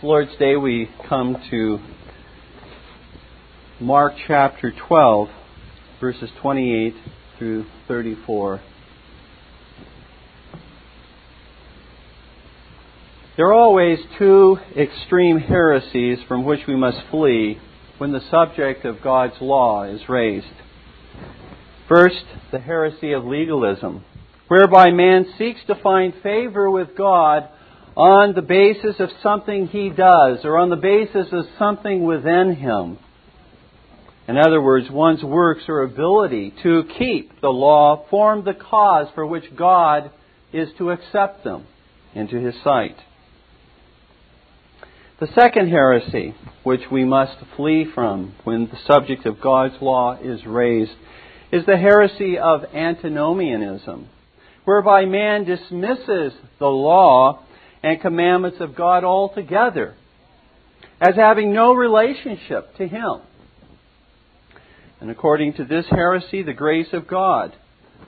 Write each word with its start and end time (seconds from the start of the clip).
Lord's 0.00 0.36
Day, 0.38 0.54
we 0.54 0.88
come 1.08 1.42
to 1.50 1.80
Mark 3.80 4.12
chapter 4.28 4.72
12, 4.86 5.28
verses 6.00 6.30
28 6.40 6.94
through 7.36 7.66
34. 7.88 8.60
There 13.36 13.46
are 13.46 13.52
always 13.52 13.98
two 14.20 14.58
extreme 14.76 15.40
heresies 15.40 16.18
from 16.28 16.44
which 16.44 16.60
we 16.68 16.76
must 16.76 16.98
flee 17.10 17.58
when 17.98 18.12
the 18.12 18.22
subject 18.30 18.84
of 18.84 19.02
God's 19.02 19.40
law 19.40 19.82
is 19.82 20.08
raised. 20.08 20.46
First, 21.88 22.24
the 22.52 22.60
heresy 22.60 23.10
of 23.14 23.24
legalism, 23.24 24.04
whereby 24.46 24.92
man 24.92 25.26
seeks 25.36 25.62
to 25.66 25.74
find 25.74 26.14
favor 26.22 26.70
with 26.70 26.96
God 26.96 27.48
on 27.98 28.32
the 28.32 28.42
basis 28.42 29.00
of 29.00 29.10
something 29.24 29.66
he 29.66 29.90
does 29.90 30.44
or 30.44 30.56
on 30.56 30.70
the 30.70 30.76
basis 30.76 31.26
of 31.32 31.44
something 31.58 32.04
within 32.04 32.54
him. 32.54 32.96
In 34.28 34.36
other 34.36 34.62
words, 34.62 34.88
one's 34.88 35.24
works 35.24 35.64
or 35.66 35.82
ability 35.82 36.54
to 36.62 36.84
keep 36.96 37.40
the 37.40 37.48
law 37.48 38.06
form 38.08 38.44
the 38.44 38.54
cause 38.54 39.08
for 39.16 39.26
which 39.26 39.56
God 39.56 40.12
is 40.52 40.68
to 40.78 40.90
accept 40.90 41.42
them 41.42 41.66
into 42.14 42.36
his 42.36 42.54
sight. 42.62 42.96
The 45.18 45.28
second 45.34 45.68
heresy, 45.68 46.36
which 46.62 46.82
we 46.92 47.04
must 47.04 47.36
flee 47.56 47.84
from 47.92 48.36
when 48.44 48.66
the 48.66 48.78
subject 48.86 49.26
of 49.26 49.40
God's 49.40 49.74
law 49.80 50.16
is 50.22 50.46
raised, 50.46 50.92
is 51.50 51.66
the 51.66 51.76
heresy 51.76 52.38
of 52.38 52.64
antinomianism, 52.72 54.08
whereby 54.64 55.04
man 55.04 55.44
dismisses 55.44 56.32
the 56.60 56.66
law 56.66 57.42
and 57.82 58.00
commandments 58.00 58.58
of 58.60 58.74
God 58.74 59.04
altogether 59.04 59.94
as 61.00 61.14
having 61.14 61.52
no 61.52 61.74
relationship 61.74 62.76
to 62.76 62.88
Him. 62.88 63.20
And 65.00 65.10
according 65.10 65.54
to 65.54 65.64
this 65.64 65.86
heresy, 65.90 66.42
the 66.42 66.52
grace 66.52 66.88
of 66.92 67.06
God 67.06 67.54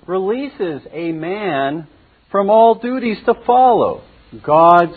releases 0.06 0.82
a 0.92 1.12
man 1.12 1.86
from 2.30 2.50
all 2.50 2.74
duties 2.76 3.18
to 3.26 3.34
follow 3.46 4.02
God's 4.44 4.96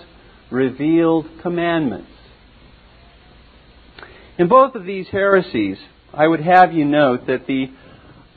revealed 0.51 1.27
commandments. 1.41 2.09
In 4.37 4.47
both 4.47 4.75
of 4.75 4.85
these 4.85 5.07
heresies, 5.11 5.77
I 6.13 6.27
would 6.27 6.41
have 6.41 6.73
you 6.73 6.85
note 6.85 7.27
that 7.27 7.45
the, 7.45 7.67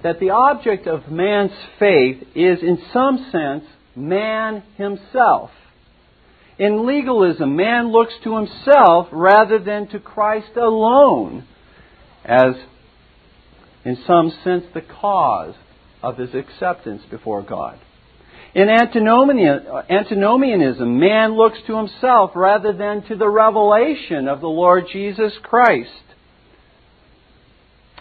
that 0.02 0.20
the 0.20 0.30
object 0.30 0.86
of 0.86 1.10
man's 1.10 1.52
faith 1.78 2.22
is, 2.34 2.62
in 2.62 2.78
some 2.92 3.30
sense, 3.32 3.64
man 3.94 4.62
himself. 4.76 5.50
In 6.58 6.86
legalism, 6.86 7.54
man 7.54 7.92
looks 7.92 8.14
to 8.24 8.36
himself 8.36 9.08
rather 9.12 9.58
than 9.58 9.88
to 9.88 9.98
Christ 9.98 10.56
alone 10.56 11.44
as, 12.24 12.54
in 13.84 13.98
some 14.06 14.32
sense, 14.42 14.64
the 14.72 14.80
cause 14.80 15.54
of 16.02 16.16
his 16.16 16.34
acceptance 16.34 17.02
before 17.10 17.42
God. 17.42 17.78
In 18.54 18.70
antinomianism, 18.70 20.98
man 20.98 21.36
looks 21.36 21.58
to 21.66 21.76
himself 21.76 22.30
rather 22.34 22.72
than 22.72 23.02
to 23.08 23.16
the 23.16 23.28
revelation 23.28 24.28
of 24.28 24.40
the 24.40 24.48
Lord 24.48 24.86
Jesus 24.90 25.34
Christ 25.42 25.90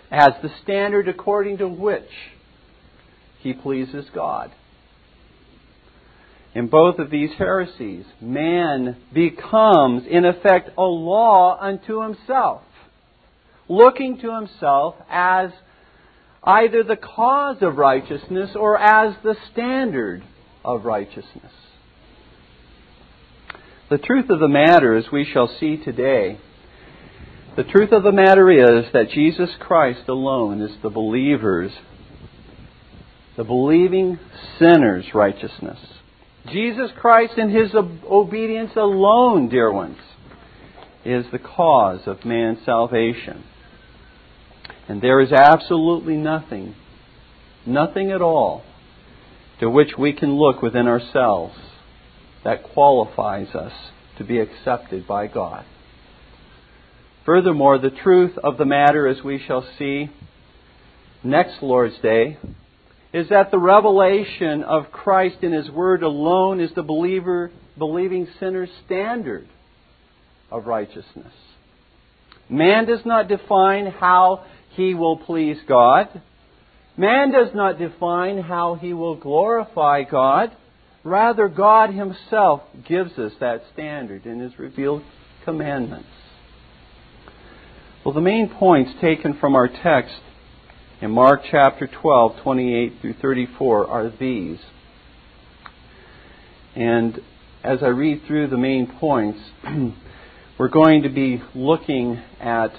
as 0.10 0.30
the 0.42 0.50
standard 0.64 1.10
according 1.10 1.58
to 1.58 1.68
which 1.68 2.10
he 3.40 3.52
pleases 3.52 4.06
God. 4.14 4.54
In 6.56 6.68
both 6.68 7.00
of 7.00 7.10
these 7.10 7.32
heresies, 7.38 8.06
man 8.22 8.96
becomes, 9.14 10.04
in 10.10 10.24
effect, 10.24 10.70
a 10.78 10.84
law 10.84 11.60
unto 11.60 12.02
himself, 12.02 12.62
looking 13.68 14.18
to 14.20 14.34
himself 14.34 14.96
as 15.10 15.52
either 16.42 16.82
the 16.82 16.96
cause 16.96 17.58
of 17.62 17.76
righteousness 17.76 18.52
or 18.56 18.80
as 18.80 19.16
the 19.22 19.36
standard 19.52 20.24
of 20.64 20.86
righteousness. 20.86 21.52
The 23.90 23.98
truth 23.98 24.30
of 24.30 24.40
the 24.40 24.48
matter, 24.48 24.96
as 24.96 25.12
we 25.12 25.26
shall 25.26 25.54
see 25.60 25.76
today, 25.76 26.40
the 27.58 27.64
truth 27.64 27.92
of 27.92 28.04
the 28.04 28.14
matter 28.14 28.50
is 28.50 28.86
that 28.94 29.12
Jesus 29.12 29.50
Christ 29.60 30.08
alone 30.08 30.62
is 30.62 30.72
the 30.82 30.90
believer's, 30.90 31.72
the 33.36 33.44
believing 33.44 34.20
sinner's 34.58 35.14
righteousness. 35.14 35.80
Jesus 36.52 36.92
Christ 37.00 37.34
and 37.38 37.52
his 37.52 37.74
obedience 37.74 38.72
alone, 38.76 39.50
dear 39.50 39.72
ones, 39.72 39.98
is 41.04 41.26
the 41.32 41.40
cause 41.40 42.02
of 42.06 42.26
man's 42.26 42.64
salvation. 42.66 43.44
And 44.88 45.02
there 45.02 45.20
is 45.20 45.32
absolutely 45.32 46.18
nothing, 46.18 46.76
nothing 47.66 48.12
at 48.12 48.22
all, 48.22 48.64
to 49.60 49.70
which 49.70 49.98
we 49.98 50.14
can 50.14 50.36
look 50.36 50.62
within 50.62 50.88
ourselves 50.88 51.56
that 52.44 52.64
qualifies 52.64 53.56
us 53.56 53.74
to 54.18 54.24
be 54.24 54.40
accepted 54.40 55.08
by 55.08 55.28
God. 55.28 55.66
Furthermore, 57.26 57.80
the 57.80 57.90
truth 57.90 58.38
of 58.44 58.58
the 58.58 58.66
matter, 58.66 59.08
as 59.08 59.24
we 59.24 59.40
shall 59.40 59.68
see 59.80 60.12
next 61.24 61.64
Lord's 61.64 61.98
Day, 62.04 62.38
is 63.16 63.30
that 63.30 63.50
the 63.50 63.58
revelation 63.58 64.62
of 64.62 64.92
Christ 64.92 65.38
in 65.42 65.54
His 65.54 65.70
Word 65.70 66.04
alone 66.04 66.60
is 66.60 66.70
the 66.76 66.84
believer, 66.84 67.50
believing 67.78 68.28
sinner's 68.42 68.70
standard 68.86 69.48
of 70.52 70.68
righteousness. 70.68 71.32
Man 72.50 72.86
does 72.86 73.06
not 73.06 73.30
define 73.30 73.86
how 73.86 74.44
he 74.72 74.94
will 74.94 75.16
please 75.16 75.56
God. 75.66 76.22
Man 76.98 77.32
does 77.32 77.56
not 77.56 77.80
define 77.80 78.38
how 78.38 78.76
he 78.76 78.92
will 78.92 79.16
glorify 79.16 80.04
God. 80.04 80.52
Rather, 81.06 81.48
God 81.48 81.92
Himself 81.92 82.64
gives 82.86 83.18
us 83.18 83.32
that 83.40 83.64
standard 83.72 84.26
in 84.26 84.42
His 84.42 84.60
revealed 84.60 85.04
commandments. 85.46 86.10
Well, 88.04 88.14
the 88.14 88.20
main 88.20 88.50
points 88.50 88.92
taken 89.00 89.38
from 89.40 89.56
our 89.56 89.70
text 89.70 90.20
in 91.02 91.12
Mark 91.12 91.42
chapter 91.52 91.88
12, 91.88 92.42
28 92.42 92.94
through 93.02 93.16
34 93.22 93.88
are 93.88 94.10
these. 94.18 94.60
And 96.76 97.20
as 97.64 97.80
I 97.82 97.88
read 97.88 98.22
through 98.26 98.48
the 98.48 98.58
main 98.58 98.88
points, 98.88 99.40
we're 100.60 100.70
going 100.70 101.04
to 101.04 101.10
be 101.10 101.42
looking 101.54 102.22
at 102.40 102.72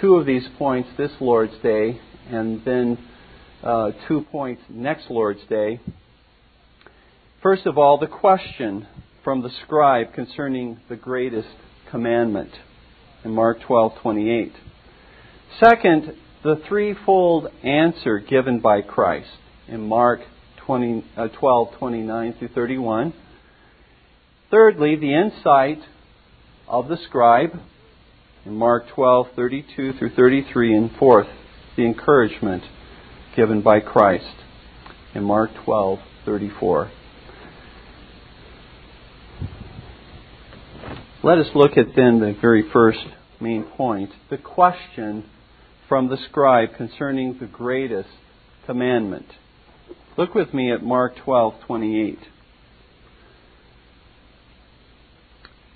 two 0.00 0.16
of 0.16 0.26
these 0.26 0.46
points 0.58 0.90
this 0.98 1.12
Lord's 1.20 1.56
Day 1.62 2.00
and 2.28 2.62
then 2.64 2.98
uh, 3.62 3.92
two 4.06 4.26
points 4.30 4.62
next 4.68 5.10
Lord's 5.10 5.44
Day. 5.48 5.80
First 7.42 7.66
of 7.66 7.78
all, 7.78 7.98
the 7.98 8.06
question 8.06 8.86
from 9.24 9.42
the 9.42 9.50
scribe 9.64 10.12
concerning 10.12 10.80
the 10.88 10.96
greatest 10.96 11.48
commandment 11.90 12.50
in 13.24 13.32
Mark 13.32 13.60
12:28. 13.60 14.52
Second, 15.58 16.16
the 16.42 16.56
threefold 16.68 17.48
answer 17.62 18.18
given 18.18 18.60
by 18.60 18.82
Christ 18.82 19.30
in 19.68 19.88
Mark 19.88 20.20
20, 20.66 21.04
uh, 21.16 21.28
12, 21.28 21.74
29 21.78 22.34
through 22.38 22.48
31. 22.48 23.14
Thirdly, 24.50 24.96
the 24.96 25.14
insight 25.14 25.80
of 26.68 26.88
the 26.88 26.96
scribe 26.96 27.58
in 28.44 28.54
Mark 28.54 28.88
12, 28.94 29.28
32 29.34 29.92
through 29.94 30.10
33. 30.14 30.76
And 30.76 30.90
fourth, 30.98 31.28
the 31.76 31.84
encouragement 31.84 32.62
given 33.34 33.60
by 33.60 33.80
Christ 33.80 34.36
in 35.14 35.24
Mark 35.24 35.50
12, 35.64 35.98
34. 36.24 36.90
Let 41.22 41.38
us 41.38 41.48
look 41.54 41.76
at 41.76 41.96
then 41.96 42.20
the 42.20 42.36
very 42.40 42.70
first 42.72 43.04
main 43.40 43.64
point 43.64 44.10
the 44.30 44.38
question 44.38 45.28
from 45.88 46.08
the 46.08 46.16
scribe 46.16 46.74
concerning 46.76 47.38
the 47.38 47.46
greatest 47.46 48.08
commandment. 48.66 49.26
Look 50.16 50.34
with 50.34 50.52
me 50.52 50.72
at 50.72 50.82
Mark 50.82 51.16
12:28. 51.16 52.18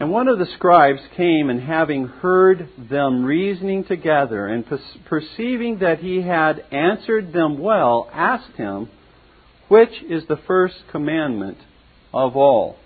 And 0.00 0.10
one 0.10 0.28
of 0.28 0.38
the 0.38 0.46
scribes 0.46 1.02
came 1.14 1.50
and 1.50 1.60
having 1.60 2.06
heard 2.06 2.68
them 2.78 3.22
reasoning 3.22 3.84
together 3.84 4.46
and 4.46 4.64
perceiving 5.04 5.78
that 5.78 5.98
he 5.98 6.22
had 6.22 6.64
answered 6.70 7.34
them 7.34 7.58
well, 7.58 8.08
asked 8.12 8.56
him, 8.56 8.88
"Which 9.68 10.02
is 10.02 10.24
the 10.26 10.38
first 10.38 10.88
commandment 10.88 11.58
of 12.14 12.34
all?" 12.34 12.78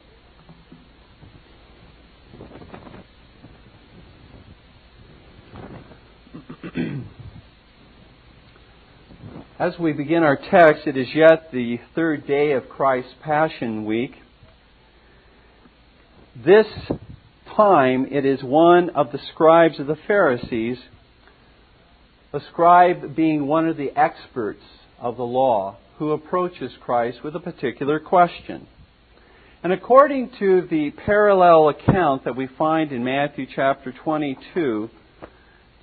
As 9.56 9.78
we 9.78 9.92
begin 9.92 10.24
our 10.24 10.36
text, 10.36 10.84
it 10.84 10.96
is 10.96 11.06
yet 11.14 11.52
the 11.52 11.78
third 11.94 12.26
day 12.26 12.54
of 12.54 12.68
Christ's 12.68 13.14
Passion 13.22 13.84
Week. 13.84 14.16
This 16.34 16.66
time, 17.54 18.08
it 18.10 18.26
is 18.26 18.42
one 18.42 18.90
of 18.90 19.12
the 19.12 19.20
scribes 19.32 19.78
of 19.78 19.86
the 19.86 19.96
Pharisees, 20.08 20.78
a 22.32 22.40
scribe 22.50 23.14
being 23.14 23.46
one 23.46 23.68
of 23.68 23.76
the 23.76 23.96
experts 23.96 24.64
of 24.98 25.16
the 25.16 25.22
law, 25.22 25.76
who 25.98 26.10
approaches 26.10 26.72
Christ 26.80 27.22
with 27.22 27.36
a 27.36 27.40
particular 27.40 28.00
question. 28.00 28.66
And 29.62 29.72
according 29.72 30.32
to 30.40 30.66
the 30.68 30.90
parallel 31.06 31.68
account 31.68 32.24
that 32.24 32.34
we 32.34 32.48
find 32.58 32.90
in 32.90 33.04
Matthew 33.04 33.46
chapter 33.54 33.92
22, 33.92 34.90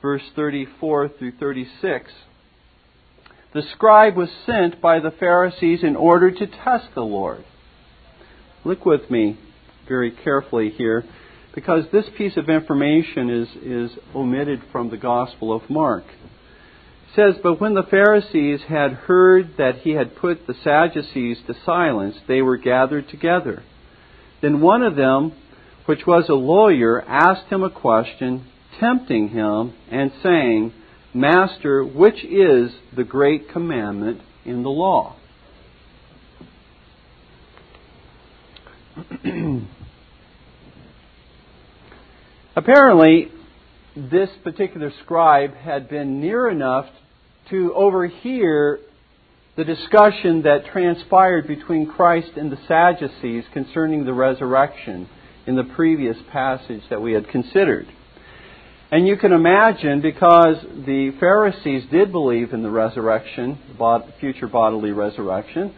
verse 0.02 0.24
34 0.36 1.08
through 1.18 1.32
36, 1.40 2.12
the 3.54 3.64
scribe 3.74 4.16
was 4.16 4.30
sent 4.46 4.82
by 4.82 5.00
the 5.00 5.12
Pharisees 5.12 5.84
in 5.84 5.96
order 5.96 6.32
to 6.32 6.48
test 6.48 6.88
the 6.96 7.02
Lord. 7.02 7.44
Look 8.64 8.86
with 8.86 9.10
me 9.10 9.38
very 9.88 10.12
carefully 10.12 10.70
here 10.70 11.04
because 11.54 11.86
this 11.92 12.06
piece 12.18 12.38
of 12.38 12.50
information 12.50 13.30
is, 13.30 13.48
is 13.62 13.98
omitted 14.16 14.62
from 14.72 14.90
the 14.90 14.98
Gospel 14.98 15.54
of 15.54 15.70
Mark. 15.70 16.06
It 16.06 17.16
says, 17.16 17.36
But 17.44 17.60
when 17.60 17.74
the 17.74 17.84
Pharisees 17.84 18.62
had 18.70 18.94
heard 18.94 19.58
that 19.58 19.80
he 19.80 19.92
had 19.92 20.16
put 20.16 20.48
the 20.48 20.56
Sadducees 20.64 21.40
to 21.48 21.56
silence, 21.66 22.16
they 22.28 22.42
were 22.42 22.58
gathered 22.58 23.10
together. 23.10 23.64
Then 24.42 24.62
one 24.62 24.82
of 24.82 24.96
them, 24.96 25.34
which 25.88 26.08
was 26.08 26.30
a 26.30 26.34
lawyer, 26.34 27.02
asked 27.02 27.48
him 27.52 27.64
a 27.64 27.70
question, 27.70 28.48
tempting 28.80 29.30
him, 29.30 29.74
and 29.90 30.12
saying, 30.24 30.74
Master, 31.14 31.84
which 31.84 32.24
is 32.24 32.72
the 32.96 33.04
great 33.04 33.50
commandment 33.50 34.22
in 34.46 34.64
the 34.64 34.70
law? 34.70 35.16
Apparently, 42.56 43.30
this 43.96 44.30
particular 44.44 44.92
scribe 45.04 45.56
had 45.56 45.90
been 45.90 46.22
near 46.22 46.50
enough 46.50 46.88
to 47.50 47.74
overhear 47.74 48.80
the 49.58 49.64
discussion 49.66 50.44
that 50.44 50.66
transpired 50.72 51.46
between 51.48 51.86
Christ 51.86 52.32
and 52.38 52.52
the 52.52 52.60
Sadducees 52.68 53.44
concerning 53.52 54.06
the 54.06 54.14
resurrection 54.14 55.10
in 55.46 55.56
the 55.56 55.64
previous 55.64 56.18
passage 56.32 56.84
that 56.90 57.02
we 57.02 57.14
had 57.14 57.28
considered. 57.28 57.88
And 58.92 59.08
you 59.08 59.16
can 59.16 59.32
imagine, 59.32 60.02
because 60.02 60.58
the 60.86 61.14
Pharisees 61.18 61.84
did 61.90 62.12
believe 62.12 62.52
in 62.52 62.62
the 62.62 62.70
resurrection, 62.70 63.58
the 63.78 64.04
future 64.20 64.48
bodily 64.48 64.92
resurrection, 64.92 65.74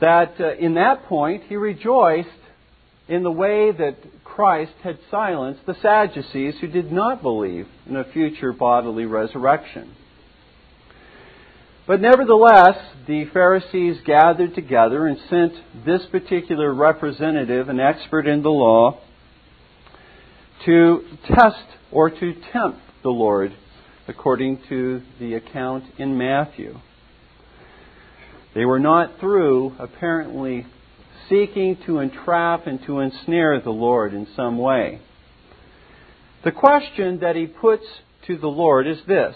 that 0.00 0.34
uh, 0.40 0.54
in 0.56 0.74
that 0.74 1.04
point 1.04 1.44
he 1.44 1.54
rejoiced 1.54 2.28
in 3.08 3.22
the 3.22 3.30
way 3.30 3.70
that 3.70 3.96
Christ 4.24 4.72
had 4.82 4.98
silenced 5.08 5.64
the 5.66 5.76
Sadducees 5.80 6.56
who 6.60 6.66
did 6.66 6.90
not 6.90 7.22
believe 7.22 7.68
in 7.88 7.94
a 7.94 8.04
future 8.04 8.52
bodily 8.52 9.06
resurrection. 9.06 9.94
But 11.86 12.00
nevertheless, 12.00 12.76
the 13.06 13.26
Pharisees 13.26 13.98
gathered 14.04 14.56
together 14.56 15.06
and 15.06 15.16
sent 15.30 15.52
this 15.86 16.04
particular 16.10 16.74
representative, 16.74 17.68
an 17.68 17.78
expert 17.78 18.26
in 18.26 18.42
the 18.42 18.50
law, 18.50 18.98
to 20.64 21.04
test 21.26 21.64
or 21.92 22.10
to 22.10 22.34
tempt 22.52 22.80
the 23.02 23.10
Lord, 23.10 23.54
according 24.08 24.60
to 24.68 25.02
the 25.18 25.34
account 25.34 25.84
in 25.98 26.16
Matthew. 26.16 26.78
They 28.54 28.64
were 28.64 28.80
not 28.80 29.20
through, 29.20 29.76
apparently, 29.78 30.66
seeking 31.28 31.76
to 31.86 31.98
entrap 31.98 32.66
and 32.66 32.82
to 32.86 33.00
ensnare 33.00 33.60
the 33.60 33.70
Lord 33.70 34.14
in 34.14 34.26
some 34.34 34.58
way. 34.58 35.00
The 36.44 36.52
question 36.52 37.20
that 37.20 37.36
he 37.36 37.46
puts 37.46 37.84
to 38.26 38.38
the 38.38 38.46
Lord 38.48 38.86
is 38.86 38.98
this 39.06 39.34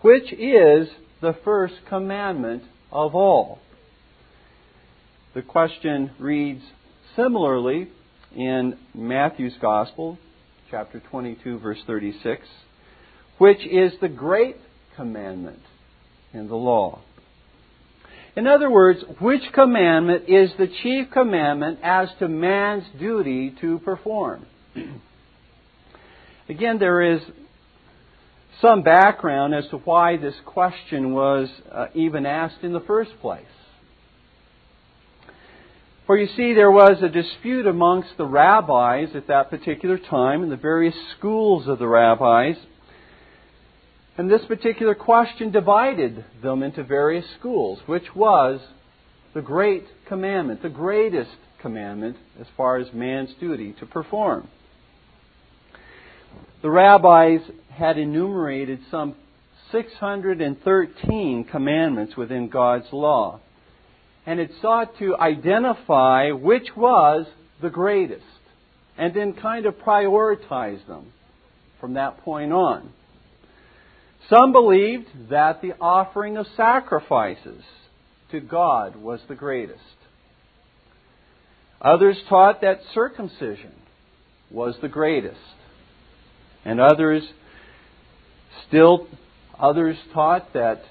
Which 0.00 0.32
is 0.32 0.88
the 1.20 1.36
first 1.44 1.74
commandment 1.88 2.64
of 2.90 3.14
all? 3.14 3.60
The 5.34 5.42
question 5.42 6.10
reads 6.18 6.62
similarly 7.16 7.88
in 8.34 8.78
Matthew's 8.94 9.56
Gospel, 9.60 10.18
chapter 10.72 11.00
22, 11.10 11.58
verse 11.58 11.76
36, 11.86 12.48
which 13.36 13.58
is 13.66 13.92
the 14.00 14.08
great 14.08 14.56
commandment 14.96 15.60
in 16.32 16.48
the 16.48 16.56
law. 16.56 17.02
In 18.36 18.46
other 18.46 18.70
words, 18.70 19.00
which 19.20 19.42
commandment 19.52 20.30
is 20.30 20.50
the 20.56 20.68
chief 20.82 21.10
commandment 21.12 21.80
as 21.82 22.08
to 22.20 22.26
man's 22.26 22.84
duty 22.98 23.54
to 23.60 23.80
perform? 23.80 24.46
Again, 26.48 26.78
there 26.78 27.16
is 27.16 27.20
some 28.62 28.82
background 28.82 29.54
as 29.54 29.68
to 29.72 29.76
why 29.76 30.16
this 30.16 30.36
question 30.46 31.12
was 31.12 31.50
uh, 31.70 31.88
even 31.94 32.24
asked 32.24 32.62
in 32.62 32.72
the 32.72 32.80
first 32.80 33.10
place. 33.20 33.44
For 36.12 36.18
you 36.18 36.28
see, 36.36 36.52
there 36.52 36.70
was 36.70 37.02
a 37.02 37.08
dispute 37.08 37.66
amongst 37.66 38.18
the 38.18 38.26
rabbis 38.26 39.16
at 39.16 39.28
that 39.28 39.48
particular 39.48 39.96
time 39.96 40.42
in 40.42 40.50
the 40.50 40.58
various 40.58 40.94
schools 41.16 41.66
of 41.66 41.78
the 41.78 41.88
rabbis 41.88 42.56
and 44.18 44.30
this 44.30 44.44
particular 44.44 44.94
question 44.94 45.50
divided 45.50 46.22
them 46.42 46.62
into 46.62 46.84
various 46.84 47.24
schools, 47.38 47.78
which 47.86 48.14
was 48.14 48.60
the 49.32 49.40
great 49.40 49.86
commandment, 50.06 50.60
the 50.60 50.68
greatest 50.68 51.30
commandment 51.62 52.18
as 52.38 52.46
far 52.58 52.76
as 52.76 52.92
man's 52.92 53.32
duty 53.40 53.72
to 53.80 53.86
perform. 53.86 54.48
The 56.60 56.68
rabbis 56.68 57.40
had 57.70 57.96
enumerated 57.96 58.80
some 58.90 59.14
613 59.70 61.44
commandments 61.44 62.18
within 62.18 62.50
God's 62.50 62.92
law, 62.92 63.40
and 64.26 64.38
it 64.38 64.50
sought 64.60 64.98
to 64.98 65.16
identify 65.16 66.30
which 66.30 66.68
was 66.76 67.26
the 67.60 67.70
greatest, 67.70 68.22
and 68.96 69.14
then 69.14 69.32
kind 69.32 69.66
of 69.66 69.74
prioritize 69.74 70.86
them 70.86 71.12
from 71.80 71.94
that 71.94 72.18
point 72.18 72.52
on. 72.52 72.92
Some 74.28 74.52
believed 74.52 75.08
that 75.30 75.60
the 75.62 75.74
offering 75.80 76.36
of 76.36 76.46
sacrifices 76.56 77.62
to 78.30 78.40
God 78.40 78.96
was 78.96 79.20
the 79.28 79.34
greatest. 79.34 79.80
Others 81.80 82.16
taught 82.28 82.60
that 82.60 82.80
circumcision 82.94 83.72
was 84.50 84.76
the 84.80 84.88
greatest. 84.88 85.36
And 86.64 86.80
others 86.80 87.24
still 88.68 89.08
others 89.58 89.96
taught 90.12 90.52
that 90.52 90.82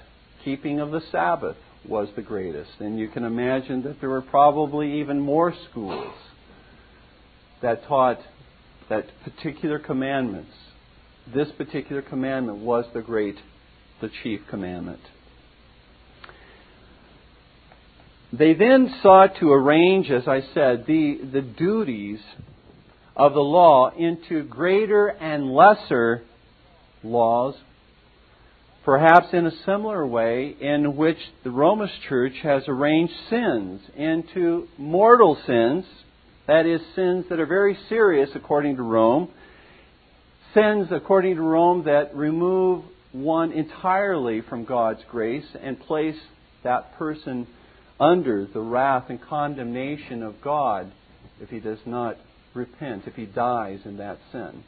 keeping 0.44 0.80
of 0.80 0.90
the 0.90 1.00
Sabbath 1.10 1.56
was 1.88 2.08
the 2.16 2.22
greatest. 2.22 2.70
And 2.80 2.98
you 2.98 3.08
can 3.08 3.24
imagine 3.24 3.82
that 3.82 4.00
there 4.00 4.10
were 4.10 4.22
probably 4.22 5.00
even 5.00 5.20
more 5.20 5.54
schools 5.70 6.14
that 7.60 7.84
taught 7.86 8.18
that 8.88 9.06
particular 9.24 9.78
commandments 9.78 10.52
this 11.32 11.48
particular 11.52 12.02
commandment 12.02 12.58
was 12.58 12.84
the 12.94 13.00
great, 13.00 13.36
the 14.00 14.10
chief 14.22 14.40
commandment. 14.50 15.00
They 18.32 18.54
then 18.54 18.94
sought 19.02 19.36
to 19.40 19.52
arrange, 19.52 20.10
as 20.10 20.26
I 20.26 20.40
said, 20.54 20.86
the, 20.86 21.20
the 21.32 21.42
duties 21.42 22.20
of 23.14 23.34
the 23.34 23.40
law 23.40 23.90
into 23.90 24.42
greater 24.42 25.08
and 25.08 25.52
lesser 25.52 26.22
laws, 27.04 27.54
perhaps 28.84 29.28
in 29.32 29.46
a 29.46 29.64
similar 29.64 30.06
way 30.06 30.56
in 30.60 30.96
which 30.96 31.18
the 31.44 31.50
Romish 31.50 31.92
Church 32.08 32.34
has 32.42 32.64
arranged 32.66 33.14
sins 33.30 33.80
into 33.96 34.68
mortal 34.76 35.38
sins, 35.46 35.84
that 36.48 36.66
is, 36.66 36.80
sins 36.94 37.26
that 37.30 37.38
are 37.38 37.46
very 37.46 37.78
serious 37.88 38.30
according 38.34 38.76
to 38.76 38.82
Rome, 38.82 39.28
sins, 40.54 40.88
according 40.90 41.36
to 41.36 41.42
Rome, 41.42 41.84
that 41.84 42.14
remove 42.16 42.84
one 43.12 43.52
entirely 43.52 44.40
from 44.40 44.64
God's 44.64 45.02
grace 45.10 45.46
and 45.60 45.78
place 45.78 46.16
that 46.64 46.96
person 46.98 47.46
under 48.00 48.46
the 48.46 48.60
wrath 48.60 49.04
and 49.08 49.20
condemnation 49.22 50.22
of 50.22 50.40
God 50.42 50.92
if 51.40 51.50
he 51.50 51.60
does 51.60 51.78
not 51.86 52.16
repent, 52.54 53.04
if 53.06 53.14
he 53.14 53.26
dies 53.26 53.80
in 53.84 53.98
that 53.98 54.18
sin. 54.32 54.64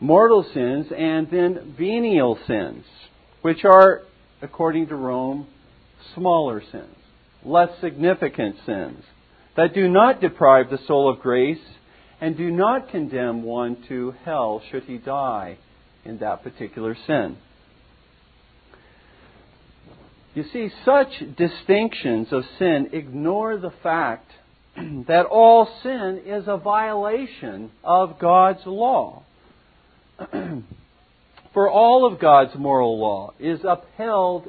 Mortal 0.00 0.44
sins 0.54 0.86
and 0.96 1.28
then 1.30 1.74
venial 1.76 2.38
sins, 2.46 2.84
which 3.42 3.64
are, 3.64 4.02
according 4.42 4.88
to 4.88 4.94
Rome, 4.94 5.48
smaller 6.14 6.62
sins, 6.70 6.96
less 7.44 7.70
significant 7.80 8.56
sins, 8.64 9.02
that 9.56 9.74
do 9.74 9.88
not 9.88 10.20
deprive 10.20 10.70
the 10.70 10.78
soul 10.86 11.10
of 11.10 11.20
grace 11.20 11.58
and 12.20 12.36
do 12.36 12.50
not 12.50 12.90
condemn 12.90 13.42
one 13.42 13.76
to 13.88 14.14
hell 14.24 14.62
should 14.70 14.84
he 14.84 14.98
die 14.98 15.58
in 16.04 16.18
that 16.18 16.42
particular 16.42 16.96
sin. 17.06 17.36
You 20.34 20.44
see, 20.52 20.70
such 20.84 21.08
distinctions 21.36 22.28
of 22.30 22.44
sin 22.58 22.90
ignore 22.92 23.56
the 23.56 23.72
fact 23.82 24.30
that 24.76 25.26
all 25.26 25.68
sin 25.82 26.22
is 26.24 26.44
a 26.46 26.56
violation 26.56 27.70
of 27.82 28.20
God's 28.20 28.64
law. 28.64 29.24
For 31.54 31.68
all 31.70 32.06
of 32.06 32.20
God's 32.20 32.54
moral 32.56 32.98
law 32.98 33.32
is 33.38 33.60
upheld 33.64 34.48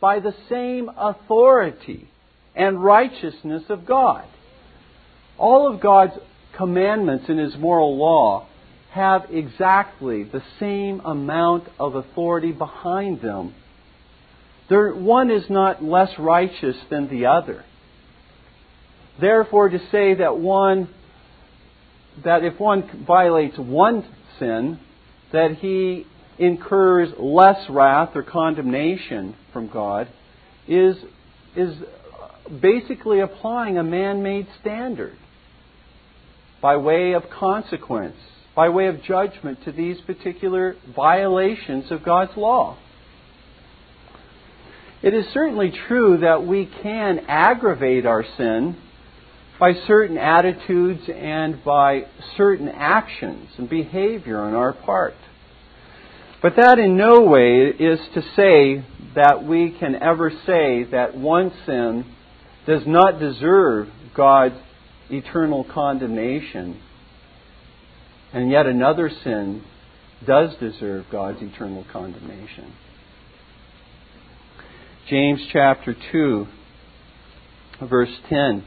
by 0.00 0.20
the 0.20 0.34
same 0.48 0.90
authority 0.96 2.08
and 2.54 2.82
righteousness 2.82 3.64
of 3.68 3.86
God. 3.86 4.24
All 5.38 5.72
of 5.72 5.80
God's 5.80 6.12
commandments 6.56 7.24
in 7.28 7.38
His 7.38 7.56
moral 7.56 7.96
law 7.96 8.46
have 8.92 9.26
exactly 9.30 10.22
the 10.22 10.42
same 10.60 11.00
amount 11.00 11.64
of 11.80 11.96
authority 11.96 12.52
behind 12.52 13.20
them. 13.20 13.54
There, 14.68 14.94
one 14.94 15.30
is 15.30 15.44
not 15.50 15.82
less 15.82 16.10
righteous 16.18 16.76
than 16.90 17.08
the 17.08 17.26
other. 17.26 17.64
Therefore, 19.20 19.68
to 19.68 19.78
say 19.90 20.14
that 20.14 20.38
one, 20.38 20.88
that 22.24 22.44
if 22.44 22.58
one 22.60 23.04
violates 23.06 23.58
one 23.58 24.06
sin, 24.38 24.78
that 25.32 25.56
he 25.56 26.06
incurs 26.38 27.10
less 27.18 27.68
wrath 27.68 28.10
or 28.14 28.22
condemnation 28.22 29.36
from 29.52 29.68
God, 29.68 30.08
is, 30.66 30.96
is 31.56 31.76
basically 32.60 33.20
applying 33.20 33.78
a 33.78 33.82
man 33.82 34.22
made 34.22 34.46
standard 34.60 35.16
by 36.60 36.76
way 36.76 37.12
of 37.12 37.28
consequence, 37.30 38.16
by 38.56 38.68
way 38.68 38.86
of 38.86 39.02
judgment 39.02 39.62
to 39.64 39.72
these 39.72 40.00
particular 40.00 40.76
violations 40.94 41.90
of 41.90 42.02
God's 42.02 42.36
law. 42.36 42.78
It 45.02 45.12
is 45.12 45.26
certainly 45.34 45.70
true 45.86 46.18
that 46.18 46.46
we 46.46 46.70
can 46.82 47.26
aggravate 47.28 48.06
our 48.06 48.24
sin 48.38 48.76
by 49.58 49.72
certain 49.86 50.18
attitudes 50.18 51.02
and 51.08 51.62
by 51.64 52.02
certain 52.36 52.68
actions 52.68 53.48
and 53.56 53.68
behavior 53.68 54.40
on 54.40 54.54
our 54.54 54.72
part. 54.72 55.14
But 56.42 56.56
that 56.56 56.78
in 56.78 56.96
no 56.96 57.20
way 57.20 57.68
is 57.68 57.98
to 58.14 58.22
say 58.36 58.84
that 59.14 59.44
we 59.44 59.76
can 59.78 59.94
ever 59.94 60.30
say 60.44 60.84
that 60.90 61.16
one 61.16 61.52
sin 61.64 62.04
does 62.66 62.82
not 62.86 63.18
deserve 63.18 63.88
God's 64.14 64.56
eternal 65.10 65.64
condemnation, 65.64 66.80
and 68.32 68.50
yet 68.50 68.66
another 68.66 69.10
sin 69.22 69.62
does 70.26 70.50
deserve 70.58 71.06
God's 71.10 71.40
eternal 71.42 71.84
condemnation. 71.92 72.74
James 75.08 75.40
chapter 75.52 75.94
2, 76.12 76.46
verse 77.88 78.12
10, 78.28 78.64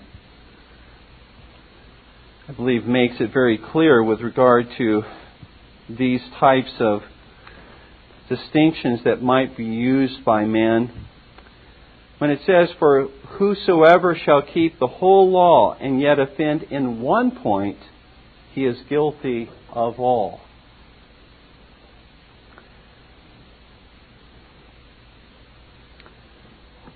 I 2.50 2.54
believe 2.54 2.86
makes 2.86 3.16
it 3.20 3.34
very 3.34 3.58
clear 3.58 4.02
with 4.02 4.22
regard 4.22 4.68
to 4.78 5.04
these 5.90 6.22
types 6.40 6.72
of 6.80 7.02
distinctions 8.30 9.02
that 9.04 9.22
might 9.22 9.58
be 9.58 9.66
used 9.66 10.24
by 10.24 10.46
man. 10.46 11.08
When 12.20 12.30
it 12.30 12.40
says, 12.46 12.70
For 12.80 13.10
whosoever 13.38 14.16
shall 14.16 14.42
keep 14.42 14.80
the 14.80 14.88
whole 14.88 15.30
law 15.30 15.76
and 15.78 16.00
yet 16.00 16.20
offend 16.20 16.64
in 16.64 17.02
one 17.02 17.32
point, 17.32 17.80
he 18.54 18.64
is 18.64 18.78
guilty 18.88 19.50
of 19.74 20.00
all. 20.00 20.40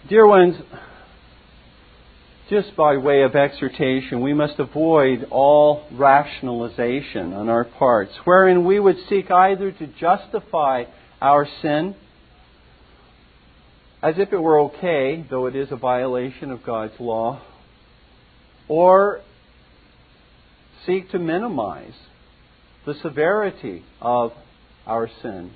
Dear 0.07 0.25
ones, 0.25 0.55
just 2.51 2.75
by 2.75 2.97
way 2.97 3.21
of 3.21 3.33
exhortation, 3.33 4.19
we 4.19 4.33
must 4.33 4.59
avoid 4.59 5.25
all 5.31 5.85
rationalization 5.93 7.31
on 7.31 7.47
our 7.47 7.63
parts, 7.63 8.11
wherein 8.25 8.65
we 8.65 8.77
would 8.77 8.97
seek 9.07 9.31
either 9.31 9.71
to 9.71 9.87
justify 9.87 10.83
our 11.21 11.47
sin 11.61 11.95
as 14.03 14.15
if 14.17 14.33
it 14.33 14.37
were 14.37 14.59
okay, 14.59 15.25
though 15.29 15.45
it 15.45 15.55
is 15.55 15.71
a 15.71 15.77
violation 15.77 16.51
of 16.51 16.61
God's 16.61 16.99
law, 16.99 17.41
or 18.67 19.21
seek 20.85 21.09
to 21.11 21.19
minimize 21.19 21.93
the 22.85 22.95
severity 22.95 23.85
of 24.01 24.33
our 24.85 25.09
sin 25.21 25.51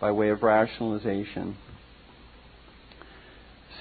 by 0.00 0.12
way 0.12 0.28
of 0.28 0.44
rationalization. 0.44 1.56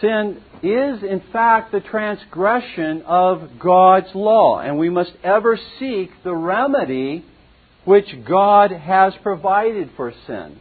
Sin 0.02 0.42
is, 0.62 1.04
in 1.04 1.22
fact, 1.32 1.72
the 1.72 1.80
transgression 1.80 3.04
of 3.04 3.60
God's 3.60 4.14
law, 4.14 4.60
and 4.60 4.78
we 4.78 4.90
must 4.90 5.14
ever 5.24 5.58
seek 5.80 6.12
the 6.24 6.36
remedy 6.36 7.26
which 7.86 8.08
God 8.28 8.72
has 8.72 9.14
provided 9.24 9.92
for 9.96 10.14
sin. 10.28 10.60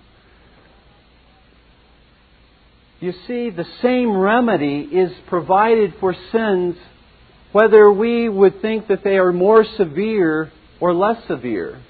You 3.01 3.13
see, 3.27 3.51
the 3.51 3.67
same 3.83 4.17
remedy 4.17 4.81
is 4.81 5.13
provided 5.27 5.95
for 6.01 6.15
sins 6.33 6.77
whether 7.53 7.91
we 7.91 8.29
would 8.29 8.61
think 8.63 8.89
that 8.89 9.05
they 9.05 9.17
are 9.17 9.33
more 9.33 9.65
severe 9.77 10.51
or 10.81 10.93
less 10.93 11.25
severe. 11.29 11.81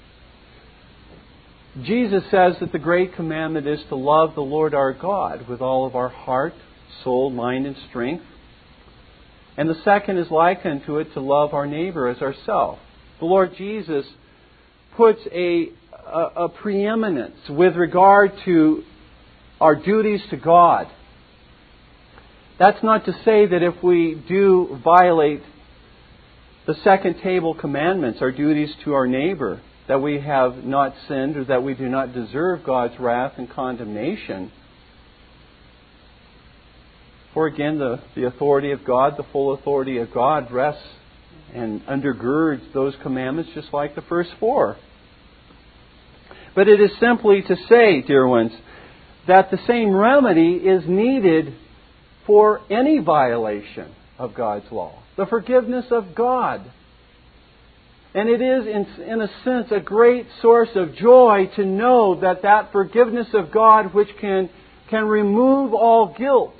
Jesus 1.81 2.23
says 2.31 2.55
that 2.59 2.71
the 2.71 2.79
great 2.79 3.15
commandment 3.15 3.67
is 3.67 3.79
to 3.89 3.95
love 3.95 4.35
the 4.35 4.41
Lord 4.41 4.73
our 4.73 4.93
God 4.93 5.47
with 5.47 5.61
all 5.61 5.85
of 5.85 5.95
our 5.95 6.09
heart, 6.09 6.53
soul, 7.03 7.29
mind, 7.29 7.65
and 7.65 7.75
strength. 7.89 8.23
And 9.57 9.69
the 9.69 9.81
second 9.83 10.17
is 10.17 10.29
like 10.29 10.65
unto 10.65 10.97
it 10.97 11.13
to 11.13 11.21
love 11.21 11.53
our 11.53 11.65
neighbor 11.65 12.07
as 12.07 12.21
ourselves. 12.21 12.79
The 13.19 13.25
Lord 13.25 13.55
Jesus 13.57 14.05
puts 14.97 15.21
a, 15.31 15.69
a, 16.05 16.19
a 16.35 16.49
preeminence 16.49 17.37
with 17.49 17.75
regard 17.75 18.31
to 18.45 18.83
our 19.61 19.75
duties 19.75 20.21
to 20.29 20.37
God. 20.37 20.87
That's 22.59 22.81
not 22.83 23.05
to 23.05 23.13
say 23.23 23.45
that 23.45 23.63
if 23.63 23.81
we 23.83 24.21
do 24.27 24.79
violate 24.83 25.41
the 26.67 26.75
second 26.83 27.21
table 27.21 27.53
commandments, 27.53 28.19
our 28.21 28.31
duties 28.31 28.73
to 28.83 28.93
our 28.93 29.07
neighbor, 29.07 29.61
that 29.87 30.01
we 30.01 30.19
have 30.19 30.63
not 30.63 30.93
sinned 31.07 31.37
or 31.37 31.45
that 31.45 31.63
we 31.63 31.73
do 31.73 31.87
not 31.87 32.13
deserve 32.13 32.63
God's 32.63 32.99
wrath 32.99 33.33
and 33.37 33.49
condemnation. 33.49 34.51
For 37.35 37.47
again, 37.47 37.77
the, 37.77 37.99
the 38.15 38.25
authority 38.25 38.71
of 38.71 38.85
God, 38.85 39.17
the 39.17 39.25
full 39.31 39.53
authority 39.53 39.97
of 39.97 40.11
God, 40.11 40.51
rests 40.51 40.81
and 41.53 41.81
undergirds 41.85 42.73
those 42.73 42.95
commandments 43.03 43.51
just 43.53 43.73
like 43.73 43.93
the 43.93 44.01
first 44.01 44.29
four. 44.39 44.77
But 46.55 46.69
it 46.69 46.79
is 46.79 46.91
simply 46.99 47.41
to 47.41 47.57
say, 47.67 48.01
dear 48.01 48.25
ones, 48.25 48.53
that 49.27 49.51
the 49.51 49.59
same 49.67 49.93
remedy 49.93 50.53
is 50.55 50.83
needed 50.87 51.53
for 52.25 52.61
any 52.71 52.99
violation 52.99 53.93
of 54.17 54.33
God's 54.33 54.71
law 54.71 55.03
the 55.17 55.25
forgiveness 55.25 55.85
of 55.91 56.15
God. 56.15 56.61
And 58.13 58.29
it 58.29 58.41
is, 58.41 58.65
in, 58.65 59.03
in 59.03 59.21
a 59.21 59.29
sense, 59.43 59.71
a 59.71 59.79
great 59.79 60.25
source 60.41 60.69
of 60.75 60.95
joy 60.95 61.49
to 61.55 61.65
know 61.65 62.19
that 62.21 62.43
that 62.43 62.71
forgiveness 62.71 63.27
of 63.33 63.51
God, 63.51 63.93
which 63.93 64.09
can, 64.19 64.49
can 64.89 65.05
remove 65.05 65.73
all 65.73 66.15
guilt 66.17 66.55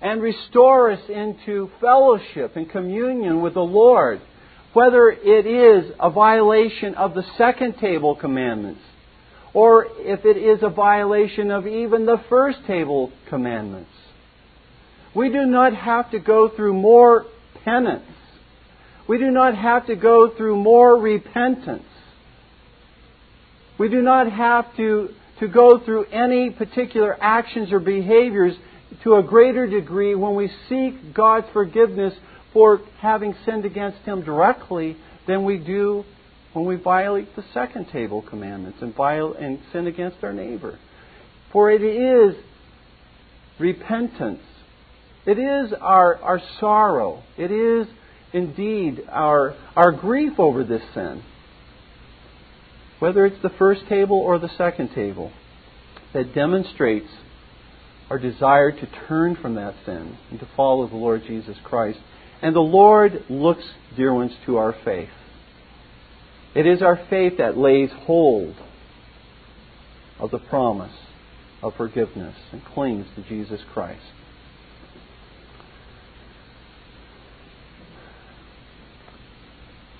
and 0.00 0.22
restore 0.22 0.90
us 0.90 1.00
into 1.08 1.70
fellowship 1.80 2.56
and 2.56 2.70
communion 2.70 3.42
with 3.42 3.54
the 3.54 3.60
Lord, 3.60 4.20
whether 4.72 5.10
it 5.10 5.46
is 5.46 5.92
a 6.00 6.10
violation 6.10 6.94
of 6.94 7.14
the 7.14 7.24
second 7.36 7.76
table 7.78 8.14
commandments 8.14 8.80
or 9.52 9.86
if 9.98 10.24
it 10.24 10.36
is 10.36 10.62
a 10.62 10.68
violation 10.68 11.50
of 11.50 11.66
even 11.66 12.06
the 12.06 12.22
first 12.28 12.58
table 12.66 13.12
commandments. 13.28 13.90
We 15.14 15.28
do 15.28 15.44
not 15.44 15.74
have 15.74 16.10
to 16.12 16.20
go 16.20 16.48
through 16.48 16.74
more 16.74 17.26
penance. 17.64 18.04
We 19.08 19.18
do 19.18 19.30
not 19.30 19.56
have 19.56 19.86
to 19.88 19.96
go 19.96 20.32
through 20.36 20.56
more 20.56 20.96
repentance. 20.96 21.82
We 23.76 23.88
do 23.88 24.02
not 24.02 24.30
have 24.30 24.76
to, 24.76 25.08
to 25.40 25.48
go 25.48 25.80
through 25.84 26.04
any 26.06 26.50
particular 26.50 27.16
actions 27.20 27.72
or 27.72 27.80
behaviors 27.80 28.54
to 29.04 29.14
a 29.14 29.22
greater 29.22 29.66
degree 29.66 30.14
when 30.14 30.34
we 30.34 30.50
seek 30.68 31.14
God's 31.14 31.46
forgiveness 31.52 32.14
for 32.52 32.80
having 32.98 33.34
sinned 33.44 33.64
against 33.64 33.98
Him 33.98 34.22
directly 34.22 34.96
than 35.26 35.44
we 35.44 35.58
do 35.58 36.04
when 36.52 36.64
we 36.64 36.76
violate 36.76 37.34
the 37.36 37.44
second 37.54 37.88
table 37.90 38.22
commandments 38.22 38.78
and, 38.82 38.94
and 38.98 39.60
sin 39.72 39.86
against 39.86 40.22
our 40.22 40.32
neighbor. 40.32 40.78
For 41.52 41.70
it 41.70 41.82
is 41.82 42.34
repentance. 43.58 44.42
It 45.26 45.38
is 45.38 45.72
our, 45.80 46.16
our 46.16 46.40
sorrow. 46.58 47.22
It 47.36 47.50
is 47.50 47.86
indeed 48.32 49.02
our, 49.08 49.54
our 49.76 49.92
grief 49.92 50.38
over 50.38 50.64
this 50.64 50.82
sin. 50.94 51.22
Whether 52.98 53.26
it's 53.26 53.42
the 53.42 53.50
first 53.50 53.82
table 53.88 54.18
or 54.18 54.38
the 54.38 54.50
second 54.58 54.94
table, 54.94 55.32
that 56.12 56.34
demonstrates 56.34 57.08
our 58.10 58.18
desire 58.18 58.72
to 58.72 58.88
turn 59.08 59.36
from 59.36 59.54
that 59.54 59.74
sin 59.86 60.18
and 60.30 60.40
to 60.40 60.48
follow 60.56 60.88
the 60.88 60.96
Lord 60.96 61.22
Jesus 61.26 61.56
Christ 61.62 62.00
And 62.42 62.56
the 62.56 62.60
Lord 62.60 63.24
looks, 63.28 63.64
dear 63.96 64.14
ones, 64.14 64.32
to 64.46 64.56
our 64.56 64.74
faith. 64.84 65.10
It 66.54 66.66
is 66.66 66.82
our 66.82 67.00
faith 67.08 67.34
that 67.38 67.56
lays 67.56 67.90
hold 67.92 68.56
of 70.18 70.30
the 70.30 70.38
promise 70.38 70.96
of 71.62 71.74
forgiveness 71.76 72.34
and 72.52 72.64
clings 72.64 73.06
to 73.14 73.22
Jesus 73.22 73.60
Christ. 73.72 74.02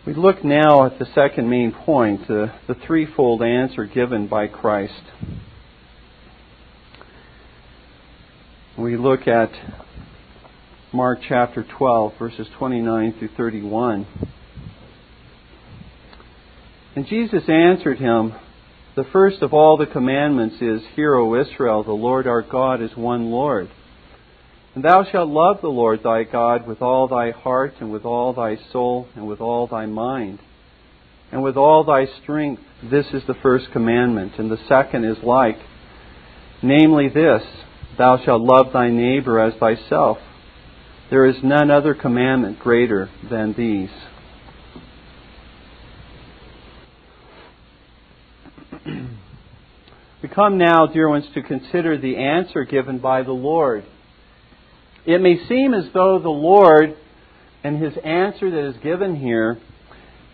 We 0.06 0.14
look 0.14 0.42
now 0.42 0.86
at 0.86 0.98
the 0.98 1.06
second 1.14 1.48
main 1.50 1.72
point, 1.72 2.26
the, 2.26 2.52
the 2.66 2.74
threefold 2.74 3.42
answer 3.42 3.84
given 3.84 4.26
by 4.26 4.48
Christ. 4.48 5.02
We 8.80 8.96
look 8.96 9.28
at 9.28 9.50
Mark 10.90 11.18
chapter 11.28 11.66
12, 11.76 12.14
verses 12.18 12.46
29 12.58 13.14
through 13.18 13.28
31. 13.36 14.06
And 16.96 17.06
Jesus 17.06 17.42
answered 17.46 17.98
him, 17.98 18.32
The 18.96 19.04
first 19.12 19.42
of 19.42 19.52
all 19.52 19.76
the 19.76 19.84
commandments 19.84 20.62
is, 20.62 20.80
Hear, 20.96 21.14
O 21.16 21.38
Israel, 21.38 21.84
the 21.84 21.92
Lord 21.92 22.26
our 22.26 22.40
God 22.40 22.80
is 22.80 22.96
one 22.96 23.30
Lord. 23.30 23.68
And 24.74 24.82
thou 24.82 25.04
shalt 25.04 25.28
love 25.28 25.58
the 25.60 25.68
Lord 25.68 26.00
thy 26.02 26.24
God 26.24 26.66
with 26.66 26.80
all 26.80 27.06
thy 27.06 27.32
heart, 27.32 27.74
and 27.80 27.92
with 27.92 28.06
all 28.06 28.32
thy 28.32 28.56
soul, 28.72 29.08
and 29.14 29.28
with 29.28 29.42
all 29.42 29.66
thy 29.66 29.84
mind, 29.84 30.38
and 31.30 31.42
with 31.42 31.58
all 31.58 31.84
thy 31.84 32.06
strength. 32.22 32.62
This 32.82 33.08
is 33.12 33.24
the 33.26 33.36
first 33.42 33.72
commandment. 33.74 34.38
And 34.38 34.50
the 34.50 34.64
second 34.70 35.04
is 35.04 35.18
like, 35.22 35.58
namely 36.62 37.10
this 37.10 37.42
Thou 37.98 38.18
shalt 38.24 38.42
love 38.42 38.72
thy 38.72 38.88
neighbor 38.90 39.38
as 39.40 39.54
thyself. 39.58 40.18
There 41.10 41.26
is 41.26 41.36
none 41.42 41.70
other 41.70 41.94
commandment 41.94 42.58
greater 42.58 43.10
than 43.28 43.52
these. 43.54 43.90
we 50.22 50.28
come 50.28 50.56
now, 50.56 50.86
dear 50.86 51.08
ones, 51.08 51.26
to 51.34 51.42
consider 51.42 51.98
the 51.98 52.16
answer 52.16 52.64
given 52.64 52.98
by 52.98 53.22
the 53.22 53.32
Lord. 53.32 53.84
It 55.04 55.20
may 55.20 55.44
seem 55.48 55.74
as 55.74 55.86
though 55.92 56.18
the 56.18 56.28
Lord 56.28 56.96
and 57.64 57.82
his 57.82 57.94
answer 58.04 58.50
that 58.50 58.68
is 58.68 58.76
given 58.82 59.16
here 59.16 59.58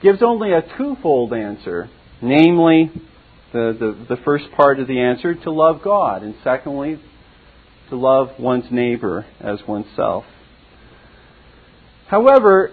gives 0.03 0.23
only 0.23 0.53
a 0.53 0.63
twofold 0.77 1.33
answer, 1.33 1.89
namely, 2.21 2.91
the, 3.53 3.77
the, 4.09 4.15
the 4.15 4.23
first 4.23 4.45
part 4.57 4.79
of 4.79 4.87
the 4.87 5.01
answer, 5.01 5.35
to 5.35 5.51
love 5.51 5.81
God, 5.83 6.23
and 6.23 6.35
secondly, 6.45 7.01
to 7.91 7.97
love 7.97 8.31
one's 8.39 8.71
neighbor 8.71 9.27
as 9.41 9.61
oneself. 9.67 10.25
However, 12.09 12.71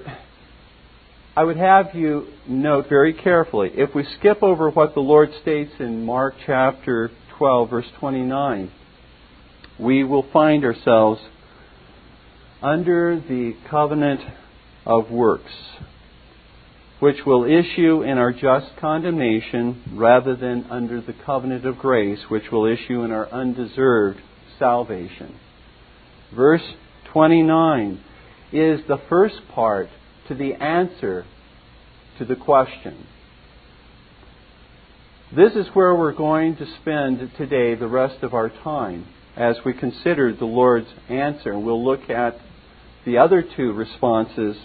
I 1.36 1.44
would 1.44 1.58
have 1.58 1.96
you 1.96 2.28
note 2.48 2.88
very 2.90 3.14
carefully 3.14 3.72
if 3.74 3.96
we 3.96 4.06
skip 4.20 4.44
over 4.44 4.70
what 4.70 4.94
the 4.94 5.00
Lord 5.00 5.30
states 5.42 5.72
in 5.80 6.06
Mark 6.06 6.36
chapter 6.46 7.10
12, 7.38 7.70
verse 7.70 7.88
29, 8.00 8.72
we 9.80 10.04
will 10.04 10.26
find 10.32 10.64
ourselves 10.64 11.20
under 12.62 13.20
the 13.20 13.54
covenant 13.70 14.22
of 14.86 15.10
works, 15.10 15.52
which 17.00 17.26
will 17.26 17.44
issue 17.44 18.04
in 18.04 18.18
our 18.18 18.32
just 18.32 18.68
condemnation 18.80 19.82
rather 19.94 20.36
than 20.36 20.66
under 20.70 21.02
the 21.02 21.16
covenant 21.26 21.66
of 21.66 21.78
grace, 21.80 22.20
which 22.30 22.52
will 22.52 22.66
issue 22.66 23.04
in 23.04 23.12
our 23.12 23.28
undeserved 23.30 24.20
salvation. 24.64 25.38
Verse 26.34 26.64
29 27.12 28.00
is 28.54 28.80
the 28.88 29.02
first 29.10 29.36
part 29.54 29.90
to 30.30 30.36
the 30.36 30.54
answer 30.54 31.26
to 32.18 32.24
the 32.24 32.38
question. 32.38 33.06
This 35.36 35.52
is 35.54 35.68
where 35.74 35.94
we're 35.94 36.14
going 36.14 36.56
to 36.56 36.66
spend 36.80 37.30
today 37.38 37.76
the 37.76 37.90
rest 37.90 38.24
of 38.24 38.34
our 38.34 38.48
time 38.48 39.06
as 39.36 39.58
we 39.66 39.74
consider 39.74 40.34
the 40.34 40.46
Lord's 40.46 40.88
answer. 41.10 41.60
We'll 41.60 41.84
look 41.84 42.10
at 42.10 42.38
the 43.06 43.18
other 43.18 43.44
two 43.44 43.74
responses 43.74 44.56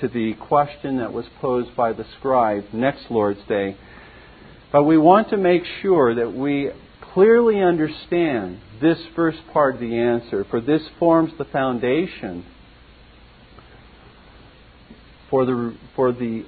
to 0.00 0.06
the 0.06 0.34
question 0.34 0.98
that 0.98 1.12
was 1.12 1.24
posed 1.40 1.74
by 1.74 1.92
the 1.92 2.06
scribe 2.16 2.66
next 2.72 3.10
Lord's 3.10 3.42
Day. 3.48 3.76
But 4.70 4.84
we 4.84 4.98
want 4.98 5.30
to 5.30 5.36
make 5.36 5.64
sure 5.80 6.14
that 6.14 6.32
we 6.32 6.70
clearly 7.12 7.60
understand 7.60 8.60
this 8.82 8.98
first 9.16 9.38
part 9.52 9.76
of 9.76 9.80
the 9.80 9.96
answer, 9.96 10.44
for 10.50 10.60
this 10.60 10.82
forms 10.98 11.32
the 11.38 11.44
foundation 11.46 12.44
for 15.30 15.46
the, 15.46 15.74
for 15.96 16.12
the 16.12 16.44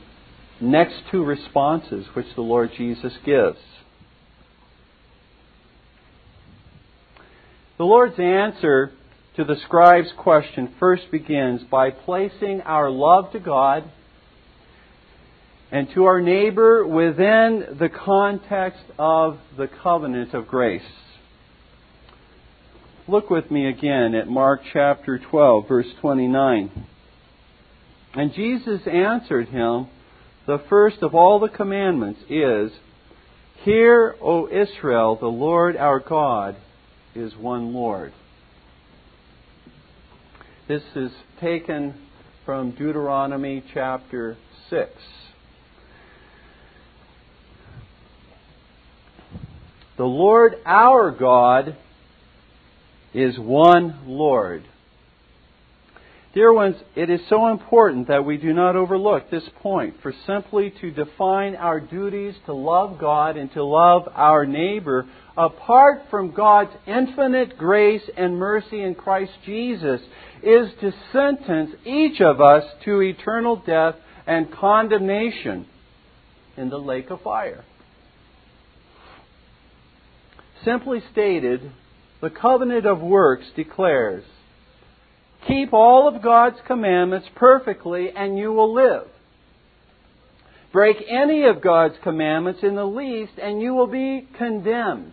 next 0.61 0.97
two 1.11 1.25
responses 1.25 2.07
which 2.12 2.27
the 2.35 2.42
Lord 2.42 2.70
Jesus 2.77 3.14
gives. 3.25 3.59
The 7.79 7.85
Lord's 7.85 8.18
answer 8.18 8.92
to 9.37 9.44
the 9.44 9.57
scribe's 9.64 10.12
question 10.16 10.75
first 10.79 11.11
begins 11.11 11.62
by 11.64 11.90
placing 11.90 12.61
our 12.61 12.90
love 12.90 13.33
to 13.33 13.40
God 13.40 13.90
and 15.73 15.88
to 15.94 16.05
our 16.05 16.20
neighbor 16.20 16.87
within 16.87 17.77
the 17.81 17.88
context 17.88 18.85
of 18.97 19.38
the 19.57 19.66
covenant 19.83 20.35
of 20.35 20.47
grace. 20.47 20.83
Look 23.07 23.29
with 23.29 23.51
me 23.51 23.69
again 23.69 24.14
at 24.14 24.29
Mark 24.29 24.62
chapter 24.73 25.19
12, 25.19 25.69
verse 25.69 25.87
29. 26.01 26.87
And 28.14 28.33
Jesus 28.33 28.81
answered 28.87 29.49
him, 29.49 29.88
The 30.47 30.62
first 30.71 31.03
of 31.03 31.14
all 31.14 31.38
the 31.38 31.51
commandments 31.51 32.21
is, 32.31 32.73
Hear, 33.62 34.17
O 34.23 34.49
Israel, 34.49 35.17
the 35.21 35.27
Lord 35.27 35.77
our 35.77 36.01
God 36.01 36.57
is 37.14 37.37
one 37.37 37.75
Lord. 37.75 38.14
This 40.67 40.83
is 40.97 41.11
taken 41.43 41.95
from 42.47 42.71
Deuteronomy 42.71 43.62
chapter 43.75 44.38
6. 44.71 44.90
The 49.99 50.05
Lord 50.05 50.55
our 50.64 51.11
God 51.11 51.77
is 53.14 53.38
one 53.38 54.00
Lord. 54.07 54.64
Dear 56.35 56.53
ones, 56.53 56.74
it 56.96 57.11
is 57.11 57.20
so 57.29 57.46
important 57.46 58.09
that 58.09 58.24
we 58.24 58.38
do 58.38 58.53
not 58.53 58.74
overlook 58.74 59.31
this 59.31 59.48
point, 59.62 59.94
for 60.03 60.12
simply 60.27 60.74
to 60.81 60.90
define 60.90 61.55
our 61.55 61.79
duties 61.79 62.35
to 62.46 62.53
love 62.53 62.98
God 62.98 63.37
and 63.37 63.53
to 63.53 63.62
love 63.62 64.09
our 64.12 64.44
neighbor 64.44 65.07
apart 65.37 66.03
from 66.11 66.33
God's 66.33 66.72
infinite 66.88 67.57
grace 67.57 68.03
and 68.16 68.37
mercy 68.37 68.83
in 68.83 68.96
Christ 68.96 69.33
Jesus 69.46 70.00
is 70.42 70.70
to 70.81 70.92
sentence 71.12 71.70
each 71.85 72.20
of 72.20 72.40
us 72.40 72.64
to 72.85 73.00
eternal 73.00 73.62
death 73.64 73.94
and 74.27 74.53
condemnation 74.53 75.66
in 76.57 76.68
the 76.68 76.79
lake 76.79 77.11
of 77.11 77.20
fire. 77.22 77.64
Simply 80.64 81.00
stated, 81.12 81.70
the 82.24 82.30
covenant 82.30 82.87
of 82.87 83.00
works 83.00 83.44
declares 83.54 84.24
Keep 85.46 85.74
all 85.74 86.08
of 86.08 86.22
God's 86.22 86.56
commandments 86.66 87.28
perfectly, 87.37 88.08
and 88.16 88.38
you 88.38 88.50
will 88.50 88.72
live. 88.72 89.06
Break 90.72 90.96
any 91.06 91.44
of 91.44 91.60
God's 91.60 91.96
commandments 92.02 92.60
in 92.62 92.76
the 92.76 92.87
least, 92.87 93.32
and 93.40 93.60
you 93.60 93.74
will 93.74 93.87
be 93.87 94.26
condemned. 94.38 95.12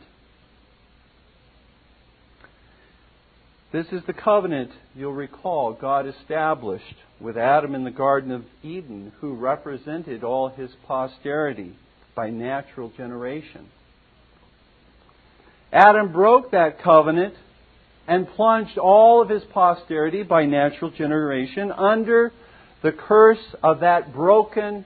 This 3.73 3.87
is 3.91 4.01
the 4.07 4.13
covenant, 4.13 4.71
you'll 4.95 5.11
recall, 5.11 5.73
God 5.73 6.07
established 6.07 6.95
with 7.19 7.37
Adam 7.37 7.75
in 7.75 7.83
the 7.83 7.91
Garden 7.91 8.31
of 8.31 8.45
Eden, 8.63 9.11
who 9.19 9.35
represented 9.35 10.23
all 10.23 10.47
his 10.47 10.71
posterity 10.87 11.75
by 12.15 12.29
natural 12.29 12.89
generation. 12.95 13.67
Adam 15.71 16.11
broke 16.11 16.51
that 16.51 16.81
covenant 16.81 17.33
and 18.07 18.27
plunged 18.29 18.77
all 18.77 19.21
of 19.21 19.29
his 19.29 19.43
posterity 19.53 20.23
by 20.23 20.45
natural 20.45 20.91
generation 20.91 21.71
under 21.71 22.33
the 22.83 22.91
curse 22.91 23.55
of 23.63 23.79
that 23.79 24.13
broken 24.13 24.83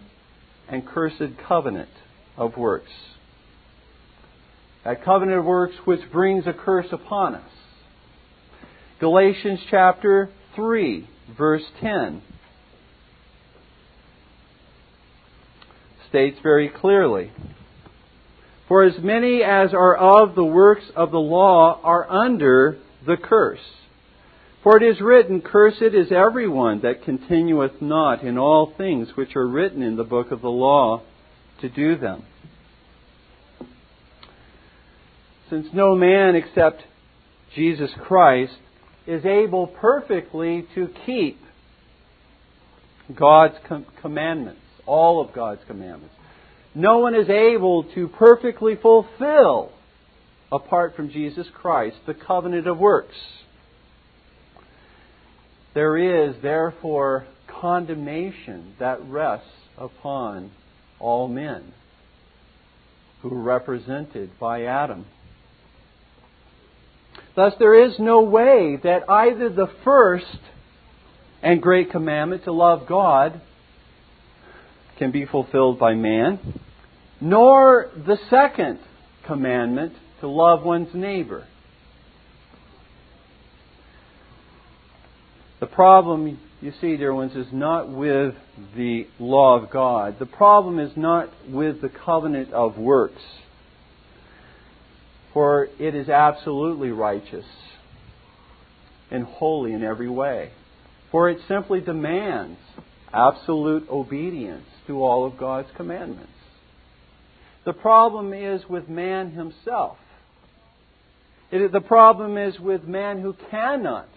and 0.69 0.85
cursed 0.85 1.37
covenant 1.47 1.89
of 2.37 2.57
works. 2.57 2.91
That 4.83 5.03
covenant 5.03 5.39
of 5.39 5.45
works 5.45 5.75
which 5.85 6.01
brings 6.11 6.45
a 6.45 6.53
curse 6.53 6.87
upon 6.91 7.35
us. 7.35 7.49
Galatians 8.99 9.59
chapter 9.69 10.29
3, 10.55 11.09
verse 11.37 11.63
10 11.81 12.21
states 16.09 16.37
very 16.43 16.69
clearly 16.69 17.31
For 18.67 18.83
as 18.83 18.97
many 18.99 19.43
as 19.43 19.73
are 19.73 19.95
of 19.95 20.35
the 20.35 20.43
works 20.43 20.85
of 20.95 21.11
the 21.11 21.19
law 21.19 21.79
are 21.83 22.09
under 22.09 22.79
the 23.05 23.17
curse. 23.17 23.59
For 24.63 24.77
it 24.77 24.83
is 24.83 24.99
written, 24.99 25.41
Cursed 25.41 25.93
is 25.93 26.11
everyone 26.11 26.81
that 26.81 27.03
continueth 27.03 27.79
not 27.79 28.23
in 28.23 28.39
all 28.39 28.73
things 28.75 29.09
which 29.15 29.35
are 29.35 29.47
written 29.47 29.83
in 29.83 29.95
the 29.95 30.03
book 30.03 30.31
of 30.31 30.41
the 30.41 30.49
law 30.49 31.03
to 31.61 31.69
do 31.69 31.95
them. 31.95 32.23
Since 35.51 35.67
no 35.71 35.95
man 35.95 36.35
except 36.35 36.81
Jesus 37.55 37.91
Christ 38.01 38.57
is 39.05 39.23
able 39.23 39.67
perfectly 39.67 40.65
to 40.73 40.89
keep 41.05 41.39
God's 43.13 43.55
com- 43.67 43.85
commandments, 44.01 44.61
all 44.87 45.21
of 45.21 45.31
God's 45.31 45.61
commandments. 45.67 46.14
No 46.75 46.97
one 46.97 47.15
is 47.15 47.29
able 47.29 47.85
to 47.95 48.09
perfectly 48.09 48.75
fulfill, 48.75 49.71
apart 50.51 50.95
from 50.97 51.09
Jesus 51.09 51.47
Christ, 51.53 51.95
the 52.05 52.13
covenant 52.13 52.67
of 52.67 52.77
works. 52.77 53.15
There 55.73 55.97
is, 55.97 56.35
therefore, 56.41 57.25
condemnation 57.61 58.75
that 58.79 59.01
rests 59.07 59.47
upon 59.77 60.51
all 60.99 61.29
men 61.29 61.73
who 63.21 63.33
are 63.33 63.41
represented 63.41 64.31
by 64.37 64.63
Adam. 64.63 65.05
Thus, 67.35 67.53
there 67.57 67.85
is 67.85 67.99
no 67.99 68.21
way 68.21 68.79
that 68.83 69.09
either 69.09 69.49
the 69.49 69.69
first 69.83 70.39
and 71.41 71.61
great 71.61 71.91
commandment 71.91 72.43
to 72.45 72.51
love 72.51 72.87
God 72.87 73.41
can 74.97 75.11
be 75.11 75.25
fulfilled 75.25 75.77
by 75.77 75.93
man, 75.93 76.39
nor 77.21 77.89
the 77.95 78.17
second 78.29 78.79
commandment 79.25 79.93
to 80.19 80.27
love 80.27 80.63
one's 80.63 80.93
neighbor. 80.93 81.45
The 85.59 85.67
problem, 85.67 86.37
you 86.61 86.73
see, 86.81 86.97
dear 86.97 87.13
ones, 87.13 87.35
is 87.35 87.47
not 87.51 87.89
with 87.89 88.35
the 88.75 89.07
law 89.19 89.57
of 89.57 89.71
God. 89.71 90.19
The 90.19 90.25
problem 90.25 90.79
is 90.79 90.91
not 90.95 91.29
with 91.49 91.81
the 91.81 91.89
covenant 91.89 92.51
of 92.53 92.77
works. 92.77 93.21
For 95.33 95.67
it 95.79 95.95
is 95.95 96.07
absolutely 96.09 96.91
righteous 96.91 97.45
and 99.09 99.25
holy 99.25 99.73
in 99.73 99.83
every 99.83 100.09
way. 100.09 100.51
For 101.11 101.29
it 101.29 101.39
simply 101.47 101.81
demands 101.81 102.59
absolute 103.13 103.89
obedience 103.89 104.65
to 104.87 105.01
all 105.01 105.25
of 105.25 105.37
God's 105.37 105.69
commandments. 105.75 106.31
The 107.65 107.73
problem 107.73 108.31
is 108.31 108.61
with 108.69 108.87
man 108.87 109.31
himself. 109.31 109.97
It, 111.51 111.71
the 111.71 111.81
problem 111.81 112.37
is 112.37 112.59
with 112.59 112.83
man 112.83 113.21
who 113.21 113.35
cannot 113.49 114.07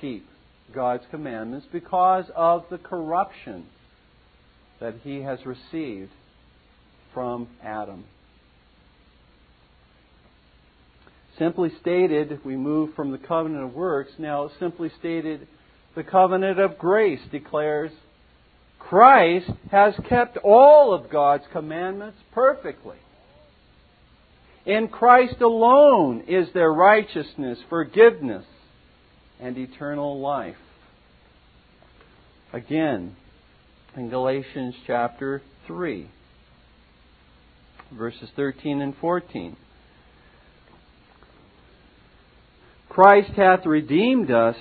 keep 0.00 0.26
God's 0.74 1.04
commandments 1.10 1.66
because 1.70 2.24
of 2.34 2.64
the 2.70 2.78
corruption 2.78 3.66
that 4.80 4.94
he 5.02 5.20
has 5.20 5.38
received 5.44 6.10
from 7.12 7.48
Adam. 7.62 8.04
Simply 11.38 11.70
stated, 11.80 12.40
we 12.44 12.56
move 12.56 12.94
from 12.94 13.12
the 13.12 13.18
covenant 13.18 13.64
of 13.64 13.74
works. 13.74 14.12
Now, 14.18 14.50
simply 14.58 14.90
stated, 14.98 15.46
the 15.94 16.02
covenant 16.02 16.58
of 16.58 16.78
grace 16.78 17.20
declares 17.30 17.90
Christ 18.78 19.50
has 19.70 19.94
kept 20.08 20.36
all 20.38 20.94
of 20.94 21.10
God's 21.10 21.44
commandments 21.52 22.18
perfectly. 22.32 22.96
In 24.64 24.88
Christ 24.88 25.40
alone 25.40 26.24
is 26.26 26.48
there 26.54 26.72
righteousness, 26.72 27.58
forgiveness, 27.68 28.44
and 29.40 29.56
eternal 29.56 30.20
life. 30.20 30.56
Again, 32.52 33.16
in 33.96 34.08
Galatians 34.08 34.74
chapter 34.86 35.42
3, 35.66 36.08
verses 37.92 38.28
13 38.36 38.80
and 38.80 38.94
14. 39.00 39.56
Christ 42.88 43.32
hath 43.36 43.66
redeemed 43.66 44.30
us 44.30 44.56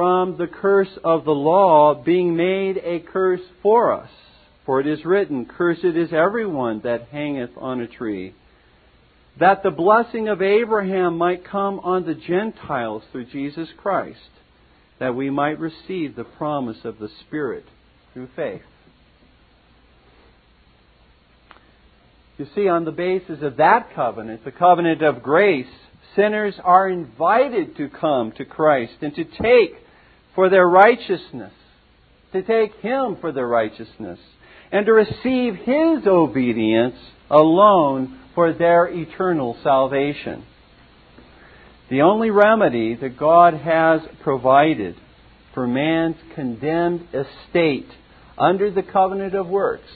from 0.00 0.38
the 0.38 0.46
curse 0.46 0.88
of 1.04 1.26
the 1.26 1.30
law, 1.30 1.94
being 1.94 2.34
made 2.34 2.78
a 2.78 3.00
curse 3.00 3.42
for 3.62 3.92
us. 3.92 4.08
For 4.64 4.80
it 4.80 4.86
is 4.86 5.04
written, 5.04 5.44
Cursed 5.44 5.84
is 5.84 6.10
everyone 6.10 6.80
that 6.84 7.08
hangeth 7.08 7.50
on 7.58 7.82
a 7.82 7.86
tree, 7.86 8.34
that 9.38 9.62
the 9.62 9.70
blessing 9.70 10.26
of 10.28 10.40
Abraham 10.40 11.18
might 11.18 11.44
come 11.44 11.80
on 11.80 12.06
the 12.06 12.14
Gentiles 12.14 13.02
through 13.12 13.26
Jesus 13.26 13.68
Christ, 13.76 14.30
that 15.00 15.14
we 15.14 15.28
might 15.28 15.60
receive 15.60 16.16
the 16.16 16.24
promise 16.24 16.78
of 16.84 16.98
the 16.98 17.10
Spirit 17.26 17.66
through 18.14 18.30
faith. 18.34 18.62
You 22.38 22.46
see, 22.54 22.68
on 22.68 22.86
the 22.86 22.90
basis 22.90 23.42
of 23.42 23.58
that 23.58 23.94
covenant, 23.94 24.46
the 24.46 24.50
covenant 24.50 25.02
of 25.02 25.22
grace, 25.22 25.66
sinners 26.16 26.54
are 26.64 26.88
invited 26.88 27.76
to 27.76 27.90
come 27.90 28.32
to 28.38 28.46
Christ 28.46 28.94
and 29.02 29.14
to 29.14 29.24
take 29.24 29.74
for 30.40 30.48
their 30.48 30.66
righteousness, 30.66 31.52
to 32.32 32.40
take 32.40 32.72
Him 32.76 33.18
for 33.20 33.30
their 33.30 33.46
righteousness, 33.46 34.18
and 34.72 34.86
to 34.86 34.92
receive 34.94 35.54
His 35.54 36.06
obedience 36.06 36.94
alone 37.28 38.18
for 38.34 38.54
their 38.54 38.86
eternal 38.86 39.54
salvation. 39.62 40.46
The 41.90 42.00
only 42.00 42.30
remedy 42.30 42.94
that 42.94 43.18
God 43.18 43.52
has 43.52 44.00
provided 44.22 44.96
for 45.52 45.66
man's 45.66 46.16
condemned 46.34 47.06
estate 47.12 47.90
under 48.38 48.70
the 48.70 48.82
covenant 48.82 49.34
of 49.34 49.46
works 49.46 49.92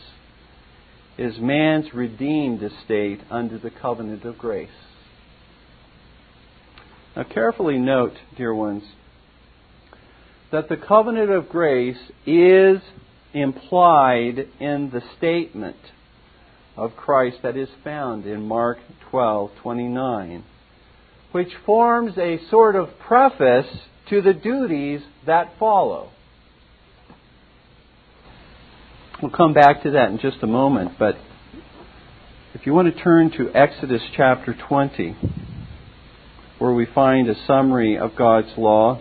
is 1.16 1.38
man's 1.38 1.94
redeemed 1.94 2.62
estate 2.62 3.20
under 3.30 3.56
the 3.56 3.70
covenant 3.70 4.24
of 4.24 4.36
grace. 4.36 4.68
Now, 7.16 7.22
carefully 7.22 7.78
note, 7.78 8.18
dear 8.36 8.54
ones, 8.54 8.82
that 10.54 10.68
the 10.68 10.76
covenant 10.76 11.32
of 11.32 11.48
grace 11.48 11.98
is 12.24 12.78
implied 13.32 14.38
in 14.60 14.88
the 14.92 15.02
statement 15.18 15.74
of 16.76 16.94
Christ 16.94 17.38
that 17.42 17.56
is 17.56 17.68
found 17.82 18.24
in 18.24 18.46
Mark 18.46 18.78
12:29, 19.10 20.44
which 21.32 21.52
forms 21.66 22.16
a 22.16 22.38
sort 22.50 22.76
of 22.76 22.96
preface 23.00 23.66
to 24.08 24.22
the 24.22 24.32
duties 24.32 25.00
that 25.26 25.58
follow. 25.58 26.10
We'll 29.20 29.32
come 29.32 29.54
back 29.54 29.82
to 29.82 29.90
that 29.90 30.10
in 30.10 30.18
just 30.18 30.40
a 30.40 30.46
moment, 30.46 30.92
but 31.00 31.16
if 32.54 32.64
you 32.64 32.72
want 32.72 32.94
to 32.94 33.02
turn 33.02 33.32
to 33.32 33.50
Exodus 33.52 34.02
chapter 34.16 34.54
20, 34.54 35.16
where 36.60 36.72
we 36.72 36.86
find 36.86 37.28
a 37.28 37.34
summary 37.44 37.98
of 37.98 38.14
God's 38.14 38.56
law 38.56 39.00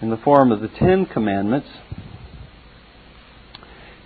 in 0.00 0.10
the 0.10 0.16
form 0.16 0.52
of 0.52 0.60
the 0.60 0.68
Ten 0.68 1.06
Commandments, 1.06 1.68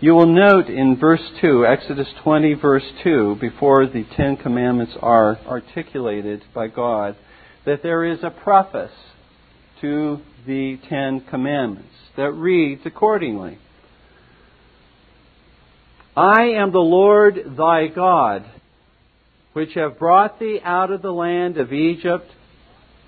you 0.01 0.15
will 0.15 0.27
note 0.27 0.69
in 0.69 0.97
verse 0.99 1.23
2, 1.41 1.65
Exodus 1.67 2.09
20, 2.25 2.55
verse 2.55 2.85
2, 3.05 3.37
before 3.41 3.87
the 3.87 4.05
Ten 4.17 4.37
Commandments 4.37 4.95
are 5.01 5.39
articulated 5.47 6.43
by 6.55 6.67
God, 6.67 7.17
that 7.67 7.83
there 7.83 8.05
is 8.05 8.19
a 8.23 8.31
preface 8.31 8.91
to 9.81 10.21
the 10.47 10.79
Ten 10.89 11.21
Commandments 11.21 11.95
that 12.17 12.33
reads 12.33 12.83
accordingly 12.85 13.59
I 16.17 16.43
am 16.43 16.73
the 16.73 16.79
Lord 16.79 17.55
thy 17.57 17.87
God, 17.87 18.45
which 19.53 19.75
have 19.75 19.99
brought 19.99 20.39
thee 20.39 20.61
out 20.63 20.91
of 20.91 21.01
the 21.01 21.13
land 21.13 21.57
of 21.57 21.73
Egypt, 21.73 22.31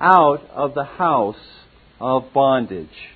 out 0.00 0.48
of 0.50 0.74
the 0.74 0.84
house 0.84 1.36
of 2.04 2.30
bondage. 2.34 3.14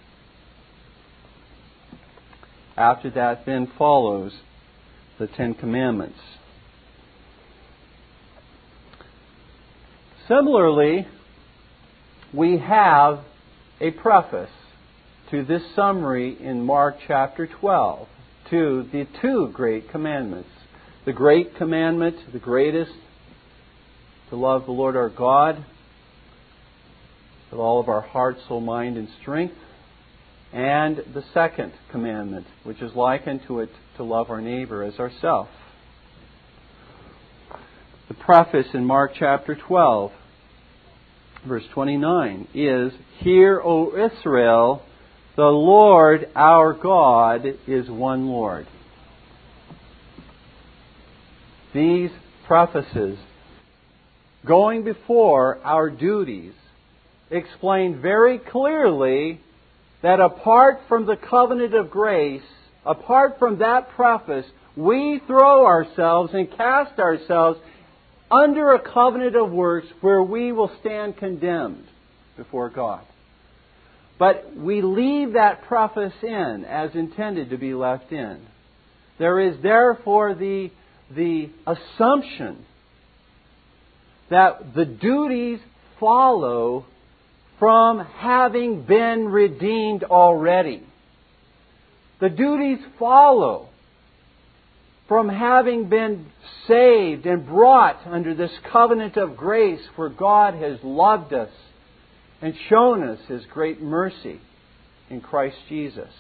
After 2.75 3.11
that, 3.11 3.45
then 3.45 3.71
follows 3.77 4.33
the 5.19 5.27
Ten 5.27 5.53
Commandments. 5.53 6.19
Similarly, 10.27 11.07
we 12.33 12.57
have 12.57 13.25
a 13.79 13.91
preface 13.91 14.49
to 15.33 15.45
this 15.45 15.63
summary 15.77 16.39
in 16.41 16.65
Mark 16.65 16.97
chapter 17.07 17.47
12 17.47 18.09
to 18.49 18.89
the 18.91 19.07
two 19.21 19.51
great 19.53 19.91
commandments. 19.91 20.49
The 21.05 21.13
great 21.13 21.57
commandment, 21.57 22.17
the 22.33 22.39
greatest, 22.39 22.93
to 24.31 24.37
love 24.37 24.65
the 24.65 24.73
Lord 24.73 24.97
our 24.97 25.11
God 25.11 25.63
with 27.51 27.61
all 27.61 27.81
of 27.81 27.89
our 27.89 28.01
heart, 28.01 28.37
soul, 28.47 28.61
mind, 28.61 28.97
and 28.97 29.09
strength 29.21 29.55
and 30.53 30.97
the 31.13 31.25
second 31.35 31.73
commandment, 31.91 32.47
which 32.65 32.81
is 32.81 32.95
likened 32.95 33.41
to 33.47 33.61
it 33.61 33.71
to 33.97 34.03
love 34.03 34.31
our 34.31 34.41
neighbor 34.41 34.83
as 34.83 34.99
ourselves. 34.99 35.51
The 38.09 38.15
preface 38.15 38.69
in 38.73 38.85
Mark 38.85 39.13
chapter 39.19 39.55
12 39.55 40.13
verse 41.47 41.65
29, 41.73 42.49
is 42.55 42.93
Hear, 43.19 43.61
O 43.63 43.93
Israel, 43.97 44.83
the 45.37 45.43
Lord 45.43 46.29
our 46.35 46.73
God 46.73 47.47
is 47.67 47.89
one 47.89 48.27
Lord. 48.29 48.67
These 51.75 52.11
prefaces, 52.47 53.19
going 54.47 54.85
before 54.85 55.59
our 55.65 55.91
duties, 55.91 56.55
explain 57.31 58.01
very 58.01 58.39
clearly 58.39 59.41
that 60.03 60.21
apart 60.21 60.81
from 60.89 61.07
the 61.07 61.17
covenant 61.17 61.75
of 61.75 61.91
grace, 61.91 62.43
apart 62.85 63.39
from 63.39 63.59
that 63.59 63.91
preface, 63.91 64.47
we 64.77 65.21
throw 65.27 65.67
ourselves 65.67 66.33
and 66.35 66.51
cast 66.57 66.99
ourselves 66.99 67.59
under 68.31 68.75
a 68.75 68.93
covenant 68.93 69.35
of 69.35 69.51
works 69.51 69.89
where 70.01 70.23
we 70.23 70.53
will 70.53 70.71
stand 70.81 71.17
condemned 71.17 71.87
before 72.37 72.71
God. 72.71 73.05
But 74.19 74.57
we 74.57 74.83
leave 74.83 75.35
that 75.35 75.63
preface 75.63 76.13
in 76.23 76.65
as 76.69 76.95
intended 76.95 77.51
to 77.51 77.57
be 77.57 77.75
left 77.75 78.13
in. 78.13 78.41
There 79.19 79.41
is 79.41 79.61
therefore 79.63 80.35
the, 80.35 80.71
the 81.15 81.51
assumption 81.67 82.65
that 84.31 84.75
the 84.75 84.85
duties 84.85 85.61
follow 85.99 86.85
from 87.59 88.05
having 88.05 88.83
been 88.83 89.29
redeemed 89.29 90.05
already. 90.05 90.83
The 92.21 92.29
duties 92.29 92.79
follow 92.99 93.69
from 95.09 95.29
having 95.29 95.89
been 95.89 96.27
saved 96.67 97.25
and 97.27 97.47
brought 97.47 98.01
under 98.07 98.35
this 98.35 98.51
covenant 98.71 99.17
of 99.17 99.37
grace 99.37 99.81
where 99.97 100.11
God 100.11 100.55
has 100.55 100.79
loved 100.83 101.33
us 101.33 101.51
and 102.43 102.55
shown 102.69 103.03
us 103.03 103.19
His 103.27 103.43
great 103.47 103.81
mercy 103.81 104.41
in 105.09 105.21
Christ 105.21 105.57
Jesus. 105.69 106.11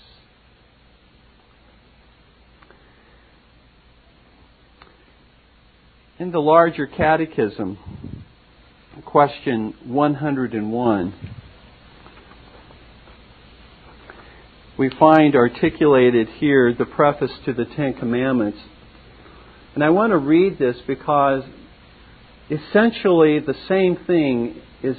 In 6.18 6.33
the 6.33 6.40
larger 6.40 6.87
catechism, 6.87 7.79
question 9.05 9.75
101, 9.85 11.15
we 14.79 14.91
find 14.91 15.35
articulated 15.35 16.29
here 16.29 16.73
the 16.73 16.85
preface 16.85 17.33
to 17.45 17.53
the 17.53 17.65
Ten 17.65 17.95
Commandments. 17.95 18.59
And 19.75 19.85
I 19.85 19.91
want 19.91 20.13
to 20.13 20.17
read 20.17 20.59
this 20.59 20.77
because 20.87 21.43
essentially 22.51 23.41
the 23.41 23.55
same 23.69 23.97
thing 24.07 24.61
is 24.83 24.97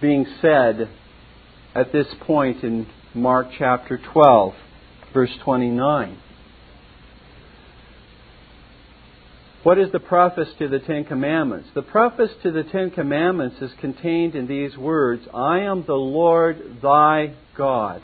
being 0.00 0.26
said 0.40 0.88
at 1.74 1.92
this 1.92 2.06
point 2.20 2.62
in 2.62 2.86
Mark 3.14 3.48
chapter 3.58 3.98
12, 4.12 4.54
verse 5.12 5.32
29. 5.44 6.18
What 9.62 9.78
is 9.78 9.92
the 9.92 10.00
preface 10.00 10.48
to 10.58 10.66
the 10.66 10.80
Ten 10.80 11.04
Commandments? 11.04 11.68
The 11.72 11.82
preface 11.82 12.32
to 12.42 12.50
the 12.50 12.64
Ten 12.64 12.90
Commandments 12.90 13.62
is 13.62 13.70
contained 13.80 14.34
in 14.34 14.48
these 14.48 14.76
words 14.76 15.22
I 15.32 15.60
am 15.60 15.84
the 15.86 15.94
Lord 15.94 16.80
thy 16.82 17.34
God, 17.56 18.02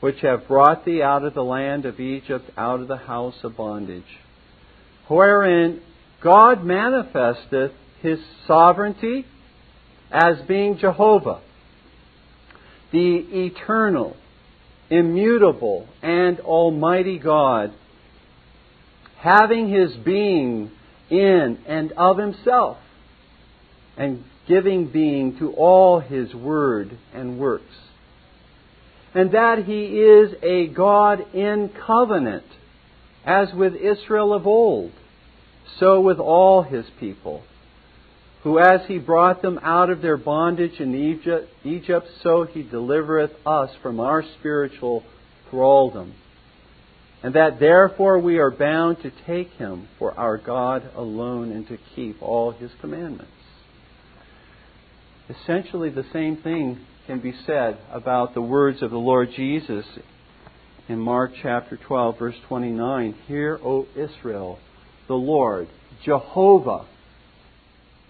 which 0.00 0.20
have 0.22 0.48
brought 0.48 0.86
thee 0.86 1.02
out 1.02 1.22
of 1.22 1.34
the 1.34 1.44
land 1.44 1.84
of 1.84 2.00
Egypt, 2.00 2.50
out 2.56 2.80
of 2.80 2.88
the 2.88 2.96
house 2.96 3.36
of 3.42 3.58
bondage, 3.58 4.18
wherein 5.06 5.82
God 6.22 6.64
manifesteth 6.64 7.72
his 8.00 8.18
sovereignty 8.46 9.26
as 10.10 10.38
being 10.48 10.78
Jehovah, 10.78 11.42
the 12.90 13.16
eternal, 13.16 14.16
immutable, 14.88 15.88
and 16.00 16.40
almighty 16.40 17.18
God, 17.18 17.74
having 19.24 19.70
his 19.70 19.90
being 20.04 20.70
in 21.08 21.58
and 21.66 21.92
of 21.92 22.18
himself, 22.18 22.76
and 23.96 24.22
giving 24.46 24.86
being 24.86 25.38
to 25.38 25.50
all 25.52 25.98
his 25.98 26.34
word 26.34 26.98
and 27.14 27.38
works. 27.38 27.64
And 29.14 29.32
that 29.32 29.64
he 29.64 29.86
is 29.86 30.34
a 30.42 30.66
God 30.66 31.34
in 31.34 31.70
covenant, 31.86 32.44
as 33.24 33.48
with 33.54 33.74
Israel 33.74 34.34
of 34.34 34.46
old, 34.46 34.92
so 35.80 36.02
with 36.02 36.18
all 36.18 36.62
his 36.62 36.84
people 37.00 37.42
who 38.42 38.58
as 38.58 38.82
he 38.86 38.98
brought 38.98 39.40
them 39.40 39.58
out 39.62 39.88
of 39.88 40.02
their 40.02 40.18
bondage 40.18 40.78
in 40.78 40.94
Egypt, 40.94 41.48
Egypt, 41.64 42.06
so 42.22 42.44
he 42.44 42.62
delivereth 42.62 43.32
us 43.46 43.70
from 43.82 43.98
our 43.98 44.22
spiritual 44.38 45.02
thraldom. 45.50 46.12
And 47.24 47.34
that 47.36 47.58
therefore 47.58 48.18
we 48.18 48.36
are 48.36 48.50
bound 48.50 49.00
to 49.00 49.10
take 49.26 49.50
him 49.52 49.88
for 49.98 50.12
our 50.12 50.36
God 50.36 50.90
alone 50.94 51.52
and 51.52 51.66
to 51.68 51.78
keep 51.96 52.22
all 52.22 52.50
his 52.50 52.70
commandments. 52.82 53.32
Essentially, 55.30 55.88
the 55.88 56.04
same 56.12 56.36
thing 56.36 56.80
can 57.06 57.20
be 57.20 57.32
said 57.46 57.78
about 57.90 58.34
the 58.34 58.42
words 58.42 58.82
of 58.82 58.90
the 58.90 58.98
Lord 58.98 59.30
Jesus 59.34 59.86
in 60.86 60.98
Mark 60.98 61.32
chapter 61.40 61.78
12, 61.78 62.18
verse 62.18 62.36
29. 62.46 63.14
Hear, 63.26 63.58
O 63.64 63.86
Israel, 63.96 64.58
the 65.08 65.14
Lord, 65.14 65.68
Jehovah, 66.04 66.84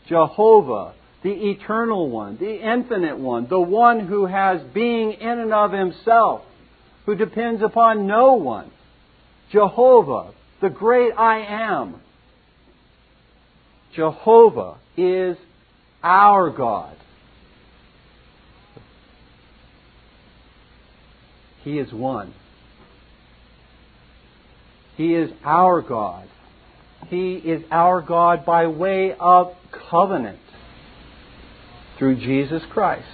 Jehovah, 0.08 0.92
the 1.22 1.50
eternal 1.50 2.10
one, 2.10 2.36
the 2.38 2.56
infinite 2.56 3.20
one, 3.20 3.46
the 3.48 3.60
one 3.60 4.08
who 4.08 4.26
has 4.26 4.60
being 4.74 5.12
in 5.12 5.38
and 5.38 5.52
of 5.52 5.70
himself, 5.70 6.42
who 7.06 7.14
depends 7.14 7.62
upon 7.62 8.08
no 8.08 8.32
one. 8.32 8.72
Jehovah, 9.54 10.34
the 10.60 10.68
great 10.68 11.12
I 11.16 11.38
am. 11.42 12.00
Jehovah 13.94 14.78
is 14.96 15.36
our 16.02 16.50
God. 16.50 16.96
He 21.62 21.78
is 21.78 21.92
one. 21.92 22.34
He 24.96 25.14
is 25.14 25.30
our 25.44 25.80
God. 25.82 26.28
He 27.06 27.34
is 27.34 27.62
our 27.70 28.02
God 28.02 28.44
by 28.44 28.66
way 28.66 29.14
of 29.20 29.52
covenant 29.88 30.40
through 31.96 32.16
Jesus 32.16 32.62
Christ. 32.72 33.06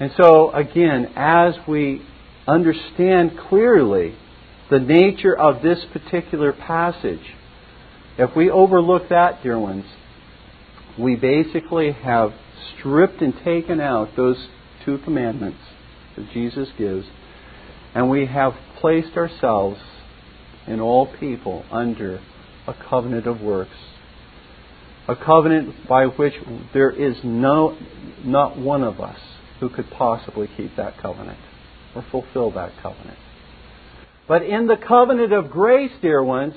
And 0.00 0.12
so, 0.16 0.50
again, 0.52 1.12
as 1.14 1.56
we 1.68 2.00
understand 2.46 3.38
clearly 3.50 4.14
the 4.70 4.78
nature 4.78 5.36
of 5.36 5.62
this 5.62 5.84
particular 5.92 6.52
passage, 6.52 7.34
if 8.18 8.34
we 8.36 8.50
overlook 8.50 9.08
that, 9.08 9.42
dear 9.42 9.58
ones, 9.58 9.84
we 10.98 11.16
basically 11.16 11.92
have 11.92 12.32
stripped 12.76 13.22
and 13.22 13.34
taken 13.44 13.80
out 13.80 14.16
those 14.16 14.48
two 14.84 14.98
commandments 14.98 15.60
that 16.16 16.30
Jesus 16.32 16.68
gives, 16.76 17.06
and 17.94 18.10
we 18.10 18.26
have 18.26 18.52
placed 18.80 19.16
ourselves 19.16 19.80
and 20.66 20.80
all 20.80 21.06
people 21.18 21.64
under 21.70 22.20
a 22.66 22.74
covenant 22.88 23.26
of 23.26 23.40
works. 23.40 23.76
A 25.08 25.16
covenant 25.16 25.88
by 25.88 26.04
which 26.04 26.34
there 26.74 26.90
is 26.90 27.16
no, 27.24 27.78
not 28.22 28.58
one 28.58 28.82
of 28.82 29.00
us 29.00 29.18
who 29.60 29.70
could 29.70 29.90
possibly 29.90 30.48
keep 30.56 30.76
that 30.76 30.98
covenant 31.00 31.38
or 31.94 32.04
fulfill 32.10 32.50
that 32.50 32.72
covenant. 32.82 33.18
But 34.28 34.42
in 34.42 34.66
the 34.66 34.76
covenant 34.76 35.32
of 35.32 35.50
grace, 35.50 35.90
dear 36.02 36.22
ones, 36.22 36.54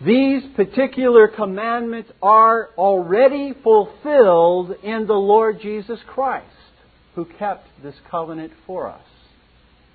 these 0.00 0.42
particular 0.54 1.28
commandments 1.28 2.10
are 2.22 2.70
already 2.78 3.54
fulfilled 3.62 4.72
in 4.82 5.06
the 5.06 5.14
Lord 5.14 5.60
Jesus 5.60 5.98
Christ, 6.06 6.46
who 7.16 7.24
kept 7.24 7.66
this 7.82 7.94
covenant 8.10 8.52
for 8.66 8.88
us 8.88 9.02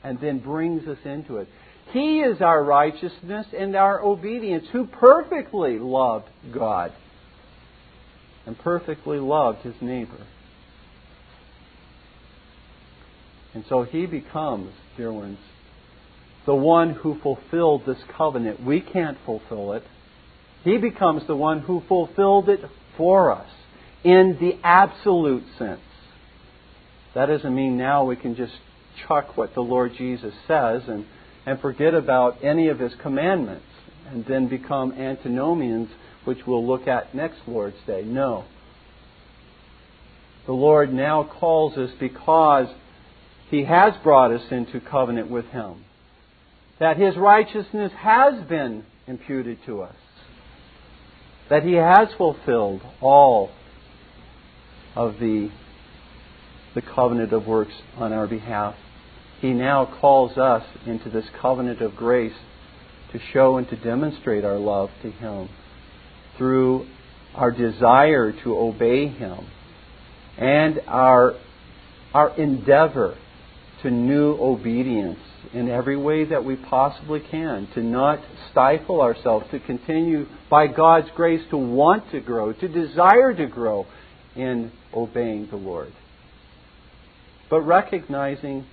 and 0.04 0.20
then 0.20 0.40
brings 0.40 0.88
us 0.88 0.98
into 1.06 1.38
it. 1.38 1.48
He 1.92 2.20
is 2.20 2.42
our 2.42 2.64
righteousness 2.64 3.48
and 3.58 3.76
our 3.76 4.02
obedience, 4.02 4.66
who 4.72 4.86
perfectly 4.86 5.80
loved 5.80 6.28
God 6.54 6.92
and 8.46 8.58
perfectly 8.58 9.18
loved 9.18 9.60
his 9.60 9.76
neighbor. 9.82 10.26
And 13.54 13.66
so 13.68 13.84
he 13.84 14.06
becomes, 14.06 14.72
dear 14.96 15.12
ones, 15.12 15.40
the 16.50 16.56
one 16.56 16.96
who 16.96 17.16
fulfilled 17.20 17.84
this 17.86 18.00
covenant. 18.18 18.60
We 18.66 18.82
can't 18.82 19.20
fulfill 19.24 19.74
it. 19.74 19.84
He 20.64 20.78
becomes 20.78 21.28
the 21.28 21.36
one 21.36 21.60
who 21.60 21.84
fulfilled 21.88 22.50
it 22.50 22.62
for 22.98 23.32
us 23.32 23.48
in 24.04 24.36
the 24.42 24.58
absolute 24.64 25.44
sense. 25.60 25.80
That 27.14 27.28
doesn't 27.28 27.54
mean 27.54 27.78
now 27.78 28.04
we 28.04 28.16
can 28.16 28.36
just 28.36 28.54
chuck 29.08 29.38
what 29.38 29.54
the 29.54 29.62
Lord 29.62 29.92
Jesus 29.96 30.34
says 30.48 30.82
and 30.88 31.06
and 31.46 31.62
forget 31.62 31.94
about 31.94 32.44
any 32.44 32.70
of 32.70 32.80
his 32.80 32.94
commandments 33.00 33.68
and 34.10 34.26
then 34.26 34.48
become 34.48 34.94
antinomians, 34.94 35.90
which 36.26 36.48
we'll 36.48 36.66
look 36.66 36.88
at 36.88 37.14
next 37.14 37.42
Lord's 37.46 37.78
Day. 37.86 38.02
No. 38.02 38.46
the 40.48 40.54
Lord 40.54 40.92
now 40.92 41.30
calls 41.40 41.78
us 41.78 41.92
because 42.00 42.70
He 43.52 43.66
has 43.66 43.94
brought 44.02 44.32
us 44.32 44.46
into 44.50 44.80
covenant 44.80 45.30
with 45.30 45.46
Him. 45.50 45.86
That 46.80 46.98
His 46.98 47.18
righteousness 47.18 47.92
has 47.98 48.44
been 48.48 48.86
imputed 49.08 49.60
to 49.66 49.82
us. 49.82 49.96
That 51.50 51.64
He 51.64 51.74
has 51.74 52.10
fulfilled 52.18 52.82
all 53.02 53.52
of 54.96 55.16
the, 55.20 55.50
the 56.76 56.82
covenant 56.82 57.34
of 57.34 57.46
works 57.48 57.74
on 57.98 58.14
our 58.14 58.28
behalf. 58.28 58.76
He 59.42 59.52
now 59.52 59.86
calls 60.00 60.38
us 60.38 60.64
into 60.86 61.10
this 61.10 61.26
covenant 61.42 61.82
of 61.82 61.96
grace 61.96 62.34
to 63.12 63.20
show 63.34 63.58
and 63.58 63.68
to 63.70 63.76
demonstrate 63.76 64.46
our 64.46 64.58
love 64.58 64.90
to 65.02 65.12
Him 65.12 65.50
through 66.38 66.88
our 67.36 67.52
desire 67.52 68.32
to 68.44 68.58
obey 68.58 69.08
Him 69.08 69.48
and 70.38 70.80
our, 70.88 71.36
our 72.14 72.36
endeavor 72.38 73.18
to 73.84 73.92
new 73.92 74.34
obedience 74.40 75.20
in 75.54 75.70
every 75.70 75.98
way 75.98 76.26
that 76.26 76.44
we 76.44 76.56
possibly 76.56 77.20
can, 77.20 77.68
to 77.74 77.82
not 77.82 78.20
stifle 78.52 79.02
ourselves, 79.02 79.46
to 79.52 79.60
continue 79.60 80.26
by 80.50 80.68
God's 80.68 81.10
grace 81.16 81.42
to 81.50 81.58
want 81.58 82.12
to 82.12 82.20
grow, 82.20 82.54
to 82.54 82.68
desire 82.68 83.34
to 83.34 83.48
grow 83.48 83.86
in 84.36 84.72
obeying 84.94 85.48
the 85.50 85.56
Lord. 85.56 85.92
But 87.50 87.62
recognizing 87.62 88.66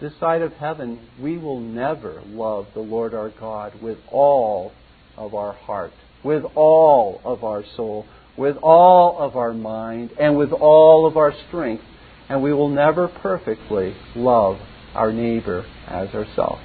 this 0.00 0.12
side 0.18 0.42
of 0.42 0.52
heaven, 0.54 1.00
we 1.20 1.38
will 1.38 1.60
never 1.60 2.20
love 2.26 2.66
the 2.74 2.80
Lord 2.80 3.14
our 3.14 3.30
God 3.30 3.80
with 3.80 3.98
all 4.10 4.72
of 5.16 5.34
our 5.34 5.52
heart, 5.52 5.92
with 6.24 6.44
all 6.54 7.20
of 7.24 7.44
our 7.44 7.64
soul, 7.76 8.06
with 8.36 8.56
all 8.62 9.18
of 9.18 9.36
our 9.36 9.52
mind, 9.52 10.10
and 10.18 10.36
with 10.36 10.52
all 10.52 11.06
of 11.06 11.16
our 11.16 11.32
strength. 11.48 11.84
And 12.32 12.42
we 12.42 12.54
will 12.54 12.70
never 12.70 13.08
perfectly 13.08 13.94
love 14.16 14.56
our 14.94 15.12
neighbor 15.12 15.66
as 15.86 16.08
ourselves. 16.14 16.62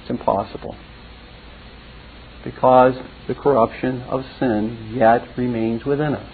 It's 0.00 0.08
impossible. 0.08 0.74
Because 2.42 2.94
the 3.28 3.34
corruption 3.34 4.00
of 4.04 4.24
sin 4.40 4.94
yet 4.96 5.36
remains 5.36 5.84
within 5.84 6.14
us. 6.14 6.32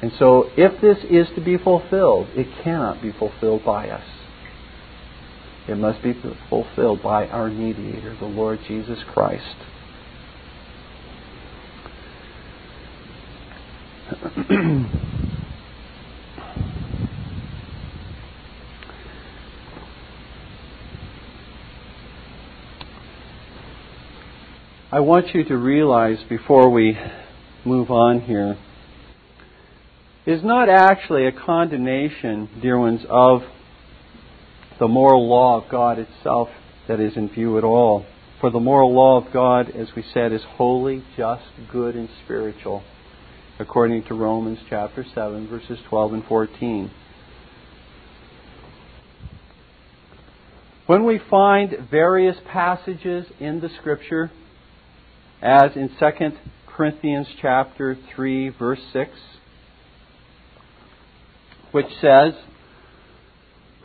And 0.00 0.10
so, 0.18 0.48
if 0.56 0.80
this 0.80 0.96
is 1.10 1.26
to 1.34 1.42
be 1.42 1.58
fulfilled, 1.58 2.28
it 2.34 2.46
cannot 2.64 3.02
be 3.02 3.12
fulfilled 3.12 3.62
by 3.62 3.90
us. 3.90 4.06
It 5.68 5.76
must 5.76 6.02
be 6.02 6.14
fulfilled 6.48 7.02
by 7.02 7.26
our 7.26 7.50
mediator, 7.50 8.16
the 8.18 8.24
Lord 8.24 8.60
Jesus 8.66 9.00
Christ. 9.12 9.56
I 24.96 25.00
want 25.00 25.34
you 25.34 25.44
to 25.44 25.58
realize 25.58 26.16
before 26.26 26.70
we 26.70 26.98
move 27.66 27.90
on 27.90 28.22
here 28.22 28.56
is 30.24 30.42
not 30.42 30.70
actually 30.70 31.26
a 31.26 31.32
condemnation, 31.32 32.48
dear 32.62 32.78
ones, 32.78 33.02
of 33.10 33.42
the 34.78 34.88
moral 34.88 35.28
law 35.28 35.62
of 35.62 35.70
God 35.70 35.98
itself 35.98 36.48
that 36.88 36.98
is 36.98 37.14
in 37.14 37.28
view 37.28 37.58
at 37.58 37.62
all. 37.62 38.06
For 38.40 38.48
the 38.48 38.58
moral 38.58 38.94
law 38.94 39.22
of 39.22 39.30
God, 39.34 39.68
as 39.68 39.88
we 39.94 40.02
said, 40.14 40.32
is 40.32 40.40
holy, 40.56 41.04
just, 41.14 41.44
good, 41.70 41.94
and 41.94 42.08
spiritual, 42.24 42.82
according 43.58 44.04
to 44.04 44.14
Romans 44.14 44.60
chapter 44.70 45.04
7, 45.14 45.46
verses 45.46 45.78
12 45.90 46.12
and 46.14 46.24
14. 46.24 46.90
When 50.86 51.04
we 51.04 51.20
find 51.28 51.86
various 51.90 52.38
passages 52.50 53.26
in 53.38 53.60
the 53.60 53.68
Scripture, 53.78 54.30
as 55.42 55.76
in 55.76 55.90
2 55.98 56.32
Corinthians 56.66 57.26
chapter 57.40 57.96
3, 58.14 58.50
verse 58.50 58.80
6, 58.92 59.10
which 61.72 61.86
says, 62.00 62.34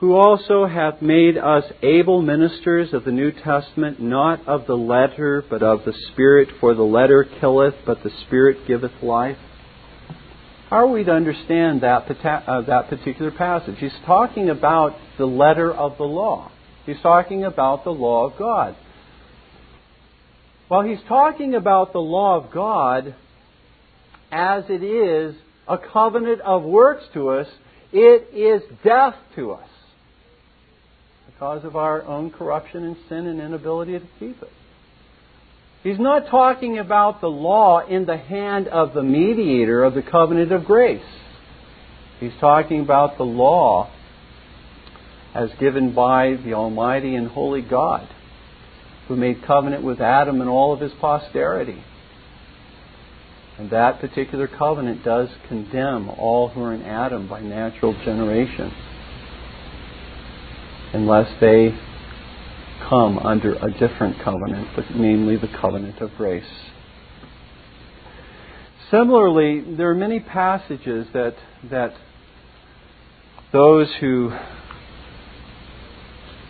who 0.01 0.15
also 0.15 0.65
hath 0.65 0.99
made 0.99 1.37
us 1.37 1.63
able 1.83 2.23
ministers 2.23 2.91
of 2.91 3.05
the 3.05 3.11
New 3.11 3.31
Testament, 3.31 4.01
not 4.01 4.45
of 4.47 4.65
the 4.65 4.75
letter, 4.75 5.43
but 5.47 5.61
of 5.61 5.85
the 5.85 5.93
Spirit, 6.11 6.49
for 6.59 6.73
the 6.73 6.81
letter 6.81 7.23
killeth, 7.39 7.75
but 7.85 8.01
the 8.01 8.09
Spirit 8.25 8.65
giveth 8.65 9.03
life. 9.03 9.37
How 10.71 10.77
are 10.77 10.87
we 10.87 11.03
to 11.03 11.11
understand 11.11 11.81
that, 11.81 12.09
uh, 12.25 12.61
that 12.61 12.89
particular 12.89 13.29
passage? 13.29 13.75
He's 13.77 13.91
talking 14.05 14.49
about 14.49 14.95
the 15.19 15.27
letter 15.27 15.71
of 15.71 15.97
the 15.97 16.05
law. 16.05 16.51
He's 16.85 17.01
talking 17.03 17.43
about 17.43 17.83
the 17.83 17.91
law 17.91 18.25
of 18.25 18.39
God. 18.39 18.75
Well, 20.71 20.84
he's 20.84 21.01
talking 21.10 21.53
about 21.53 21.91
the 21.91 21.99
law 21.99 22.38
of 22.38 22.49
God 22.49 23.13
as 24.31 24.63
it 24.69 24.81
is 24.81 25.36
a 25.67 25.77
covenant 25.77 26.39
of 26.39 26.63
works 26.63 27.03
to 27.13 27.27
us, 27.31 27.47
it 27.91 28.34
is 28.34 28.62
death 28.81 29.15
to 29.36 29.51
us 29.51 29.67
because 31.25 31.65
of 31.65 31.75
our 31.75 32.03
own 32.03 32.31
corruption 32.31 32.86
and 32.86 32.95
sin 33.10 33.27
and 33.27 33.41
inability 33.41 33.99
to 33.99 34.07
keep 34.17 34.41
it. 34.41 34.49
He's 35.84 35.99
not 35.99 36.27
talking 36.29 36.79
about 36.79 37.19
the 37.19 37.27
law 37.27 37.86
in 37.86 38.05
the 38.05 38.15
hand 38.15 38.69
of 38.69 38.93
the 38.93 39.03
mediator 39.03 39.84
of 39.84 39.93
the 39.93 40.01
covenant 40.01 40.53
of 40.53 40.63
grace. 40.63 41.03
He's 42.21 42.31
talking 42.39 42.79
about 42.79 43.17
the 43.17 43.25
law 43.25 43.91
as 45.36 45.49
given 45.60 45.93
by 45.93 46.38
the 46.45 46.53
Almighty 46.53 47.15
and 47.15 47.27
Holy 47.27 47.62
God, 47.62 48.07
who 49.12 49.17
made 49.17 49.43
covenant 49.43 49.84
with 49.84 50.00
Adam 50.00 50.39
and 50.39 50.50
all 50.50 50.74
of 50.74 50.80
his 50.80 50.93
posterity. 51.02 51.84
And 53.58 53.69
that 53.69 54.00
particular 54.00 54.47
covenant 54.47 55.04
does 55.04 55.28
condemn 55.50 56.10
all 56.10 56.47
who 56.47 56.63
are 56.63 56.74
in 56.74 56.84
Adam 56.84 57.28
by 57.28 57.41
natural 57.41 57.93
generation 58.06 58.71
unless 60.93 61.28
they 61.41 61.78
come 62.88 63.19
under 63.19 63.56
a 63.56 63.69
different 63.71 64.24
covenant, 64.24 64.69
namely 64.95 65.36
the 65.36 65.50
covenant 65.60 66.00
of 66.00 66.12
grace. 66.15 66.45
Similarly, 68.89 69.76
there 69.76 69.89
are 69.89 69.95
many 69.95 70.21
passages 70.21 71.08
that, 71.13 71.36
that 71.69 71.93
those 73.52 73.89
who 74.00 74.32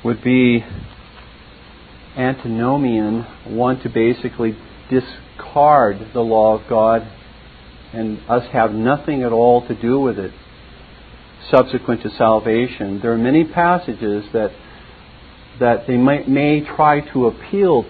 would 0.04 0.24
be 0.24 0.64
antinomian 2.18 3.26
want 3.48 3.84
to 3.84 3.90
basically 3.90 4.58
discard 4.90 5.98
the 6.14 6.20
law 6.20 6.60
of 6.60 6.70
God 6.70 7.02
and 7.94 8.20
us 8.30 8.46
have 8.52 8.72
nothing 8.72 9.24
at 9.24 9.32
all 9.32 9.68
to 9.68 9.76
do 9.82 10.00
with 10.00 10.18
it 10.18 10.32
subsequent 11.50 12.02
to 12.04 12.10
salvation, 12.12 13.00
there 13.02 13.12
are 13.12 13.18
many 13.18 13.44
passages 13.46 14.26
that 14.34 14.52
that 15.60 15.86
they 15.86 15.98
may, 15.98 16.26
may 16.26 16.62
try 16.62 17.02
to 17.12 17.28
appeal 17.28 17.86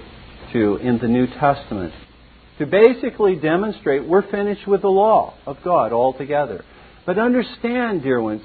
to 0.51 0.75
in 0.77 0.99
the 0.99 1.07
New 1.07 1.27
Testament 1.27 1.93
to 2.57 2.65
basically 2.65 3.35
demonstrate 3.35 4.05
we're 4.05 4.29
finished 4.29 4.67
with 4.67 4.81
the 4.81 4.89
law 4.89 5.33
of 5.45 5.57
God 5.63 5.93
altogether. 5.93 6.65
But 7.05 7.17
understand, 7.17 8.03
dear 8.03 8.21
ones, 8.21 8.43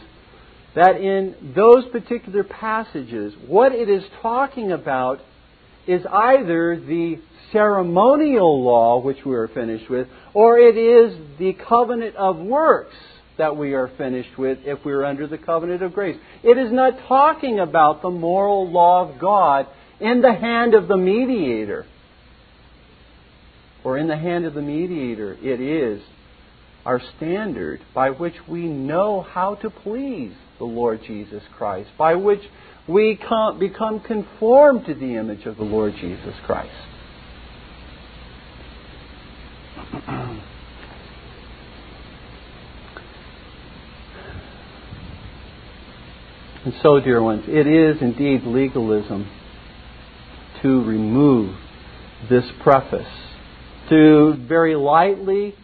that 0.74 0.96
in 1.00 1.52
those 1.56 1.86
particular 1.90 2.44
passages, 2.44 3.34
what 3.46 3.72
it 3.72 3.88
is 3.88 4.04
talking 4.22 4.70
about 4.70 5.20
is 5.86 6.04
either 6.06 6.80
the 6.80 7.18
ceremonial 7.52 8.64
law 8.64 9.00
which 9.00 9.24
we 9.24 9.34
are 9.34 9.48
finished 9.48 9.88
with, 9.88 10.08
or 10.34 10.58
it 10.58 10.76
is 10.76 11.16
the 11.38 11.52
covenant 11.68 12.16
of 12.16 12.38
works 12.38 12.94
that 13.38 13.56
we 13.56 13.74
are 13.74 13.90
finished 13.98 14.36
with 14.38 14.58
if 14.64 14.84
we 14.84 14.92
are 14.92 15.04
under 15.04 15.26
the 15.26 15.38
covenant 15.38 15.82
of 15.82 15.92
grace. 15.92 16.16
It 16.42 16.58
is 16.58 16.72
not 16.72 16.98
talking 17.06 17.60
about 17.60 18.02
the 18.02 18.10
moral 18.10 18.70
law 18.70 19.08
of 19.08 19.20
God 19.20 19.66
in 20.00 20.22
the 20.22 20.34
hand 20.34 20.74
of 20.74 20.88
the 20.88 20.96
mediator. 20.96 21.86
Or 23.84 23.98
in 23.98 24.08
the 24.08 24.16
hand 24.16 24.46
of 24.46 24.54
the 24.54 24.62
mediator, 24.62 25.34
it 25.34 25.60
is 25.60 26.02
our 26.84 27.00
standard 27.16 27.80
by 27.94 28.10
which 28.10 28.34
we 28.48 28.62
know 28.62 29.22
how 29.22 29.56
to 29.56 29.70
please 29.70 30.32
the 30.58 30.64
Lord 30.64 31.00
Jesus 31.06 31.42
Christ, 31.56 31.90
by 31.98 32.14
which 32.14 32.42
we 32.88 33.18
become 33.58 34.00
conformed 34.00 34.86
to 34.86 34.94
the 34.94 35.16
image 35.16 35.46
of 35.46 35.56
the 35.56 35.64
Lord 35.64 35.94
Jesus 36.00 36.34
Christ. 36.44 36.70
And 46.66 46.74
so, 46.82 46.98
dear 46.98 47.22
ones, 47.22 47.44
it 47.46 47.68
is 47.68 48.02
indeed 48.02 48.42
legalism 48.42 49.30
to 50.62 50.82
remove 50.82 51.54
this 52.28 52.44
preface, 52.60 53.06
to 53.88 54.34
very 54.48 54.74
lightly 54.74 55.54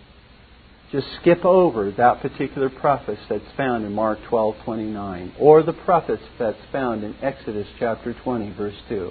just 0.92 1.06
skip 1.20 1.42
over 1.42 1.90
that 1.92 2.20
particular 2.20 2.68
preface 2.68 3.18
that's 3.28 3.50
found 3.56 3.86
in 3.86 3.94
Mark 3.94 4.18
12:29 4.28 5.32
or 5.40 5.62
the 5.62 5.72
preface 5.72 6.20
that's 6.38 6.62
found 6.70 7.02
in 7.02 7.14
Exodus 7.22 7.66
chapter 7.78 8.12
20 8.12 8.50
verse 8.50 8.76
2. 8.90 9.10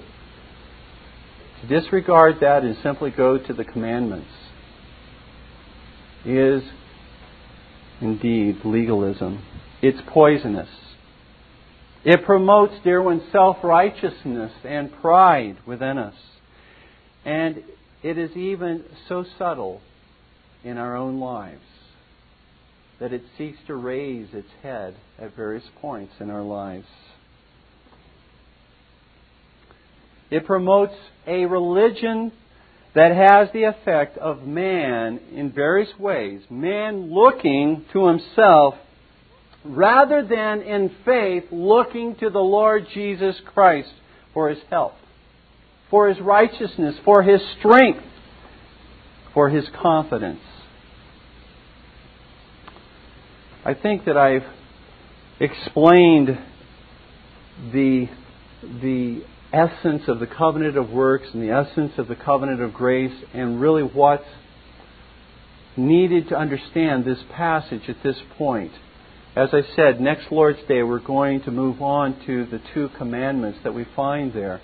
To 1.61 1.67
disregard 1.67 2.39
that 2.41 2.63
and 2.63 2.77
simply 2.83 3.09
go 3.09 3.39
to 3.39 3.53
the 3.53 3.65
commandments 3.65 4.29
is 6.23 6.61
indeed 7.99 8.63
legalism. 8.63 9.43
It's 9.81 10.01
poisonous. 10.07 10.69
It 12.03 12.23
promotes, 12.23 12.75
dear 12.83 13.01
one, 13.01 13.23
self 13.31 13.57
righteousness 13.63 14.51
and 14.63 14.91
pride 15.01 15.57
within 15.65 15.97
us. 15.97 16.15
And 17.25 17.63
it 18.03 18.19
is 18.19 18.35
even 18.37 18.83
so 19.07 19.25
subtle 19.39 19.81
in 20.63 20.77
our 20.77 20.95
own 20.95 21.19
lives 21.19 21.61
that 23.01 23.11
it 23.11 23.23
seeks 23.35 23.57
to 23.65 23.73
raise 23.73 24.27
its 24.31 24.47
head 24.61 24.95
at 25.17 25.35
various 25.35 25.63
points 25.81 26.13
in 26.19 26.29
our 26.29 26.43
lives. 26.43 26.85
It 30.29 30.45
promotes 30.45 30.93
a 31.25 31.45
religion 31.45 32.31
that 32.93 33.11
has 33.15 33.49
the 33.53 33.63
effect 33.63 34.19
of 34.19 34.43
man 34.43 35.19
in 35.33 35.51
various 35.51 35.89
ways. 35.97 36.41
Man 36.51 37.11
looking 37.11 37.85
to 37.91 38.07
himself 38.07 38.75
rather 39.65 40.23
than 40.23 40.61
in 40.61 40.91
faith 41.03 41.45
looking 41.51 42.15
to 42.17 42.29
the 42.29 42.39
Lord 42.39 42.85
Jesus 42.93 43.35
Christ 43.51 43.91
for 44.31 44.49
his 44.49 44.59
help, 44.69 44.93
for 45.89 46.07
his 46.07 46.19
righteousness, 46.19 46.95
for 47.03 47.23
his 47.23 47.41
strength, 47.57 48.05
for 49.33 49.49
his 49.49 49.65
confidence. 49.81 50.39
I 53.63 53.75
think 53.75 54.05
that 54.05 54.17
I've 54.17 54.45
explained 55.39 56.29
the, 57.71 58.07
the 58.63 59.23
essence 59.53 60.03
of 60.07 60.19
the 60.19 60.25
covenant 60.25 60.77
of 60.77 60.89
works 60.89 61.27
and 61.31 61.43
the 61.43 61.51
essence 61.51 61.91
of 61.99 62.07
the 62.07 62.15
covenant 62.15 62.59
of 62.59 62.73
grace 62.73 63.13
and 63.35 63.61
really 63.61 63.83
what's 63.83 64.25
needed 65.77 66.29
to 66.29 66.35
understand 66.35 67.05
this 67.05 67.19
passage 67.33 67.83
at 67.87 68.01
this 68.01 68.17
point. 68.35 68.71
As 69.35 69.49
I 69.53 69.61
said, 69.75 70.01
next 70.01 70.31
Lord's 70.31 70.59
Day 70.67 70.81
we're 70.81 70.99
going 70.99 71.43
to 71.43 71.51
move 71.51 71.83
on 71.83 72.19
to 72.25 72.47
the 72.47 72.59
two 72.73 72.89
commandments 72.97 73.59
that 73.63 73.75
we 73.75 73.85
find 73.95 74.33
there. 74.33 74.59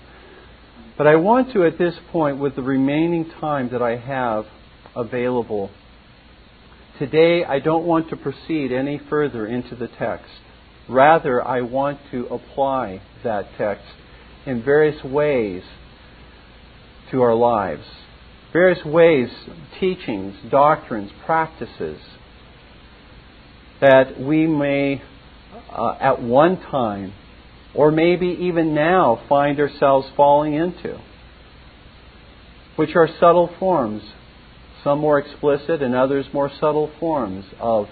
But 0.96 1.06
I 1.06 1.14
want 1.14 1.52
to, 1.52 1.64
at 1.64 1.78
this 1.78 1.94
point, 2.10 2.38
with 2.38 2.56
the 2.56 2.62
remaining 2.62 3.30
time 3.40 3.70
that 3.70 3.80
I 3.80 3.96
have 3.96 4.46
available, 4.96 5.70
Today, 6.98 7.44
I 7.44 7.60
don't 7.60 7.84
want 7.84 8.10
to 8.10 8.16
proceed 8.16 8.72
any 8.72 9.00
further 9.08 9.46
into 9.46 9.76
the 9.76 9.86
text. 9.86 10.32
Rather, 10.88 11.46
I 11.46 11.60
want 11.60 12.00
to 12.10 12.26
apply 12.26 13.00
that 13.22 13.50
text 13.56 13.84
in 14.44 14.64
various 14.64 15.04
ways 15.04 15.62
to 17.12 17.22
our 17.22 17.36
lives. 17.36 17.84
Various 18.52 18.84
ways, 18.84 19.28
teachings, 19.78 20.34
doctrines, 20.50 21.12
practices 21.24 22.00
that 23.80 24.20
we 24.20 24.48
may, 24.48 25.00
uh, 25.70 25.94
at 26.00 26.20
one 26.20 26.60
time, 26.60 27.12
or 27.76 27.92
maybe 27.92 28.26
even 28.26 28.74
now, 28.74 29.22
find 29.28 29.60
ourselves 29.60 30.08
falling 30.16 30.54
into, 30.54 31.00
which 32.74 32.96
are 32.96 33.08
subtle 33.20 33.54
forms 33.60 34.02
some 34.84 34.98
more 35.00 35.18
explicit 35.18 35.82
and 35.82 35.94
others 35.94 36.26
more 36.32 36.50
subtle 36.60 36.90
forms 36.98 37.44
of 37.58 37.88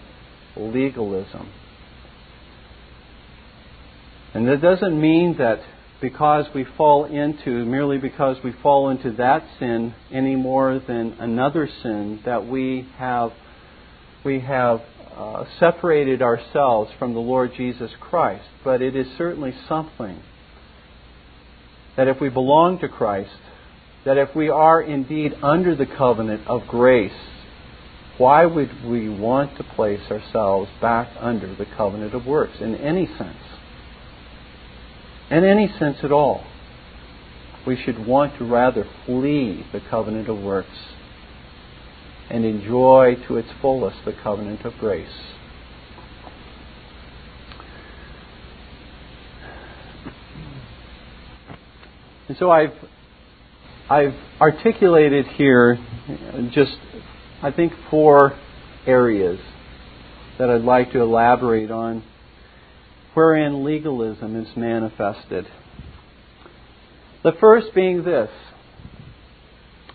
legalism. 0.57 1.51
And 4.35 4.49
that 4.49 4.61
doesn't 4.61 5.01
mean 5.01 5.39
that 5.39 5.61
because 6.01 6.47
we 6.55 6.65
fall 6.77 7.07
into, 7.07 7.65
merely 7.65 7.99
because 7.99 8.37
we 8.45 8.53
fall 8.63 8.91
into 8.91 9.13
that 9.13 9.45
sin 9.59 9.95
any 10.13 10.37
more 10.37 10.79
than 10.79 11.13
another 11.19 11.69
sin, 11.83 12.21
that 12.25 12.47
we 12.47 12.87
have, 12.99 13.33
we 14.25 14.41
have 14.41 14.83
uh, 15.17 15.45
separated 15.59 16.21
ourselves 16.21 16.91
from 16.99 17.15
the 17.15 17.21
Lord 17.21 17.53
Jesus 17.57 17.91
Christ. 17.99 18.45
But 18.63 18.83
it 18.83 18.95
is 18.95 19.07
certainly 19.17 19.55
something 19.69 20.21
that 21.97 22.09
if 22.09 22.21
we 22.21 22.29
belong 22.29 22.79
to 22.81 22.89
Christ, 22.89 23.31
that 24.07 24.17
if 24.17 24.35
we 24.37 24.49
are 24.49 24.81
indeed 24.81 25.35
under 25.43 25.75
the 25.75 25.85
covenant 25.85 26.47
of 26.47 26.63
grace, 26.69 27.13
why 28.19 28.47
would 28.47 28.71
we 28.87 29.09
want 29.09 29.57
to 29.57 29.65
place 29.65 30.01
ourselves 30.11 30.71
back 30.81 31.09
under 31.19 31.55
the 31.57 31.67
covenant 31.77 32.15
of 32.15 32.25
works 32.25 32.55
in 32.61 32.77
any 32.77 33.07
sense? 33.19 33.37
In 35.29 35.45
any 35.45 35.69
sense 35.79 35.99
at 36.05 36.13
all. 36.13 36.47
We 37.67 37.77
should 37.77 38.07
want 38.07 38.39
to 38.39 38.45
rather 38.45 38.87
flee 39.05 39.67
the 39.73 39.81
covenant 39.91 40.29
of 40.29 40.39
works 40.39 40.79
and 42.31 42.45
enjoy 42.45 43.17
to 43.27 43.37
its 43.39 43.49
fullest 43.61 44.05
the 44.05 44.13
covenant 44.13 44.65
of 44.65 44.75
grace. 44.79 45.09
And 52.29 52.37
so 52.39 52.53
I've 52.53 52.73
I've 53.89 54.15
articulated 54.41 55.27
here 55.27 55.79
just, 56.51 56.77
I 57.41 57.53
think, 57.53 57.73
four 57.89 58.37
areas 58.85 59.39
that 60.41 60.51
I'd 60.51 60.63
like 60.63 60.91
to 60.93 61.01
elaborate 61.01 61.71
on 61.71 62.03
wherein 63.15 63.63
legalism 63.65 64.35
is 64.35 64.49
manifested. 64.57 65.47
The 67.23 67.31
first 67.41 67.69
being 67.77 68.03
this 68.03 68.31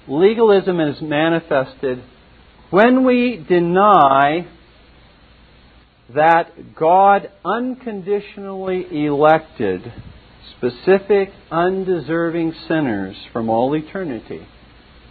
legalism 0.07 0.79
is 0.79 1.01
manifested 1.01 2.01
when 2.69 3.03
we 3.05 3.45
deny 3.47 4.47
that 6.15 6.75
God 6.75 7.29
unconditionally 7.43 9.05
elected 9.05 9.81
specific, 10.57 11.29
undeserving 11.49 12.53
sinners 12.67 13.15
from 13.31 13.49
all 13.49 13.73
eternity 13.75 14.45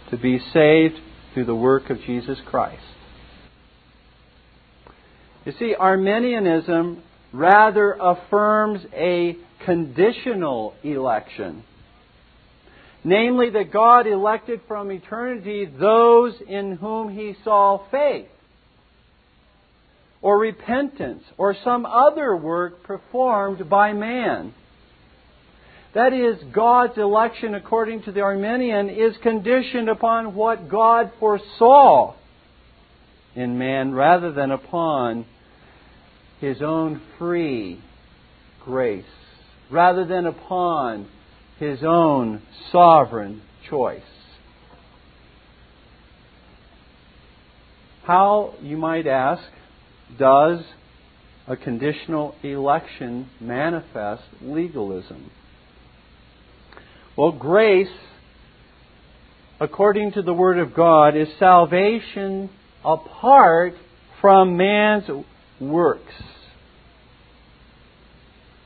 to 0.09 0.17
be 0.17 0.39
saved 0.53 0.95
through 1.33 1.45
the 1.45 1.55
work 1.55 1.89
of 1.89 2.01
Jesus 2.01 2.37
Christ. 2.45 2.83
You 5.45 5.53
see, 5.57 5.73
Arminianism 5.73 7.01
rather 7.33 7.97
affirms 7.99 8.81
a 8.93 9.35
conditional 9.65 10.73
election. 10.83 11.63
Namely, 13.03 13.49
that 13.51 13.73
God 13.73 14.05
elected 14.05 14.61
from 14.67 14.91
eternity 14.91 15.65
those 15.65 16.33
in 16.47 16.73
whom 16.75 17.09
he 17.09 17.35
saw 17.43 17.83
faith, 17.89 18.27
or 20.21 20.37
repentance, 20.37 21.23
or 21.37 21.55
some 21.63 21.85
other 21.85 22.35
work 22.35 22.83
performed 22.83 23.67
by 23.67 23.93
man. 23.93 24.53
That 25.93 26.13
is, 26.13 26.37
God's 26.53 26.97
election, 26.97 27.53
according 27.53 28.03
to 28.03 28.13
the 28.13 28.21
Arminian, 28.21 28.89
is 28.89 29.15
conditioned 29.21 29.89
upon 29.89 30.35
what 30.35 30.69
God 30.69 31.11
foresaw 31.19 32.15
in 33.35 33.57
man 33.57 33.93
rather 33.93 34.31
than 34.31 34.51
upon 34.51 35.25
his 36.39 36.61
own 36.61 37.01
free 37.17 37.81
grace, 38.63 39.03
rather 39.69 40.05
than 40.05 40.25
upon 40.25 41.07
his 41.59 41.83
own 41.83 42.41
sovereign 42.71 43.41
choice. 43.69 44.01
How, 48.03 48.55
you 48.61 48.77
might 48.77 49.07
ask, 49.07 49.43
does 50.17 50.61
a 51.47 51.57
conditional 51.57 52.33
election 52.43 53.29
manifest 53.39 54.23
legalism? 54.41 55.29
Well, 57.17 57.33
grace, 57.33 57.89
according 59.59 60.13
to 60.13 60.21
the 60.21 60.33
Word 60.33 60.57
of 60.57 60.73
God, 60.73 61.17
is 61.17 61.27
salvation 61.37 62.49
apart 62.85 63.73
from 64.21 64.55
man's 64.55 65.03
works. 65.59 66.13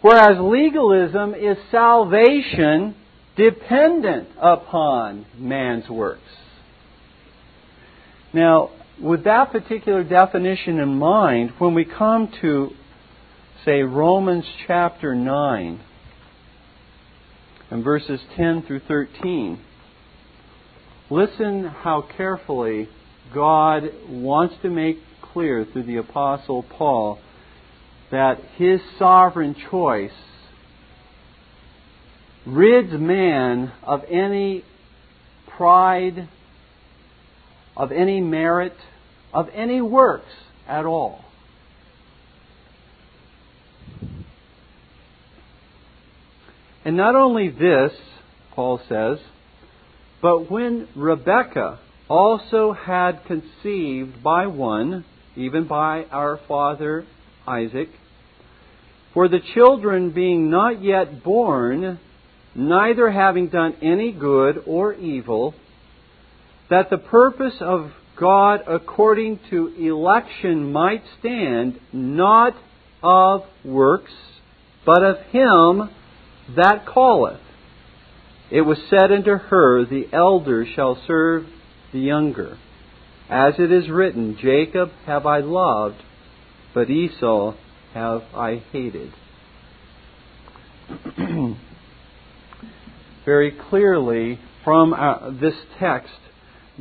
Whereas 0.02 0.38
legalism 0.39 1.34
is 1.34 1.58
salvation 1.72 2.96
dependent 3.36 4.30
upon 4.39 5.26
man's 5.38 5.89
works. 5.89 6.22
Now, 8.32 8.70
with 9.02 9.24
that 9.24 9.52
particular 9.52 10.04
definition 10.04 10.80
in 10.80 11.00
mind, 11.00 11.54
when 11.58 11.74
we 11.74 11.86
come 11.86 12.32
to, 12.41 12.70
say, 13.66 13.82
Romans 13.82 14.46
chapter 14.68 15.16
9, 15.16 15.82
and 17.70 17.84
verses 17.84 18.20
10 18.36 18.63
through 18.63 18.82
13. 18.88 19.59
Listen 21.09 21.66
how 21.66 22.03
carefully 22.18 22.89
God 23.34 23.84
wants 24.09 24.55
to 24.61 24.70
make 24.70 24.97
clear 25.22 25.66
through 25.66 25.84
the 25.84 25.97
Apostle 25.97 26.63
Paul 26.63 27.20
that 28.11 28.39
his 28.57 28.80
sovereign 28.97 29.55
choice 29.70 30.11
rids 32.45 32.91
man 32.93 33.72
of 33.84 34.03
any 34.09 34.63
pride, 35.57 36.30
of 37.76 37.91
any 37.91 38.22
merit, 38.22 38.76
of 39.34 39.49
any 39.53 39.82
works 39.82 40.32
at 40.68 40.86
all. 40.86 41.24
And 46.86 46.96
not 46.96 47.16
only 47.16 47.50
this, 47.50 47.92
Paul 48.54 48.80
says, 48.88 49.18
but 50.22 50.52
when 50.52 50.88
Rebekah 50.96 51.80
also 52.08 52.74
had 52.74 53.26
conceived 53.26 54.22
by 54.24 54.46
one, 54.46 55.04
even 55.36 55.68
by 55.68 56.04
our 56.12 56.40
father 56.48 57.06
Isaac, 57.48 57.90
for 59.16 59.28
the 59.28 59.40
children 59.56 60.12
being 60.12 60.52
not 60.52 60.84
yet 60.84 61.24
born, 61.24 62.00
neither 62.54 63.10
having 63.10 63.48
done 63.48 63.76
any 63.82 64.12
good 64.12 64.64
or 64.68 64.94
evil, 64.94 65.56
that 66.70 66.92
the 66.92 66.98
purpose 66.98 67.56
of 67.62 67.92
God 68.16 68.62
according 68.68 69.40
to 69.50 69.68
election 69.80 70.72
might 70.72 71.04
stand, 71.20 71.80
not 71.92 72.54
of 73.02 73.42
works, 73.64 74.14
but 74.86 75.04
of 75.04 75.18
him 75.32 75.90
that 76.56 76.86
calleth. 76.86 77.41
It 78.52 78.62
was 78.62 78.78
said 78.89 79.12
unto 79.12 79.32
her, 79.32 79.86
The 79.86 80.08
elder 80.14 80.66
shall 80.76 81.02
serve 81.08 81.48
the 81.91 82.00
younger. 82.00 82.58
As 83.30 83.56
it 83.58 83.72
is 83.72 83.89
written, 83.89 84.38
Jacob 84.39 84.91
have 85.08 85.26
I 85.26 85.39
loved, 85.39 86.02
but 86.74 86.89
Esau 86.89 87.56
have 87.93 88.22
I 88.36 88.62
hated. 88.72 89.12
Very 93.26 93.52
clearly 93.70 94.39
from 94.64 94.93
uh, 94.93 95.32
this 95.32 95.56
text, 95.80 96.14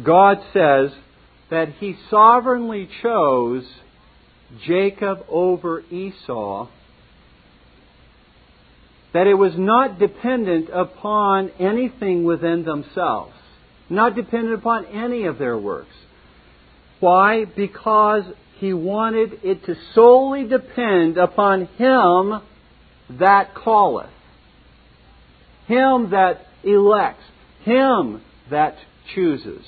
God 0.04 0.38
says 0.52 0.90
that 1.50 1.70
He 1.78 1.96
sovereignly 2.10 2.90
chose 3.02 3.64
Jacob 4.66 5.24
over 5.30 5.80
Esau 5.90 6.68
that 9.14 9.28
it 9.28 9.34
was 9.34 9.52
not 9.56 9.98
dependent 9.98 10.68
upon 10.70 11.48
anything 11.60 12.24
within 12.24 12.64
themselves, 12.64 13.32
not 13.88 14.16
dependent 14.16 14.54
upon 14.54 14.84
any 14.86 15.24
of 15.24 15.38
their 15.38 15.56
works. 15.56 15.94
Why? 16.98 17.44
Because 17.44 18.24
he 18.58 18.72
wanted 18.72 19.38
it 19.44 19.64
to 19.66 19.76
solely 19.94 20.44
depend 20.44 21.16
upon 21.16 21.66
him 21.66 22.42
that 23.18 23.54
calleth, 23.54 24.10
him 25.68 26.10
that 26.10 26.46
elects, 26.64 27.22
him 27.62 28.20
that 28.50 28.76
chooses. 29.14 29.64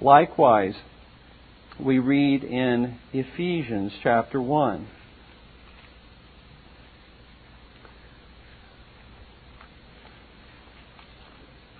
Likewise, 0.00 0.74
we 1.84 1.98
read 1.98 2.44
in 2.44 2.98
Ephesians 3.12 3.92
chapter 4.02 4.40
1. 4.40 4.86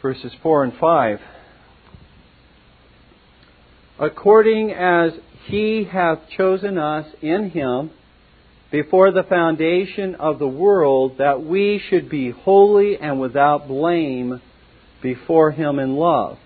Verses 0.00 0.32
4 0.42 0.64
and 0.64 0.72
5. 0.80 1.20
According 3.98 4.72
as 4.72 5.12
he 5.46 5.84
hath 5.84 6.20
chosen 6.36 6.78
us 6.78 7.06
in 7.20 7.50
him 7.50 7.90
before 8.70 9.10
the 9.10 9.24
foundation 9.24 10.14
of 10.14 10.38
the 10.38 10.48
world, 10.48 11.18
that 11.18 11.44
we 11.44 11.82
should 11.90 12.08
be 12.08 12.30
holy 12.30 12.96
and 12.96 13.20
without 13.20 13.68
blame 13.68 14.40
before 15.02 15.50
him 15.50 15.78
in 15.78 15.96
love 15.96 16.38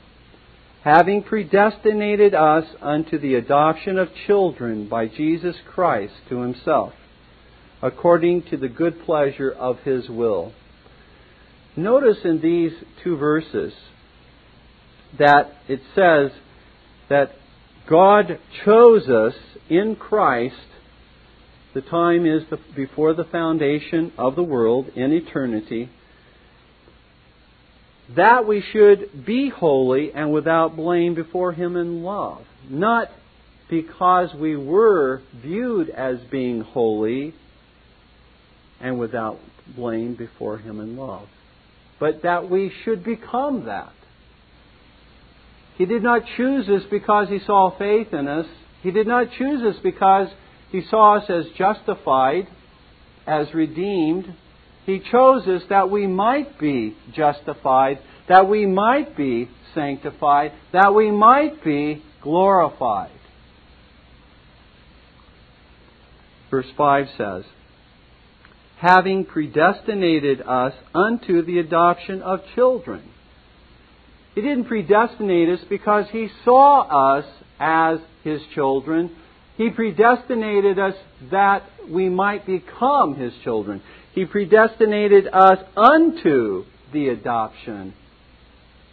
having 0.85 1.23
predestinated 1.23 2.35
us 2.35 2.67
unto 2.83 3.19
the 3.19 3.35
adoption 3.35 3.99
of 3.99 4.09
children 4.27 4.87
by 4.87 5.09
Jesus 5.09 5.57
Christ 5.67 6.13
to 6.29 6.43
himself, 6.43 6.93
according 7.81 8.43
to 8.51 8.59
the 8.59 8.69
good 8.69 9.03
pleasure 9.03 9.51
of 9.51 9.79
his 9.81 10.11
will. 10.11 10.53
Notice 11.75 12.19
in 12.23 12.39
these 12.43 12.73
two 13.03 13.17
verses 13.17 13.73
that 15.19 15.55
it 15.69 15.81
says 15.95 16.31
that 17.09 17.31
God 17.89 18.39
chose 18.65 19.09
us 19.09 19.35
in 19.71 19.97
Christ. 19.97 20.55
The 21.73 21.81
time 21.81 22.27
is 22.27 22.43
before 22.77 23.15
the 23.15 23.25
foundation 23.25 24.13
of 24.19 24.37
the 24.37 24.43
world 24.43 24.89
in 24.95 25.13
eternity 25.13 25.89
that 28.17 28.47
we 28.47 28.63
should 28.73 29.25
be 29.25 29.49
holy 29.49 30.13
and 30.13 30.33
without 30.33 30.77
blame 30.77 31.15
before 31.15 31.53
Him 31.53 31.77
in 31.77 32.03
love. 32.03 32.43
Not 32.69 33.09
because 33.69 34.35
we 34.35 34.57
were 34.57 35.23
viewed 35.43 35.89
as 35.89 36.19
being 36.31 36.61
holy 36.61 37.35
and 38.81 38.99
without 38.99 39.39
blame 39.75 40.15
before 40.15 40.59
Him 40.59 40.81
in 40.81 40.97
love, 40.97 41.27
but 41.99 42.23
that 42.23 42.51
we 42.51 42.71
should 42.85 43.03
become 43.03 43.65
that. 43.65 43.93
He 45.77 45.87
did 45.87 46.03
not 46.03 46.23
choose 46.37 46.69
us 46.69 46.83
because 46.91 47.29
He 47.29 47.41
saw 47.41 47.77
faith 47.77 48.13
in 48.13 48.29
us. 48.29 48.47
He 48.83 48.91
did 48.91 49.07
not 49.07 49.29
choose 49.39 49.63
us 49.63 49.81
because 49.83 50.29
He 50.71 50.83
saw 50.91 51.17
us 51.17 51.31
as 51.31 51.47
justified, 51.57 52.47
as 53.27 53.53
redeemed, 53.55 54.35
he 54.87 55.01
chose 55.11 55.47
us 55.47 55.63
that 55.71 55.91
we 55.91 56.07
might 56.07 56.59
be 56.59 56.97
justified, 57.15 57.99
that 58.29 58.49
we 58.49 58.67
might 58.67 59.17
be 59.17 59.49
sanctified, 59.75 60.53
that 60.73 60.95
we 60.95 61.11
might 61.11 61.65
be 61.65 62.03
glorified. 62.23 63.11
Verse 66.51 66.67
5 66.77 67.07
says, 67.17 67.45
Having 68.79 69.25
predestinated 69.25 70.43
us 70.43 70.75
unto 70.95 71.43
the 71.43 71.59
adoption 71.59 72.21
of 72.21 72.41
children. 72.55 73.03
He 74.35 74.43
didn't 74.43 74.67
predestinate 74.67 75.49
us 75.49 75.65
because 75.69 76.07
He 76.11 76.29
saw 76.45 77.17
us 77.17 77.25
as 77.59 78.01
His 78.23 78.41
children. 78.55 79.17
He 79.57 79.71
predestinated 79.71 80.79
us 80.79 80.95
that 81.31 81.63
we 81.89 82.09
might 82.09 82.45
become 82.45 83.15
His 83.15 83.33
children. 83.43 83.81
He 84.15 84.25
predestinated 84.25 85.27
us 85.33 85.59
unto 85.77 86.65
the 86.93 87.09
adoption 87.09 87.95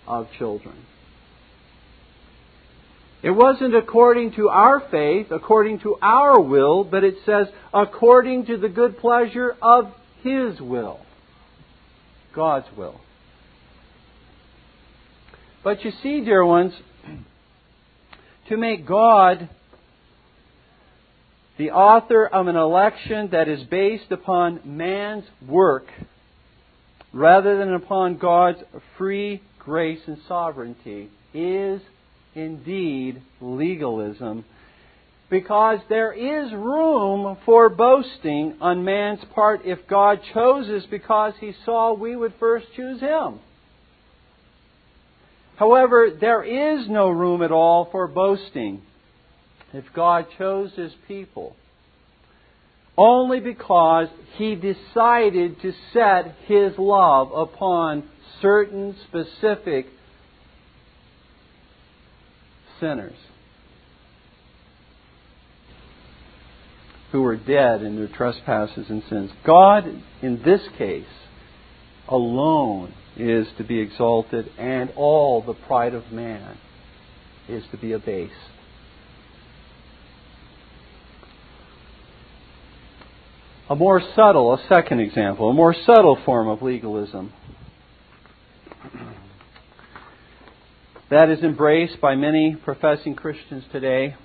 of 0.07 0.27
children. 0.37 0.75
It 3.21 3.29
wasn't 3.29 3.75
according 3.75 4.33
to 4.33 4.49
our 4.49 4.79
faith, 4.89 5.27
according 5.29 5.81
to 5.81 5.95
our 6.01 6.41
will, 6.41 6.83
but 6.83 7.03
it 7.03 7.15
says 7.23 7.47
according 7.71 8.47
to 8.47 8.57
the 8.57 8.67
good 8.67 8.97
pleasure 8.97 9.55
of 9.61 9.93
His 10.23 10.59
will. 10.59 10.99
God's 12.33 12.65
will. 12.75 12.99
But 15.63 15.85
you 15.85 15.91
see, 16.01 16.21
dear 16.21 16.43
ones, 16.43 16.73
to 18.49 18.57
make 18.57 18.87
God 18.87 19.49
the 21.61 21.69
author 21.69 22.25
of 22.25 22.47
an 22.47 22.55
election 22.55 23.29
that 23.33 23.47
is 23.47 23.61
based 23.65 24.11
upon 24.11 24.59
man's 24.65 25.25
work 25.47 25.85
rather 27.13 27.55
than 27.59 27.75
upon 27.75 28.17
God's 28.17 28.57
free 28.97 29.43
grace 29.59 29.99
and 30.07 30.17
sovereignty 30.27 31.11
is 31.35 31.79
indeed 32.33 33.21
legalism 33.39 34.43
because 35.29 35.77
there 35.87 36.11
is 36.11 36.51
room 36.51 37.37
for 37.45 37.69
boasting 37.69 38.55
on 38.59 38.83
man's 38.83 39.23
part 39.35 39.61
if 39.63 39.87
God 39.87 40.19
chooses 40.33 40.87
because 40.89 41.33
he 41.39 41.53
saw 41.63 41.93
we 41.93 42.15
would 42.15 42.33
first 42.39 42.65
choose 42.75 42.99
him. 42.99 43.39
However, 45.57 46.09
there 46.19 46.41
is 46.41 46.89
no 46.89 47.11
room 47.11 47.43
at 47.43 47.51
all 47.51 47.87
for 47.91 48.07
boasting 48.07 48.81
if 49.73 49.85
God 49.93 50.27
chose 50.37 50.71
his 50.73 50.91
people 51.07 51.55
only 52.97 53.39
because 53.39 54.07
he 54.35 54.55
decided 54.55 55.61
to 55.61 55.73
set 55.93 56.35
his 56.45 56.73
love 56.77 57.31
upon 57.31 58.07
certain 58.41 58.95
specific 59.07 59.87
sinners 62.79 63.15
who 67.11 67.21
were 67.21 67.37
dead 67.37 67.81
in 67.81 67.95
their 67.95 68.07
trespasses 68.07 68.85
and 68.89 69.03
sins. 69.09 69.31
God, 69.45 69.85
in 70.21 70.41
this 70.43 70.61
case, 70.77 71.05
alone 72.07 72.93
is 73.17 73.47
to 73.57 73.63
be 73.63 73.79
exalted, 73.79 74.49
and 74.57 74.91
all 74.95 75.41
the 75.41 75.53
pride 75.53 75.93
of 75.93 76.11
man 76.11 76.57
is 77.49 77.63
to 77.71 77.77
be 77.77 77.91
abased. 77.91 78.33
A 83.71 83.75
more 83.75 84.01
subtle, 84.17 84.53
a 84.53 84.61
second 84.67 84.99
example, 84.99 85.49
a 85.49 85.53
more 85.53 85.73
subtle 85.73 86.17
form 86.25 86.49
of 86.49 86.61
legalism 86.61 87.31
that 91.09 91.29
is 91.29 91.39
embraced 91.39 92.01
by 92.01 92.15
many 92.15 92.53
professing 92.53 93.15
Christians 93.15 93.63
today 93.71 94.17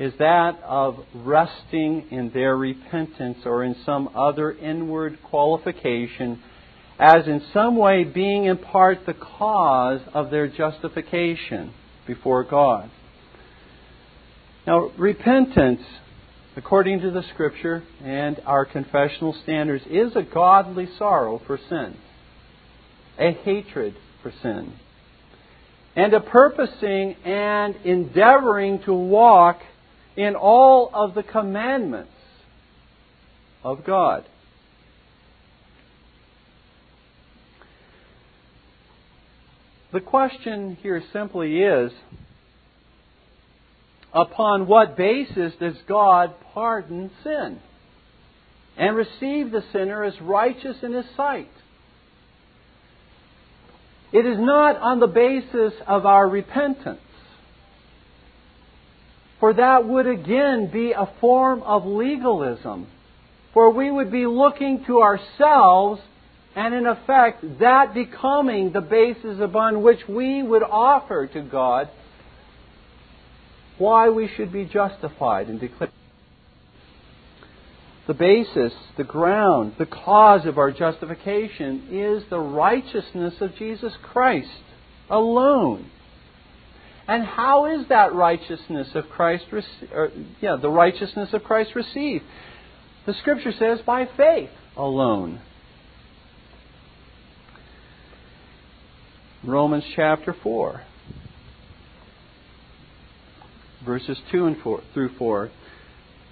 is 0.00 0.12
that 0.18 0.60
of 0.64 0.98
resting 1.14 2.08
in 2.10 2.30
their 2.30 2.56
repentance 2.56 3.38
or 3.44 3.62
in 3.62 3.76
some 3.86 4.10
other 4.16 4.50
inward 4.50 5.22
qualification 5.22 6.42
as 6.98 7.28
in 7.28 7.40
some 7.52 7.76
way 7.76 8.02
being 8.02 8.46
in 8.46 8.58
part 8.58 9.06
the 9.06 9.14
cause 9.14 10.00
of 10.12 10.32
their 10.32 10.48
justification 10.48 11.72
before 12.04 12.42
God. 12.42 12.90
Now, 14.66 14.90
repentance, 14.98 15.82
according 16.56 17.00
to 17.00 17.10
the 17.10 17.22
Scripture 17.34 17.82
and 18.02 18.40
our 18.44 18.64
confessional 18.64 19.32
standards, 19.42 19.84
is 19.88 20.16
a 20.16 20.22
godly 20.22 20.88
sorrow 20.98 21.40
for 21.46 21.58
sin, 21.68 21.96
a 23.18 23.32
hatred 23.32 23.94
for 24.22 24.32
sin, 24.42 24.72
and 25.94 26.12
a 26.12 26.20
purposing 26.20 27.14
and 27.24 27.76
endeavoring 27.84 28.80
to 28.82 28.92
walk 28.92 29.60
in 30.16 30.34
all 30.34 30.90
of 30.92 31.14
the 31.14 31.22
commandments 31.22 32.12
of 33.62 33.84
God. 33.84 34.24
The 39.92 40.00
question 40.00 40.76
here 40.82 41.02
simply 41.12 41.60
is 41.62 41.92
upon 44.12 44.66
what 44.66 44.96
basis 44.96 45.52
does 45.60 45.76
God 45.86 46.34
pardon 46.52 47.10
sin 47.22 47.60
and 48.76 48.96
receive 48.96 49.50
the 49.50 49.64
sinner 49.72 50.04
as 50.04 50.20
righteous 50.20 50.76
in 50.82 50.92
His 50.92 51.06
sight? 51.16 51.50
It 54.12 54.26
is 54.26 54.38
not 54.38 54.76
on 54.76 54.98
the 54.98 55.06
basis 55.06 55.72
of 55.86 56.04
our 56.04 56.28
repentance. 56.28 57.00
For 59.38 59.54
that 59.54 59.86
would 59.86 60.06
again 60.06 60.70
be 60.70 60.92
a 60.92 61.10
form 61.20 61.62
of 61.62 61.86
legalism. 61.86 62.88
For 63.54 63.70
we 63.70 63.90
would 63.90 64.10
be 64.10 64.26
looking 64.26 64.84
to 64.86 65.00
ourselves 65.00 66.00
and 66.54 66.74
in 66.74 66.86
effect 66.86 67.60
that 67.60 67.94
becoming 67.94 68.72
the 68.72 68.80
basis 68.80 69.38
upon 69.40 69.82
which 69.82 70.00
we 70.08 70.42
would 70.42 70.62
offer 70.62 71.26
to 71.28 71.40
God 71.42 71.88
why 73.80 74.10
we 74.10 74.28
should 74.36 74.52
be 74.52 74.64
justified 74.64 75.48
and 75.48 75.58
declared. 75.58 75.90
The 78.06 78.14
basis, 78.14 78.72
the 78.96 79.04
ground, 79.04 79.74
the 79.78 79.86
cause 79.86 80.44
of 80.44 80.58
our 80.58 80.70
justification 80.70 81.88
is 81.90 82.22
the 82.28 82.38
righteousness 82.38 83.34
of 83.40 83.54
Jesus 83.56 83.92
Christ 84.02 84.62
alone. 85.08 85.90
And 87.08 87.24
how 87.24 87.66
is 87.66 87.88
that 87.88 88.12
righteousness 88.12 88.88
of 88.94 89.08
Christ, 89.08 89.44
yeah, 90.40 90.56
the 90.60 90.70
righteousness 90.70 91.30
of 91.32 91.42
Christ 91.42 91.74
received? 91.74 92.24
The 93.06 93.14
Scripture 93.14 93.52
says 93.58 93.80
by 93.86 94.06
faith 94.16 94.50
alone. 94.76 95.40
Romans 99.42 99.84
chapter 99.96 100.34
4, 100.42 100.82
verses 103.84 104.18
2 104.30 104.46
and 104.46 104.56
4, 104.62 104.82
through 104.94 105.10
4. 105.16 105.50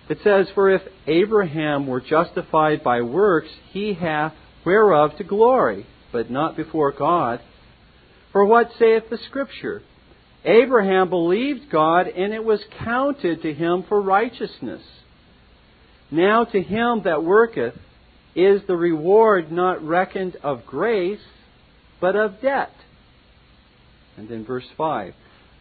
It 0.08 0.18
says, 0.24 0.46
For 0.54 0.70
if 0.70 0.82
Abraham 1.06 1.86
were 1.86 2.00
justified 2.00 2.82
by 2.82 3.02
works, 3.02 3.50
he 3.70 3.94
hath 3.94 4.32
whereof 4.64 5.16
to 5.18 5.24
glory, 5.24 5.86
but 6.12 6.30
not 6.30 6.56
before 6.56 6.92
God. 6.92 7.40
For 8.32 8.44
what 8.44 8.70
saith 8.78 9.04
the 9.10 9.18
Scripture? 9.28 9.82
Abraham 10.44 11.10
believed 11.10 11.70
God, 11.70 12.06
and 12.06 12.32
it 12.32 12.44
was 12.44 12.60
counted 12.82 13.42
to 13.42 13.52
him 13.52 13.84
for 13.88 14.00
righteousness. 14.00 14.82
Now 16.10 16.44
to 16.44 16.62
him 16.62 17.02
that 17.04 17.24
worketh 17.24 17.74
is 18.34 18.62
the 18.66 18.76
reward 18.76 19.50
not 19.52 19.82
reckoned 19.82 20.36
of 20.42 20.64
grace, 20.64 21.20
but 22.00 22.16
of 22.16 22.40
debt. 22.40 22.72
And 24.16 24.28
then 24.28 24.44
verse 24.44 24.66
5 24.76 25.14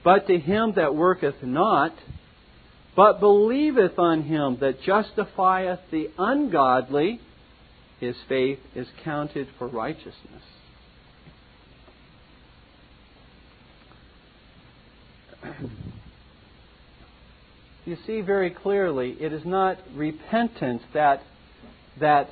But 0.08 0.28
to 0.28 0.40
him 0.40 0.72
that 0.78 0.96
worketh 0.96 1.44
not, 1.44 1.94
but 2.96 3.20
believeth 3.20 4.00
on 4.00 4.22
him 4.24 4.56
that 4.62 4.82
justifieth 4.82 5.82
the 5.92 6.10
ungodly, 6.18 7.20
his 8.00 8.16
faith 8.30 8.60
is 8.74 8.88
counted 9.04 9.50
for 9.58 9.68
righteousness. 9.68 10.16
you 17.86 17.98
see 18.08 18.22
very 18.22 18.52
clearly 18.52 19.18
it 19.20 19.34
is 19.34 19.44
not 19.44 19.78
repentance 19.94 20.84
that 20.94 21.22
that 22.00 22.30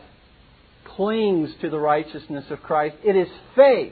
clings 0.86 1.54
to 1.60 1.70
the 1.70 1.80
righteousness 1.80 2.46
of 2.52 2.64
Christ. 2.64 2.96
It 3.04 3.18
is 3.18 3.28
faith 3.54 3.92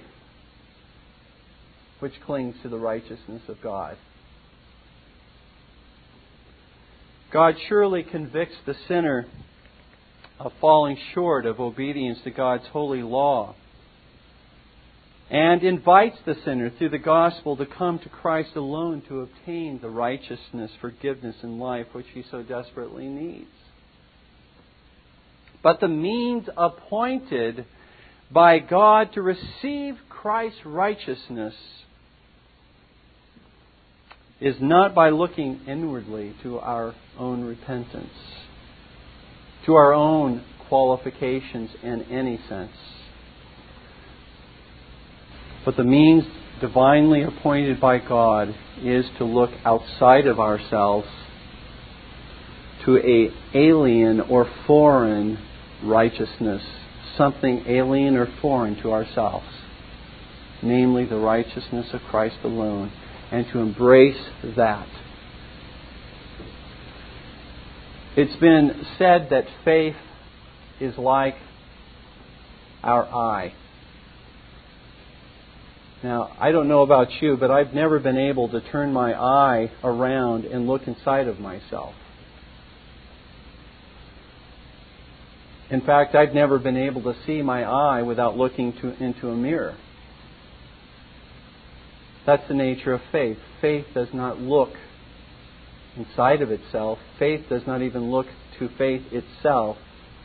which 2.03 2.19
clings 2.25 2.53
to 2.61 2.67
the 2.67 2.77
righteousness 2.77 3.43
of 3.47 3.61
God. 3.63 3.95
God 7.31 7.55
surely 7.69 8.03
convicts 8.03 8.57
the 8.65 8.75
sinner 8.89 9.25
of 10.37 10.51
falling 10.59 10.97
short 11.13 11.45
of 11.45 11.61
obedience 11.61 12.19
to 12.25 12.29
God's 12.29 12.65
holy 12.73 13.01
law 13.01 13.55
and 15.29 15.63
invites 15.63 16.17
the 16.25 16.35
sinner 16.43 16.69
through 16.71 16.89
the 16.89 16.97
gospel 16.97 17.55
to 17.55 17.65
come 17.65 17.99
to 17.99 18.09
Christ 18.09 18.57
alone 18.57 19.01
to 19.07 19.21
obtain 19.21 19.79
the 19.81 19.89
righteousness, 19.89 20.71
forgiveness, 20.81 21.37
and 21.41 21.57
life 21.57 21.87
which 21.93 22.07
he 22.13 22.25
so 22.29 22.43
desperately 22.43 23.07
needs. 23.07 23.47
But 25.63 25.79
the 25.79 25.87
means 25.87 26.49
appointed 26.57 27.65
by 28.29 28.59
God 28.59 29.13
to 29.13 29.21
receive 29.21 29.95
Christ's 30.09 30.65
righteousness 30.65 31.53
is 34.43 34.55
not 34.59 34.93
by 34.93 35.09
looking 35.09 35.61
inwardly 35.67 36.35
to 36.43 36.59
our 36.59 36.93
own 37.17 37.43
repentance, 37.43 38.13
to 39.65 39.73
our 39.73 39.93
own 39.93 40.43
qualifications 40.67 41.69
in 41.81 42.03
any 42.11 42.39
sense 42.49 42.71
but 45.65 45.77
the 45.77 45.83
means 45.83 46.25
divinely 46.59 47.23
appointed 47.23 47.79
by 47.79 47.97
God 47.97 48.53
is 48.81 49.05
to 49.17 49.23
look 49.23 49.51
outside 49.65 50.27
of 50.27 50.39
ourselves 50.39 51.07
to 52.85 52.97
a 52.97 53.57
alien 53.57 54.19
or 54.19 54.49
foreign 54.67 55.39
righteousness, 55.83 56.61
something 57.17 57.63
alien 57.65 58.17
or 58.17 58.27
foreign 58.41 58.75
to 58.81 58.91
ourselves, 58.91 59.45
namely 60.61 61.05
the 61.05 61.17
righteousness 61.17 61.87
of 61.93 62.01
Christ 62.09 62.37
alone, 62.43 62.91
and 63.33 63.47
to 63.51 63.57
embrace 63.57 64.21
that. 64.55 64.87
It's 68.15 68.35
been 68.39 68.85
said 68.99 69.29
that 69.31 69.45
faith 69.65 69.95
is 70.79 70.95
like 70.99 71.33
our 72.83 73.05
eye. 73.07 73.55
Now, 76.03 76.35
I 76.39 76.51
don't 76.51 76.67
know 76.67 76.83
about 76.83 77.07
you, 77.23 77.35
but 77.35 77.49
I've 77.49 77.73
never 77.73 77.99
been 77.99 78.19
able 78.19 78.49
to 78.49 78.61
turn 78.61 78.93
my 78.93 79.19
eye 79.19 79.71
around 79.83 80.45
and 80.45 80.67
look 80.67 80.85
inside 80.85 81.27
of 81.27 81.39
myself. 81.39 81.95
In 85.71 85.81
fact, 85.81 86.13
I've 86.13 86.35
never 86.35 86.59
been 86.59 86.77
able 86.77 87.01
to 87.01 87.15
see 87.25 87.41
my 87.41 87.63
eye 87.63 88.03
without 88.03 88.37
looking 88.37 88.73
to, 88.73 89.03
into 89.03 89.29
a 89.29 89.35
mirror. 89.35 89.75
That's 92.25 92.47
the 92.47 92.53
nature 92.53 92.93
of 92.93 93.01
faith. 93.11 93.37
Faith 93.61 93.85
does 93.93 94.07
not 94.13 94.39
look 94.39 94.69
inside 95.97 96.41
of 96.41 96.51
itself. 96.51 96.99
Faith 97.19 97.41
does 97.49 97.63
not 97.67 97.81
even 97.81 98.11
look 98.11 98.27
to 98.59 98.69
faith 98.77 99.01
itself. 99.11 99.77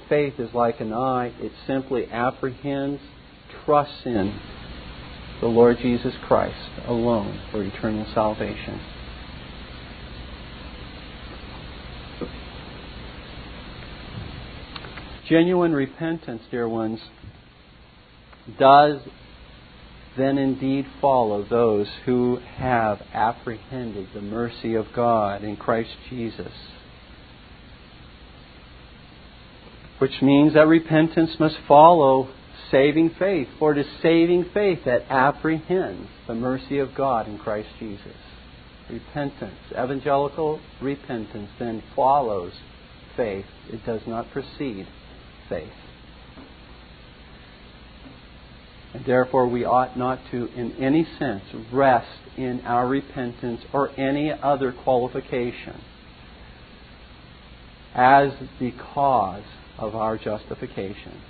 Faith 0.08 0.34
is 0.38 0.54
like 0.54 0.80
an 0.80 0.92
eye, 0.92 1.32
it 1.38 1.52
simply 1.66 2.06
apprehends, 2.10 3.00
trusts 3.64 4.06
in, 4.06 4.40
the 5.40 5.46
Lord 5.46 5.76
Jesus 5.82 6.14
Christ 6.26 6.70
alone 6.86 7.40
for 7.50 7.62
eternal 7.62 8.06
salvation. 8.14 8.80
Genuine 15.28 15.74
repentance, 15.74 16.40
dear 16.50 16.66
ones, 16.66 17.00
does 18.58 19.00
then 20.16 20.38
indeed 20.38 20.86
follow 21.00 21.44
those 21.44 21.88
who 22.04 22.38
have 22.56 23.00
apprehended 23.12 24.08
the 24.14 24.20
mercy 24.20 24.74
of 24.74 24.86
God 24.94 25.44
in 25.44 25.56
Christ 25.56 25.90
Jesus. 26.08 26.52
Which 29.98 30.22
means 30.22 30.54
that 30.54 30.66
repentance 30.66 31.36
must 31.38 31.56
follow 31.66 32.28
saving 32.70 33.10
faith, 33.18 33.48
for 33.58 33.72
it 33.72 33.78
is 33.78 33.86
saving 34.02 34.46
faith 34.54 34.80
that 34.84 35.02
apprehends 35.10 36.08
the 36.26 36.34
mercy 36.34 36.78
of 36.78 36.94
God 36.94 37.26
in 37.28 37.38
Christ 37.38 37.68
Jesus. 37.78 38.16
Repentance, 38.90 39.58
evangelical 39.72 40.60
repentance, 40.80 41.50
then 41.58 41.82
follows 41.94 42.52
faith. 43.16 43.44
It 43.70 43.84
does 43.84 44.00
not 44.06 44.30
precede 44.30 44.86
faith. 45.48 45.68
And 48.87 48.87
therefore, 49.06 49.48
we 49.48 49.64
ought 49.64 49.96
not 49.98 50.20
to, 50.30 50.46
in 50.54 50.72
any 50.72 51.06
sense, 51.18 51.42
rest 51.72 52.08
in 52.36 52.60
our 52.62 52.86
repentance 52.86 53.62
or 53.72 53.90
any 53.98 54.32
other 54.32 54.72
qualification 54.72 55.80
as 57.94 58.32
the 58.60 58.72
cause 58.94 59.44
of 59.78 59.94
our 59.94 60.16
justification. 60.16 61.20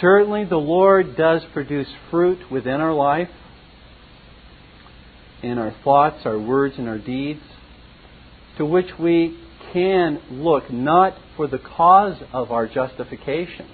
Certainly, 0.00 0.44
the 0.44 0.56
Lord 0.56 1.16
does 1.16 1.42
produce 1.52 1.88
fruit 2.10 2.50
within 2.50 2.80
our 2.80 2.92
life, 2.92 3.30
in 5.42 5.58
our 5.58 5.74
thoughts, 5.82 6.26
our 6.26 6.38
words, 6.38 6.74
and 6.78 6.88
our 6.88 6.98
deeds, 6.98 7.42
to 8.58 8.64
which 8.64 8.98
we 8.98 9.38
can 9.72 10.20
look 10.30 10.70
not 10.70 11.16
for 11.36 11.46
the 11.46 11.58
cause 11.58 12.20
of 12.32 12.50
our 12.52 12.66
justification, 12.66 13.66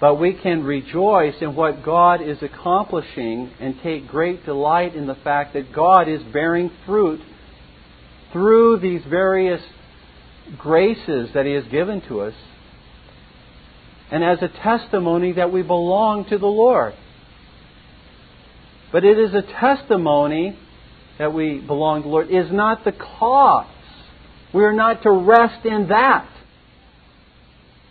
but 0.00 0.14
we 0.16 0.32
can 0.32 0.62
rejoice 0.62 1.34
in 1.40 1.54
what 1.54 1.84
God 1.84 2.22
is 2.22 2.38
accomplishing 2.42 3.50
and 3.60 3.80
take 3.82 4.06
great 4.06 4.44
delight 4.44 4.94
in 4.94 5.06
the 5.06 5.16
fact 5.16 5.54
that 5.54 5.72
God 5.72 6.08
is 6.08 6.22
bearing 6.32 6.70
fruit 6.86 7.20
through 8.32 8.78
these 8.78 9.02
various 9.08 9.60
graces 10.56 11.30
that 11.34 11.46
He 11.46 11.52
has 11.52 11.64
given 11.64 12.00
to 12.02 12.20
us 12.20 12.34
and 14.10 14.24
as 14.24 14.38
a 14.42 14.48
testimony 14.48 15.32
that 15.32 15.52
we 15.52 15.62
belong 15.62 16.24
to 16.26 16.38
the 16.38 16.46
Lord. 16.46 16.94
But 18.90 19.04
it 19.04 19.18
is 19.18 19.34
a 19.34 19.42
testimony 19.42 20.58
that 21.18 21.34
we 21.34 21.58
belong 21.58 22.02
to 22.02 22.08
the 22.08 22.12
Lord, 22.12 22.30
is 22.30 22.50
not 22.50 22.84
the 22.84 22.92
cause. 22.92 23.66
We 24.54 24.64
are 24.64 24.72
not 24.72 25.02
to 25.02 25.10
rest 25.10 25.66
in 25.66 25.88
that. 25.88 26.28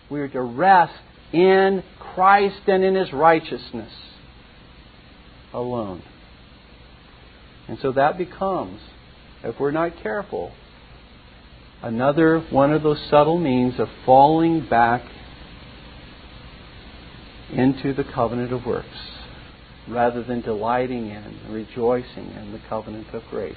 We 0.09 0.21
are 0.21 0.29
to 0.29 0.41
rest 0.41 0.93
in 1.31 1.83
Christ 2.18 2.61
and 2.65 2.84
in 2.84 2.95
His 2.95 3.13
righteousness 3.13 3.91
alone. 5.53 6.01
And 7.68 7.78
so 7.80 7.91
that 7.91 8.18
becomes, 8.18 8.82
if 9.43 9.59
we're 9.59 9.70
not 9.70 10.01
careful, 10.01 10.51
another 11.84 12.39
one 12.49 12.74
of 12.74 12.82
those 12.82 12.99
subtle 13.11 13.38
means 13.38 13.80
of 13.80 13.88
falling 14.03 14.68
back 14.68 15.03
into 17.53 17.93
the 17.93 18.03
covenant 18.03 18.51
of 18.51 18.65
works 18.65 18.88
rather 19.88 20.24
than 20.24 20.41
delighting 20.41 21.09
in 21.09 21.51
rejoicing 21.51 22.32
in 22.32 22.51
the 22.51 22.61
covenant 22.68 23.13
of 23.13 23.22
grace. 23.30 23.55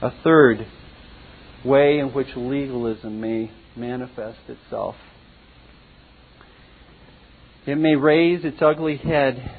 A 0.00 0.10
third 0.24 0.66
way 1.66 1.98
in 1.98 2.14
which 2.14 2.28
legalism 2.34 3.20
may 3.20 3.50
manifest 3.76 4.38
itself. 4.48 4.96
It 7.66 7.76
may 7.76 7.96
raise 7.96 8.44
its 8.44 8.60
ugly 8.60 8.96
head. 8.96 9.50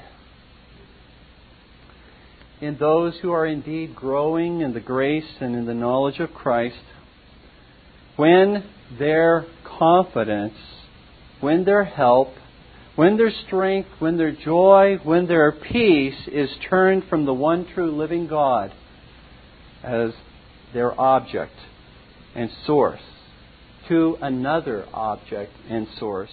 In 2.59 2.77
those 2.77 3.17
who 3.21 3.31
are 3.31 3.45
indeed 3.45 3.95
growing 3.95 4.61
in 4.61 4.73
the 4.73 4.79
grace 4.79 5.37
and 5.39 5.55
in 5.55 5.65
the 5.65 5.73
knowledge 5.73 6.19
of 6.19 6.33
Christ 6.33 6.75
when 8.15 8.63
their 8.99 9.45
confidence 9.63 10.57
when 11.41 11.65
their 11.65 11.83
help, 11.83 12.29
when 12.95 13.17
their 13.17 13.31
strength, 13.45 13.89
when 13.99 14.17
their 14.17 14.31
joy, 14.31 14.97
when 15.03 15.27
their 15.27 15.51
peace 15.51 16.27
is 16.27 16.49
turned 16.69 17.03
from 17.09 17.25
the 17.25 17.33
one 17.33 17.65
true 17.73 17.91
living 17.91 18.27
God 18.27 18.71
as 19.83 20.11
their 20.73 20.99
object 20.99 21.53
and 22.35 22.49
source 22.65 23.01
to 23.89 24.17
another 24.21 24.85
object 24.93 25.51
and 25.67 25.87
source, 25.97 26.29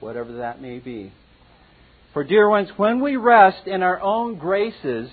whatever 0.00 0.38
that 0.38 0.60
may 0.60 0.78
be. 0.78 1.12
For, 2.12 2.24
dear 2.24 2.48
ones, 2.48 2.68
when 2.76 3.00
we 3.00 3.16
rest 3.16 3.66
in 3.66 3.82
our 3.82 4.00
own 4.00 4.38
graces, 4.38 5.10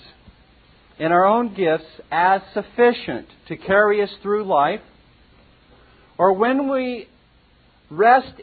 in 0.98 1.12
our 1.12 1.26
own 1.26 1.54
gifts 1.54 1.86
as 2.12 2.42
sufficient 2.54 3.28
to 3.48 3.58
carry 3.58 4.02
us 4.02 4.10
through 4.22 4.46
life, 4.46 4.82
or 6.18 6.34
when 6.34 6.70
we 6.70 7.08
rest 7.90 8.42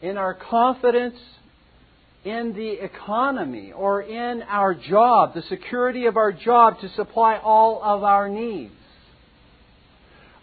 in 0.00 0.16
our 0.16 0.34
confidence 0.34 1.16
in 2.24 2.54
the 2.54 2.82
economy 2.82 3.72
or 3.72 4.00
in 4.02 4.42
our 4.42 4.74
job, 4.74 5.34
the 5.34 5.42
security 5.42 6.06
of 6.06 6.16
our 6.16 6.32
job 6.32 6.80
to 6.80 6.88
supply 6.90 7.36
all 7.36 7.82
of 7.82 8.02
our 8.02 8.28
needs. 8.28 8.72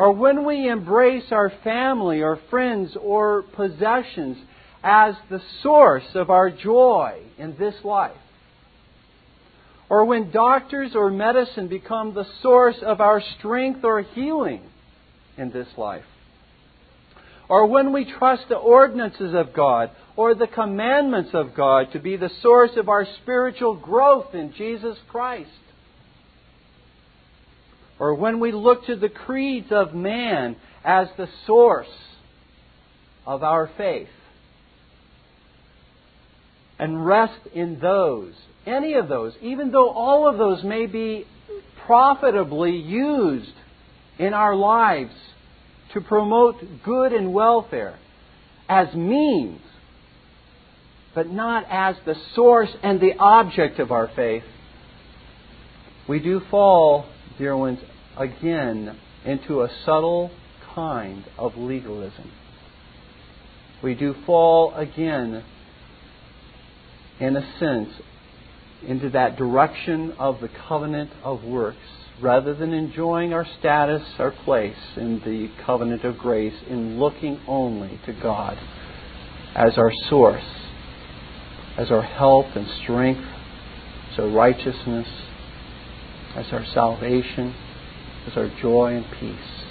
Or 0.01 0.11
when 0.11 0.45
we 0.45 0.67
embrace 0.67 1.31
our 1.31 1.51
family 1.63 2.21
or 2.21 2.39
friends 2.49 2.97
or 2.99 3.43
possessions 3.43 4.37
as 4.83 5.13
the 5.29 5.41
source 5.61 6.15
of 6.15 6.31
our 6.31 6.49
joy 6.49 7.19
in 7.37 7.55
this 7.57 7.75
life. 7.83 8.17
Or 9.89 10.05
when 10.05 10.31
doctors 10.31 10.95
or 10.95 11.11
medicine 11.11 11.67
become 11.67 12.15
the 12.15 12.25
source 12.41 12.77
of 12.81 12.99
our 12.99 13.21
strength 13.37 13.83
or 13.83 14.01
healing 14.01 14.61
in 15.37 15.51
this 15.51 15.67
life 15.77 16.05
or 17.51 17.65
when 17.65 17.91
we 17.91 18.05
trust 18.05 18.43
the 18.47 18.55
ordinances 18.55 19.33
of 19.33 19.53
God 19.53 19.91
or 20.15 20.33
the 20.33 20.47
commandments 20.47 21.31
of 21.33 21.53
God 21.53 21.91
to 21.91 21.99
be 21.99 22.15
the 22.15 22.31
source 22.41 22.71
of 22.77 22.87
our 22.87 23.05
spiritual 23.21 23.75
growth 23.75 24.33
in 24.33 24.53
Jesus 24.53 24.97
Christ. 25.09 25.49
Or 28.01 28.15
when 28.15 28.39
we 28.39 28.51
look 28.51 28.87
to 28.87 28.95
the 28.95 29.09
creeds 29.09 29.67
of 29.69 29.93
man 29.93 30.55
as 30.83 31.07
the 31.17 31.29
source 31.45 31.85
of 33.27 33.43
our 33.43 33.69
faith 33.77 34.09
and 36.79 37.05
rest 37.05 37.39
in 37.53 37.79
those, 37.79 38.33
any 38.65 38.95
of 38.95 39.07
those, 39.07 39.33
even 39.43 39.69
though 39.69 39.91
all 39.91 40.27
of 40.27 40.39
those 40.39 40.63
may 40.63 40.87
be 40.87 41.27
profitably 41.85 42.75
used 42.75 43.53
in 44.17 44.33
our 44.33 44.55
lives 44.55 45.13
to 45.93 46.01
promote 46.01 46.55
good 46.83 47.13
and 47.13 47.31
welfare 47.31 47.99
as 48.67 48.91
means, 48.95 49.61
but 51.13 51.29
not 51.29 51.67
as 51.69 51.97
the 52.07 52.15
source 52.33 52.71
and 52.81 52.99
the 52.99 53.13
object 53.19 53.77
of 53.77 53.91
our 53.91 54.09
faith, 54.15 54.43
we 56.09 56.17
do 56.17 56.41
fall, 56.49 57.05
dear 57.37 57.55
ones, 57.55 57.77
again 58.17 58.97
into 59.25 59.61
a 59.61 59.69
subtle 59.85 60.31
kind 60.73 61.23
of 61.37 61.55
legalism. 61.57 62.31
We 63.83 63.95
do 63.95 64.15
fall 64.25 64.73
again, 64.75 65.43
in 67.19 67.35
a 67.35 67.59
sense, 67.59 67.89
into 68.87 69.09
that 69.11 69.37
direction 69.37 70.13
of 70.17 70.39
the 70.41 70.49
covenant 70.67 71.11
of 71.23 71.43
works 71.43 71.77
rather 72.21 72.53
than 72.53 72.73
enjoying 72.73 73.33
our 73.33 73.47
status, 73.59 74.03
our 74.19 74.31
place 74.31 74.77
in 74.95 75.19
the 75.19 75.49
covenant 75.65 76.03
of 76.03 76.17
grace, 76.17 76.53
in 76.69 76.99
looking 76.99 77.39
only 77.47 77.99
to 78.05 78.13
God 78.13 78.57
as 79.55 79.77
our 79.77 79.91
source, 80.09 80.43
as 81.77 81.91
our 81.91 82.03
help 82.03 82.45
and 82.55 82.67
strength, 82.83 83.27
as 84.13 84.19
our 84.19 84.29
righteousness, 84.29 85.07
as 86.35 86.45
our 86.51 86.65
salvation, 86.73 87.55
as 88.27 88.37
our 88.37 88.49
joy 88.61 88.95
and 88.95 89.05
peace. 89.19 89.61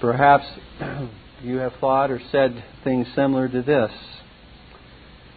Perhaps 0.00 0.44
you 1.42 1.56
have 1.56 1.72
thought 1.80 2.10
or 2.10 2.20
said 2.30 2.62
things 2.84 3.06
similar 3.14 3.48
to 3.48 3.62
this. 3.62 3.90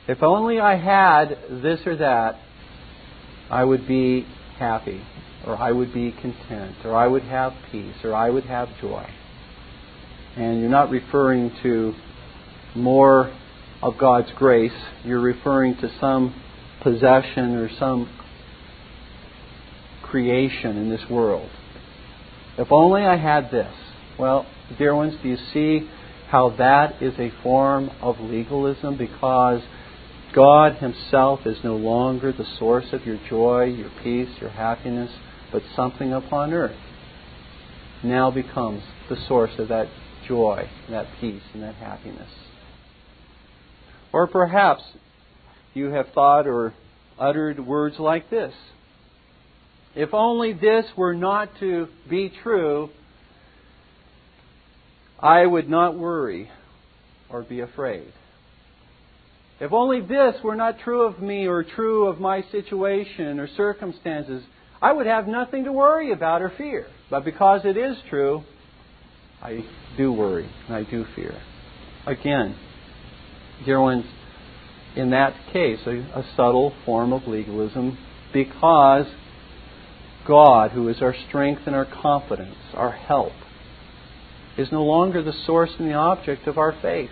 If 0.07 0.22
only 0.22 0.60
I 0.60 0.76
had 0.76 1.38
this 1.62 1.80
or 1.86 1.95
that, 1.97 2.39
I 3.49 3.64
would 3.64 3.88
be 3.88 4.26
happy, 4.57 5.01
or 5.45 5.55
I 5.55 5.72
would 5.72 5.93
be 5.93 6.12
content, 6.12 6.76
or 6.84 6.95
I 6.95 7.07
would 7.07 7.24
have 7.24 7.53
peace, 7.72 7.95
or 8.03 8.14
I 8.14 8.30
would 8.30 8.43
have 8.45 8.70
joy. 8.82 9.10
And 10.36 10.60
you're 10.60 10.70
not 10.70 10.89
referring 10.89 11.51
to 11.64 11.93
more 12.80 13.36
of 13.82 13.98
God's 13.98 14.32
grace, 14.36 14.74
you're 15.04 15.22
referring 15.22 15.76
to 15.78 15.92
some 16.00 16.42
possession 16.82 17.56
or 17.56 17.70
some 17.78 18.10
creation 20.04 20.78
in 20.78 20.90
this 20.90 21.08
world. 21.10 21.50
If 22.58 22.72
only 22.72 23.04
I 23.04 23.16
had 23.16 23.52
this. 23.52 23.74
Well, 24.18 24.46
dear 24.78 24.96
ones, 24.96 25.16
do 25.22 25.30
you 25.30 25.38
see 25.54 25.90
how 26.30 26.56
that 26.58 27.02
is 27.02 27.14
a 27.18 27.32
form 27.42 27.90
of 28.02 28.20
legalism? 28.20 28.98
Because 28.98 29.62
God 30.34 30.76
Himself 30.76 31.42
is 31.46 31.58
no 31.64 31.76
longer 31.76 32.32
the 32.32 32.46
source 32.58 32.88
of 32.92 33.06
your 33.06 33.20
joy, 33.30 33.66
your 33.66 33.92
peace, 34.04 34.30
your 34.42 34.50
happiness, 34.50 35.12
but 35.52 35.64
something 35.76 36.12
upon 36.14 36.54
earth 36.54 36.78
now 38.04 38.32
becomes 38.32 38.84
the 39.10 39.18
source 39.28 39.52
of 39.58 39.70
that 39.70 39.88
joy, 40.28 40.70
that 40.90 41.08
peace, 41.20 41.42
and 41.54 41.64
that 41.64 41.76
happiness. 41.76 42.30
Or 44.12 44.28
perhaps 44.28 44.84
you 45.74 45.88
have 45.91 46.07
thought 46.14 46.47
or 46.47 46.74
uttered 47.20 47.60
words 47.60 47.99
like 47.99 48.30
this 48.30 48.53
If 49.95 50.14
only 50.14 50.53
this 50.53 50.86
were 50.95 51.14
not 51.14 51.49
to 51.60 51.88
be 52.10 52.32
true, 52.43 52.89
I 55.20 55.45
would 55.45 55.70
not 55.70 55.97
worry 55.97 56.49
or 57.30 57.43
be 57.43 57.60
afraid. 57.60 58.12
If 59.60 59.74
only 59.74 59.99
this 59.99 60.36
were 60.41 60.55
not 60.55 60.80
true 60.80 61.01
of 61.01 61.22
me 61.22 61.45
or 61.45 61.64
true 61.64 62.07
of 62.07 62.20
my 62.20 62.43
situation 62.51 63.39
or 63.39 63.47
circumstances, 63.57 64.43
I 64.82 64.93
would 64.93 65.05
have 65.05 65.28
nothing 65.28 65.66
to 65.66 65.74
worry 65.74 66.14
about 66.14 66.41
or 66.41 66.49
fear. 66.57 66.88
But 67.10 67.26
because 67.26 67.66
it 67.66 67.76
is 67.76 67.97
true, 68.10 68.43
I 69.41 69.66
do 69.97 70.14
worry 70.14 70.49
and 70.68 70.76
I 70.78 70.89
do 70.89 71.05
fear. 71.16 71.36
Again, 72.05 72.55
ones, 73.68 74.05
in 74.95 75.12
that 75.12 75.34
case, 75.51 75.80
a, 75.86 75.97
a 76.20 76.26
subtle 76.36 76.74
form 76.86 77.14
of 77.14 77.28
legalism 77.28 77.97
because 78.34 79.05
God, 80.28 80.72
who 80.72 80.88
is 80.89 81.01
our 81.01 81.16
strength 81.28 81.64
and 81.66 81.76
our 81.76 81.86
confidence, 81.86 82.57
our 82.74 82.91
help, 82.91 83.34
is 84.57 84.72
no 84.72 84.84
longer 84.84 85.24
the 85.24 85.34
source 85.45 85.72
and 85.80 85.89
the 85.89 85.93
object 85.93 86.47
of 86.47 86.57
our 86.57 86.76
faith. 86.82 87.10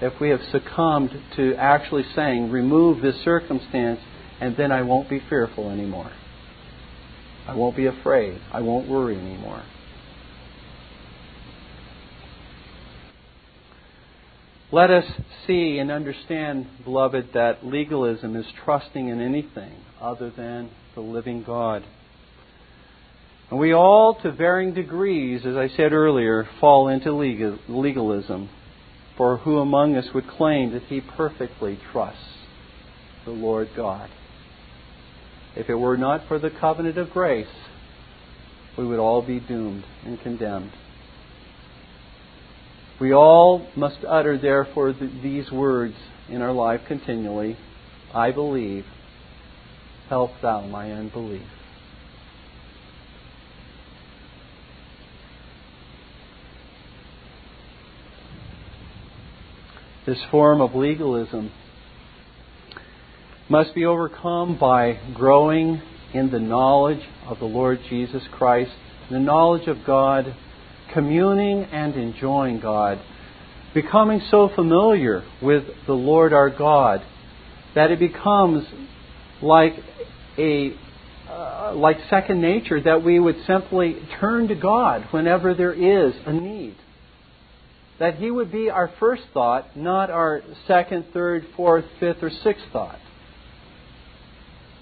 If 0.00 0.20
we 0.20 0.28
have 0.28 0.40
succumbed 0.52 1.10
to 1.36 1.54
actually 1.56 2.04
saying, 2.14 2.50
remove 2.50 3.02
this 3.02 3.16
circumstance, 3.24 4.00
and 4.40 4.56
then 4.56 4.70
I 4.70 4.82
won't 4.82 5.10
be 5.10 5.20
fearful 5.28 5.70
anymore. 5.70 6.12
I 7.48 7.54
won't 7.54 7.76
be 7.76 7.86
afraid. 7.86 8.40
I 8.52 8.60
won't 8.60 8.88
worry 8.88 9.16
anymore. 9.16 9.64
Let 14.70 14.90
us 14.90 15.04
see 15.46 15.78
and 15.78 15.90
understand, 15.90 16.66
beloved, 16.84 17.30
that 17.32 17.64
legalism 17.64 18.36
is 18.36 18.44
trusting 18.64 19.08
in 19.08 19.20
anything 19.20 19.72
other 19.98 20.30
than 20.30 20.70
the 20.94 21.00
living 21.00 21.42
God. 21.42 21.84
And 23.50 23.58
we 23.58 23.72
all, 23.72 24.20
to 24.20 24.30
varying 24.30 24.74
degrees, 24.74 25.46
as 25.46 25.56
I 25.56 25.68
said 25.68 25.92
earlier, 25.94 26.46
fall 26.60 26.88
into 26.88 27.12
legalism. 27.12 28.50
For 29.16 29.38
who 29.38 29.58
among 29.58 29.96
us 29.96 30.12
would 30.14 30.28
claim 30.28 30.72
that 30.72 30.82
he 30.82 31.00
perfectly 31.00 31.78
trusts 31.90 32.20
the 33.24 33.30
Lord 33.30 33.70
God? 33.74 34.10
If 35.56 35.70
it 35.70 35.74
were 35.74 35.96
not 35.96 36.28
for 36.28 36.38
the 36.38 36.50
covenant 36.50 36.98
of 36.98 37.10
grace, 37.10 37.48
we 38.76 38.86
would 38.86 38.98
all 39.00 39.22
be 39.22 39.40
doomed 39.40 39.84
and 40.04 40.20
condemned. 40.20 40.72
We 43.00 43.12
all 43.12 43.68
must 43.76 43.98
utter, 44.06 44.36
therefore, 44.36 44.92
these 44.92 45.50
words 45.52 45.94
in 46.28 46.42
our 46.42 46.52
life 46.52 46.80
continually 46.88 47.56
I 48.12 48.32
believe, 48.32 48.86
help 50.08 50.30
thou 50.40 50.66
my 50.66 50.90
unbelief. 50.90 51.46
This 60.06 60.18
form 60.30 60.62
of 60.62 60.74
legalism 60.74 61.52
must 63.50 63.74
be 63.74 63.84
overcome 63.84 64.58
by 64.58 64.98
growing 65.14 65.82
in 66.14 66.30
the 66.30 66.40
knowledge 66.40 67.02
of 67.26 67.38
the 67.38 67.44
Lord 67.44 67.78
Jesus 67.90 68.22
Christ, 68.32 68.72
the 69.10 69.20
knowledge 69.20 69.68
of 69.68 69.84
God 69.86 70.34
communing 70.92 71.64
and 71.64 71.94
enjoying 71.94 72.60
God, 72.60 73.00
becoming 73.74 74.20
so 74.30 74.48
familiar 74.54 75.24
with 75.42 75.64
the 75.86 75.92
Lord 75.92 76.32
our 76.32 76.50
God 76.50 77.02
that 77.74 77.90
it 77.90 77.98
becomes 77.98 78.66
like 79.42 79.74
a 80.38 80.72
uh, 81.28 81.74
like 81.74 81.98
second 82.08 82.40
nature 82.40 82.80
that 82.80 83.04
we 83.04 83.20
would 83.20 83.36
simply 83.46 83.96
turn 84.18 84.48
to 84.48 84.54
God 84.54 85.06
whenever 85.10 85.54
there 85.54 85.74
is 85.74 86.14
a 86.26 86.32
need. 86.32 86.76
That 87.98 88.14
He 88.16 88.30
would 88.30 88.50
be 88.50 88.70
our 88.70 88.90
first 88.98 89.22
thought, 89.34 89.76
not 89.76 90.10
our 90.10 90.42
second, 90.66 91.06
third, 91.12 91.46
fourth, 91.56 91.84
fifth, 92.00 92.22
or 92.22 92.30
sixth 92.30 92.64
thought. 92.72 92.98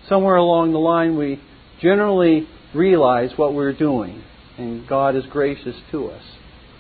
Somewhere 0.08 0.36
along 0.36 0.72
the 0.72 0.78
line, 0.78 1.18
we 1.18 1.42
generally 1.80 2.46
realize 2.72 3.30
what 3.36 3.54
we're 3.54 3.72
doing 3.72 4.22
and 4.58 4.86
God 4.88 5.16
is 5.16 5.24
gracious 5.26 5.76
to 5.90 6.08
us 6.10 6.22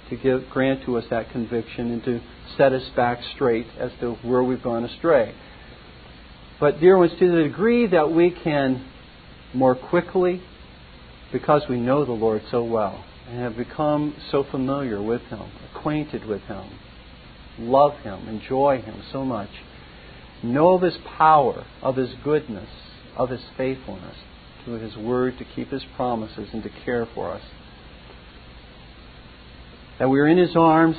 to 0.08 0.16
give, 0.16 0.48
grant 0.50 0.84
to 0.84 0.96
us 0.96 1.04
that 1.10 1.30
conviction 1.30 1.90
and 1.90 2.04
to 2.04 2.20
set 2.56 2.72
us 2.72 2.88
back 2.94 3.18
straight 3.34 3.66
as 3.78 3.90
to 4.00 4.14
where 4.22 4.42
we've 4.42 4.62
gone 4.62 4.84
astray. 4.84 5.34
But, 6.58 6.80
dear 6.80 6.96
ones, 6.96 7.12
to 7.18 7.30
the 7.30 7.42
degree 7.42 7.86
that 7.88 8.12
we 8.12 8.30
can 8.30 8.86
more 9.52 9.74
quickly, 9.74 10.42
because 11.32 11.62
we 11.68 11.78
know 11.78 12.04
the 12.04 12.12
Lord 12.12 12.42
so 12.50 12.64
well 12.64 13.04
and 13.28 13.40
have 13.40 13.56
become 13.56 14.14
so 14.30 14.44
familiar 14.44 15.02
with 15.02 15.22
Him, 15.22 15.42
acquainted 15.74 16.24
with 16.24 16.42
Him, 16.42 16.64
love 17.58 17.94
Him, 17.98 18.28
enjoy 18.28 18.80
Him 18.80 19.02
so 19.12 19.24
much, 19.24 19.50
know 20.42 20.74
of 20.74 20.82
His 20.82 20.96
power, 21.18 21.66
of 21.82 21.96
His 21.96 22.10
goodness, 22.22 22.70
of 23.16 23.30
His 23.30 23.42
faithfulness 23.56 24.16
to 24.64 24.72
His 24.72 24.96
Word 24.96 25.36
to 25.38 25.44
keep 25.44 25.70
His 25.70 25.84
promises 25.96 26.48
and 26.52 26.62
to 26.62 26.70
care 26.84 27.06
for 27.14 27.32
us 27.32 27.42
that 29.98 30.08
we 30.08 30.20
are 30.20 30.28
in 30.28 30.38
His 30.38 30.54
arms, 30.56 30.96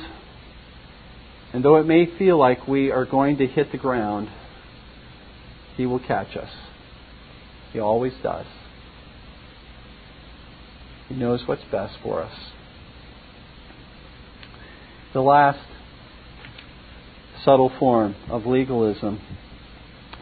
and 1.52 1.64
though 1.64 1.76
it 1.76 1.86
may 1.86 2.06
feel 2.18 2.38
like 2.38 2.66
we 2.66 2.90
are 2.90 3.04
going 3.04 3.38
to 3.38 3.46
hit 3.46 3.72
the 3.72 3.78
ground, 3.78 4.28
He 5.76 5.86
will 5.86 6.00
catch 6.00 6.36
us. 6.36 6.50
He 7.72 7.78
always 7.78 8.12
does. 8.22 8.46
He 11.08 11.14
knows 11.14 11.42
what's 11.46 11.64
best 11.70 11.94
for 12.02 12.22
us. 12.22 12.34
The 15.14 15.20
last 15.20 15.66
subtle 17.44 17.72
form 17.78 18.14
of 18.28 18.44
legalism 18.44 19.20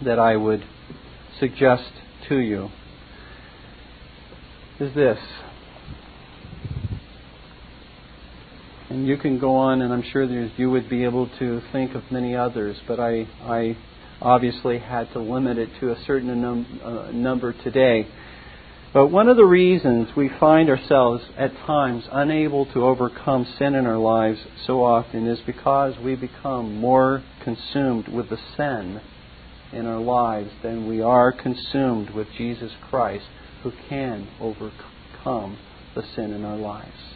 that 0.05 0.19
I 0.19 0.37
would 0.37 0.65
suggest 1.41 1.91
to 2.29 2.39
you 2.39 2.69
is 4.79 4.95
this 4.95 5.19
and 8.97 9.07
you 9.07 9.19
can 9.19 9.39
go 9.39 9.57
on, 9.57 9.83
and 9.83 9.93
I'm 9.93 10.05
sure 10.11 10.25
you 10.25 10.71
would 10.71 10.89
be 10.89 11.05
able 11.05 11.29
to 11.39 11.61
think 11.71 11.95
of 11.95 12.11
many 12.11 12.35
others, 12.35 12.79
but 12.89 12.99
I, 12.99 13.29
I 13.43 13.77
obviously 14.23 14.79
had 14.79 15.13
to 15.13 15.19
limit 15.19 15.59
it 15.59 15.69
to 15.81 15.91
a 15.91 16.03
certain 16.07 16.41
num- 16.41 16.81
uh, 16.83 17.11
number 17.13 17.53
today. 17.53 18.09
But 18.95 19.09
one 19.09 19.29
of 19.29 19.37
the 19.37 19.45
reasons 19.45 20.09
we 20.17 20.31
find 20.41 20.71
ourselves 20.71 21.23
at 21.37 21.55
times 21.67 22.05
unable 22.11 22.65
to 22.73 22.87
overcome 22.87 23.47
sin 23.59 23.75
in 23.75 23.85
our 23.85 23.99
lives 23.99 24.41
so 24.67 24.83
often 24.83 25.27
is 25.27 25.41
because 25.45 25.99
we 26.03 26.15
become 26.15 26.77
more 26.77 27.23
consumed 27.45 28.09
with 28.09 28.31
the 28.31 28.39
sin 28.57 29.03
in 29.75 29.85
our 29.85 30.01
lives 30.01 30.53
than 30.63 30.89
we 30.89 31.03
are 31.03 31.33
consumed 31.33 32.09
with 32.15 32.29
Jesus 32.39 32.73
Christ, 32.89 33.27
who 33.63 33.73
can 33.91 34.27
overcome 34.41 35.59
the 35.95 36.03
sin 36.15 36.33
in 36.33 36.47
our 36.47 36.57
lives 36.57 37.16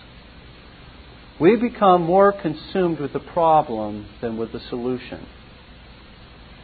we 1.40 1.56
become 1.56 2.02
more 2.02 2.32
consumed 2.32 3.00
with 3.00 3.12
the 3.12 3.20
problem 3.20 4.06
than 4.20 4.36
with 4.36 4.52
the 4.52 4.60
solution. 4.68 5.26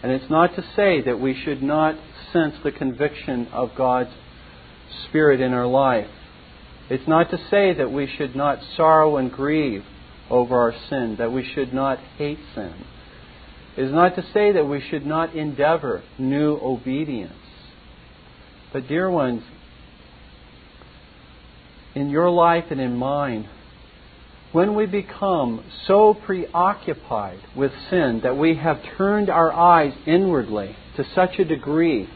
And 0.02 0.12
it's 0.12 0.30
not 0.30 0.54
to 0.56 0.64
say 0.76 1.00
that 1.00 1.18
we 1.18 1.34
should 1.42 1.62
not 1.62 1.96
sense 2.32 2.54
the 2.62 2.70
conviction 2.70 3.48
of 3.52 3.70
God's 3.76 4.10
Spirit 5.08 5.40
in 5.40 5.52
our 5.54 5.66
life. 5.66 6.10
It's 6.90 7.08
not 7.08 7.30
to 7.30 7.38
say 7.50 7.72
that 7.72 7.90
we 7.90 8.06
should 8.06 8.36
not 8.36 8.58
sorrow 8.76 9.16
and 9.16 9.32
grieve 9.32 9.84
over 10.30 10.60
our 10.60 10.74
sin, 10.90 11.16
that 11.18 11.32
we 11.32 11.48
should 11.54 11.72
not 11.72 11.98
hate 12.18 12.38
sin. 12.54 12.74
It 13.76 13.84
is 13.84 13.92
not 13.92 14.14
to 14.16 14.22
say 14.32 14.52
that 14.52 14.66
we 14.66 14.80
should 14.80 15.06
not 15.06 15.34
endeavor 15.34 16.02
new 16.18 16.58
obedience. 16.62 17.32
But, 18.72 18.88
dear 18.88 19.10
ones, 19.10 19.42
in 21.94 22.10
your 22.10 22.30
life 22.30 22.66
and 22.70 22.80
in 22.80 22.96
mine, 22.96 23.48
when 24.52 24.74
we 24.74 24.86
become 24.86 25.64
so 25.86 26.14
preoccupied 26.14 27.38
with 27.54 27.72
sin 27.90 28.20
that 28.22 28.36
we 28.36 28.56
have 28.56 28.80
turned 28.96 29.28
our 29.28 29.52
eyes 29.52 29.92
inwardly 30.06 30.74
to 30.96 31.04
such 31.14 31.38
a 31.38 31.44
degree 31.44 32.08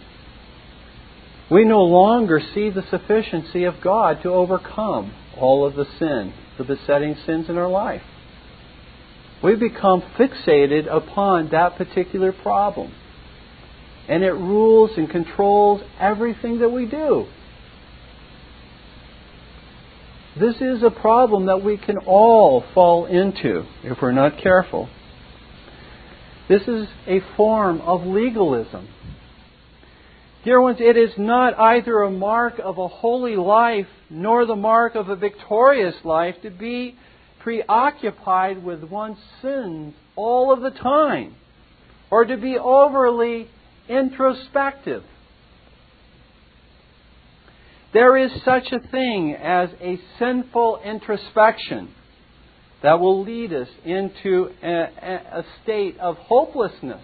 We 1.51 1.65
no 1.65 1.83
longer 1.83 2.41
see 2.55 2.71
the 2.71 2.85
sufficiency 2.91 3.65
of 3.65 3.81
God 3.83 4.23
to 4.23 4.29
overcome 4.29 5.13
all 5.37 5.67
of 5.67 5.75
the 5.75 5.87
sin, 5.99 6.33
the 6.57 6.65
besetting 6.65 7.17
sins 7.27 7.49
in 7.49 7.59
our 7.59 7.69
life. 7.69 8.03
We 9.43 9.57
become 9.57 10.03
fixated 10.17 10.87
upon 10.87 11.49
that 11.51 11.77
particular 11.77 12.33
problem. 12.33 12.93
And 14.09 14.23
it 14.23 14.33
rules 14.33 14.93
and 14.97 15.11
controls 15.11 15.83
everything 15.99 16.61
that 16.61 16.69
we 16.69 16.87
do. 16.87 17.27
This 20.39 20.57
is 20.61 20.85
a 20.85 20.91
problem 20.91 21.47
that 21.47 21.65
we 21.65 21.77
can 21.77 21.99
all 21.99 22.65
fall 22.73 23.07
into 23.07 23.65
if 23.83 23.99
we're 24.01 24.13
not 24.13 24.39
careful. 24.39 24.89
This 26.49 26.63
is 26.69 26.87
a 27.07 27.21
form 27.37 27.81
of 27.81 28.07
legalism. 28.07 28.89
Dear 30.45 30.61
ones, 30.61 30.79
it 30.81 30.97
is 30.97 31.11
not 31.19 31.59
either 31.59 32.03
a 32.03 32.11
mark 32.11 32.61
of 32.63 32.79
a 32.79 32.87
holy 32.87 33.35
life 33.35 33.89
nor 34.09 34.47
the 34.47 34.57
mark 34.57 34.95
of 34.95 35.09
a 35.09 35.17
victorious 35.17 35.97
life 36.05 36.37
to 36.43 36.51
be 36.51 36.97
preoccupied 37.41 38.63
with 38.63 38.85
one's 38.85 39.19
sins 39.43 39.95
all 40.15 40.53
of 40.53 40.61
the 40.61 40.71
time 40.71 41.35
or 42.11 42.25
to 42.25 42.37
be 42.37 42.57
overly 42.57 43.49
introspective. 43.89 45.03
There 47.93 48.17
is 48.17 48.31
such 48.45 48.71
a 48.71 48.79
thing 48.79 49.35
as 49.35 49.71
a 49.81 49.99
sinful 50.19 50.81
introspection 50.85 51.93
that 52.83 53.01
will 53.01 53.25
lead 53.25 53.53
us 53.53 53.69
into 53.85 54.51
a, 54.63 54.69
a, 54.73 55.45
state 55.63 55.99
of 55.99 56.17
hopelessness, 56.17 57.03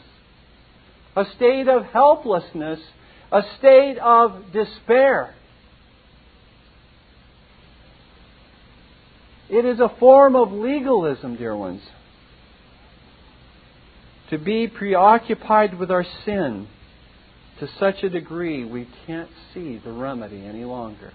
a 1.17 1.25
state 1.37 1.69
of 1.69 1.87
helplessness, 1.87 2.81
a 3.33 3.43
state 3.59 3.99
of 3.99 4.53
despair. 4.53 5.35
It 9.49 9.65
is 9.65 9.81
a 9.81 9.93
form 9.99 10.37
of 10.37 10.53
legalism, 10.53 11.37
dear 11.37 11.57
ones, 11.57 11.83
to 14.31 14.39
be 14.39 14.69
preoccupied 14.69 15.79
with 15.79 15.91
our 15.91 16.05
sin 16.25 16.69
to 17.61 17.69
such 17.79 18.03
a 18.03 18.11
degree 18.11 18.65
we 18.65 18.89
can't 19.07 19.31
see 19.55 19.81
the 19.83 19.93
remedy 19.93 20.45
any 20.45 20.65
longer. 20.65 21.13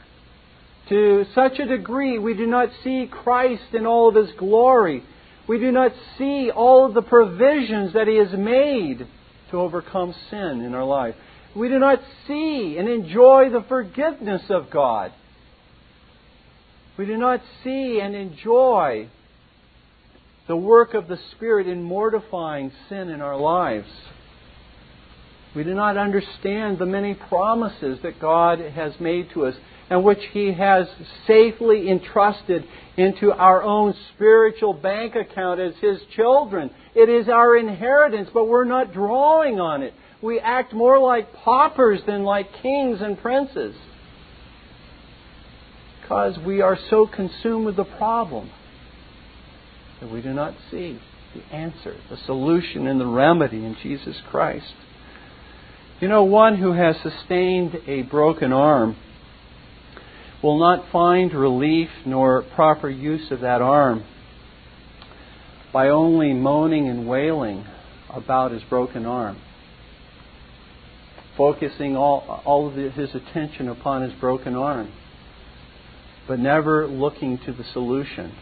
To 0.89 1.26
such 1.36 1.60
a 1.60 1.66
degree 1.66 2.18
we 2.18 2.34
do 2.34 2.48
not 2.48 2.70
see 2.84 3.08
Christ 3.10 3.74
in 3.74 3.86
all 3.86 4.10
of 4.10 4.16
His 4.16 4.36
glory. 4.38 5.04
We 5.48 5.60
do 5.60 5.72
not 5.72 5.94
see 6.18 6.50
all 6.50 6.86
of 6.86 6.94
the 6.94 7.02
provisions 7.02 7.94
that 7.94 8.08
He 8.08 8.18
has 8.18 8.34
made 8.34 9.08
to 9.52 9.58
overcome 9.58 10.16
sin 10.30 10.62
in 10.62 10.74
our 10.74 10.84
life. 10.84 11.16
We 11.56 11.70
do 11.70 11.80
not 11.80 12.02
see 12.28 12.78
and 12.78 12.88
enjoy 12.89 13.50
the 13.52 13.66
forgiveness 13.68 14.44
of 14.50 14.70
God. 14.72 15.12
We 16.98 17.06
do 17.06 17.18
not 17.18 17.42
see 17.64 18.00
and 18.02 18.16
enjoy 18.16 19.10
the 20.48 20.56
work 20.56 20.94
of 20.94 21.08
the 21.08 21.20
Spirit 21.32 21.68
in 21.68 21.84
mortifying 21.84 22.72
sin 22.89 23.10
in 23.10 23.22
our 23.22 23.38
lives. 23.38 23.89
We 25.56 25.64
do 25.64 25.74
not 25.74 25.97
understand 25.97 26.80
the 26.80 26.86
many 26.86 27.14
promises 27.14 27.99
that 28.04 28.20
God 28.20 28.60
has 28.60 28.93
made 28.99 29.30
to 29.34 29.45
us 29.45 29.56
and 29.89 30.04
which 30.06 30.22
He 30.32 30.54
has 30.54 30.88
safely 31.28 31.89
entrusted 31.89 32.66
into 32.95 33.34
our 33.34 33.62
own 33.62 33.93
spiritual 34.16 34.74
bank 34.74 35.16
account 35.16 35.60
as 35.60 35.74
His 35.82 35.99
children. 36.16 36.70
It 36.95 37.10
is 37.10 37.28
our 37.28 37.58
inheritance, 37.58 38.30
but 38.34 38.45
we're 38.45 38.64
not 38.64 38.93
drawing 38.93 39.60
on 39.60 39.84
it. 39.84 39.93
We 40.22 40.39
act 40.39 40.72
more 40.72 40.99
like 40.99 41.34
paupers 41.34 41.99
than 42.06 42.24
like 42.24 42.47
kings 42.62 43.02
and 43.02 43.20
princes 43.20 43.76
because 46.02 46.38
we 46.45 46.62
are 46.62 46.78
so 46.89 47.08
consumed 47.08 47.66
with 47.66 47.76
the 47.76 47.84
problem 47.84 48.49
that 49.99 50.12
we 50.12 50.22
do 50.22 50.34
not 50.34 50.54
see 50.70 50.99
the 51.34 51.56
answer, 51.56 51.95
the 52.10 52.18
solution, 52.26 52.88
and 52.88 52.99
the 52.99 53.06
remedy 53.06 53.66
in 53.66 53.76
Jesus 53.82 54.16
Christ. 54.30 54.74
You 56.02 56.08
know, 56.08 56.24
one 56.24 56.58
who 56.58 56.72
has 56.72 56.95
sustained 57.04 57.78
a 57.86 58.02
broken 58.02 58.52
arm 58.52 58.95
will 60.41 60.58
not 60.58 60.91
find 60.91 61.32
relief 61.32 61.89
nor 62.08 62.41
proper 62.41 62.89
use 62.89 63.30
of 63.30 63.41
that 63.41 63.62
arm 63.62 64.04
by 65.72 65.89
only 65.89 66.34
moaning 66.34 66.89
and 66.89 67.08
wailing 67.08 67.68
about 68.10 68.52
his 68.52 68.64
broken 68.64 69.06
arm, 69.06 69.38
focusing 71.38 71.95
all, 71.95 72.41
all 72.45 72.68
of 72.68 72.74
his 72.74 73.14
attention 73.14 73.70
upon 73.70 74.02
his 74.02 74.14
broken 74.20 74.56
arm, 74.56 74.91
but 76.28 76.39
never 76.39 76.88
looking 76.88 77.38
to 77.45 77.54
the 77.54 77.64
solution, 77.74 78.34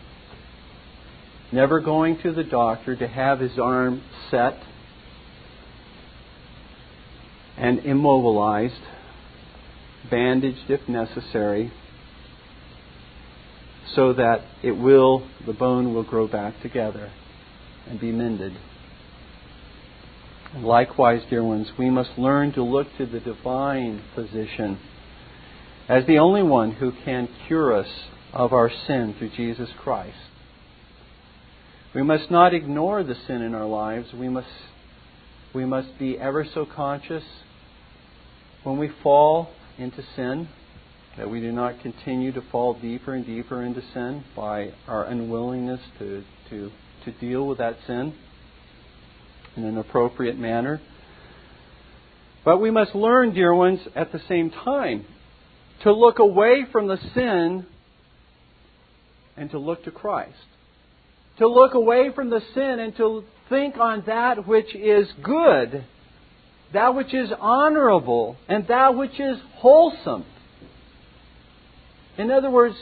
never 1.51 1.81
going 1.81 2.21
to 2.21 2.31
the 2.31 2.45
doctor 2.45 2.95
to 2.95 3.07
have 3.09 3.41
his 3.41 3.59
arm 3.59 4.01
set 4.31 4.57
and 7.59 7.79
immobilized, 7.79 8.81
bandaged 10.09 10.69
if 10.69 10.87
necessary, 10.87 11.71
so 13.93 14.13
that 14.13 14.41
it 14.63 14.71
will, 14.71 15.27
the 15.45 15.53
bone 15.53 15.93
will 15.93 16.03
grow 16.03 16.27
back 16.27 16.61
together 16.61 17.11
and 17.87 17.99
be 17.99 18.11
mended. 18.11 18.53
And 20.53 20.63
likewise, 20.63 21.21
dear 21.29 21.43
ones, 21.43 21.67
we 21.77 21.89
must 21.89 22.11
learn 22.17 22.53
to 22.53 22.63
look 22.63 22.87
to 22.97 23.05
the 23.05 23.19
divine 23.19 24.01
physician 24.15 24.79
as 25.89 26.05
the 26.05 26.19
only 26.19 26.43
one 26.43 26.71
who 26.71 26.93
can 27.03 27.27
cure 27.47 27.75
us 27.75 27.89
of 28.31 28.53
our 28.53 28.71
sin 28.87 29.15
through 29.17 29.31
Jesus 29.35 29.69
Christ. 29.77 30.15
We 31.93 32.03
must 32.03 32.31
not 32.31 32.53
ignore 32.53 33.03
the 33.03 33.15
sin 33.27 33.41
in 33.41 33.55
our 33.55 33.65
lives. 33.65 34.13
We 34.13 34.29
must, 34.29 34.47
we 35.53 35.65
must 35.65 35.97
be 35.97 36.17
ever 36.17 36.45
so 36.53 36.65
conscious 36.65 37.23
when 38.69 38.77
we 38.77 38.91
fall 39.01 39.49
into 39.79 40.03
sin, 40.15 40.47
that 41.17 41.27
we 41.27 41.39
do 41.39 41.51
not 41.51 41.81
continue 41.81 42.31
to 42.31 42.41
fall 42.51 42.75
deeper 42.79 43.15
and 43.15 43.25
deeper 43.25 43.63
into 43.63 43.81
sin 43.95 44.23
by 44.35 44.71
our 44.87 45.05
unwillingness 45.05 45.79
to, 45.97 46.23
to, 46.51 46.69
to 47.03 47.11
deal 47.19 47.47
with 47.47 47.57
that 47.57 47.75
sin 47.87 48.13
in 49.57 49.63
an 49.63 49.75
appropriate 49.75 50.37
manner. 50.37 50.79
But 52.45 52.59
we 52.59 52.69
must 52.69 52.93
learn, 52.93 53.33
dear 53.33 53.55
ones, 53.55 53.79
at 53.95 54.11
the 54.11 54.21
same 54.29 54.51
time, 54.51 55.03
to 55.81 55.91
look 55.91 56.19
away 56.19 56.65
from 56.71 56.87
the 56.87 56.97
sin 57.15 57.65
and 59.35 59.49
to 59.49 59.57
look 59.57 59.83
to 59.85 59.91
Christ. 59.91 60.35
To 61.39 61.47
look 61.47 61.73
away 61.73 62.11
from 62.13 62.29
the 62.29 62.41
sin 62.53 62.79
and 62.79 62.95
to 62.97 63.23
think 63.49 63.77
on 63.77 64.03
that 64.05 64.47
which 64.47 64.75
is 64.75 65.07
good 65.23 65.85
that 66.73 66.93
which 66.93 67.13
is 67.13 67.31
honorable, 67.39 68.37
and 68.47 68.67
that 68.67 68.95
which 68.95 69.19
is 69.19 69.39
wholesome. 69.55 70.25
In 72.17 72.29
other 72.29 72.51
words, 72.51 72.75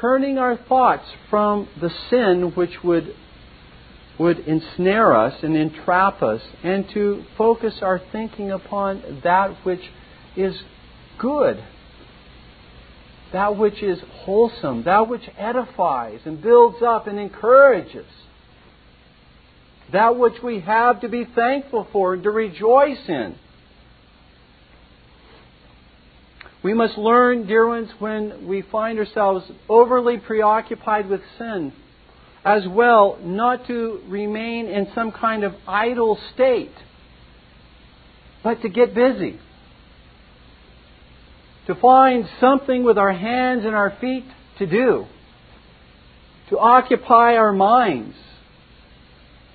turning 0.00 0.38
our 0.38 0.56
thoughts 0.56 1.04
from 1.28 1.68
the 1.80 1.90
sin 2.08 2.52
which 2.54 2.82
would, 2.82 3.14
would 4.18 4.40
ensnare 4.40 5.16
us 5.16 5.42
and 5.42 5.56
entrap 5.56 6.22
us, 6.22 6.42
and 6.64 6.88
to 6.90 7.24
focus 7.38 7.74
our 7.82 8.00
thinking 8.10 8.50
upon 8.50 9.20
that 9.22 9.54
which 9.64 9.90
is 10.36 10.62
good, 11.18 11.62
that 13.32 13.56
which 13.56 13.82
is 13.82 14.00
wholesome, 14.24 14.82
that 14.84 15.08
which 15.08 15.28
edifies 15.38 16.20
and 16.24 16.42
builds 16.42 16.82
up 16.82 17.06
and 17.06 17.18
encourages 17.18 18.06
that 19.92 20.16
which 20.16 20.42
we 20.42 20.60
have 20.60 21.00
to 21.00 21.08
be 21.08 21.24
thankful 21.24 21.86
for 21.92 22.14
and 22.14 22.22
to 22.22 22.30
rejoice 22.30 23.08
in. 23.08 23.34
We 26.62 26.74
must 26.74 26.98
learn, 26.98 27.46
dear 27.46 27.66
ones, 27.66 27.88
when 27.98 28.46
we 28.46 28.62
find 28.62 28.98
ourselves 28.98 29.50
overly 29.68 30.18
preoccupied 30.18 31.08
with 31.08 31.22
sin, 31.38 31.72
as 32.44 32.66
well, 32.68 33.18
not 33.22 33.66
to 33.66 34.00
remain 34.08 34.66
in 34.66 34.88
some 34.94 35.12
kind 35.12 35.42
of 35.42 35.54
idle 35.66 36.18
state, 36.34 36.72
but 38.42 38.60
to 38.62 38.68
get 38.68 38.94
busy. 38.94 39.38
To 41.66 41.74
find 41.74 42.28
something 42.40 42.84
with 42.84 42.98
our 42.98 43.12
hands 43.12 43.64
and 43.64 43.74
our 43.74 43.96
feet 44.00 44.24
to 44.58 44.66
do. 44.66 45.06
To 46.50 46.58
occupy 46.58 47.36
our 47.36 47.52
minds 47.52 48.16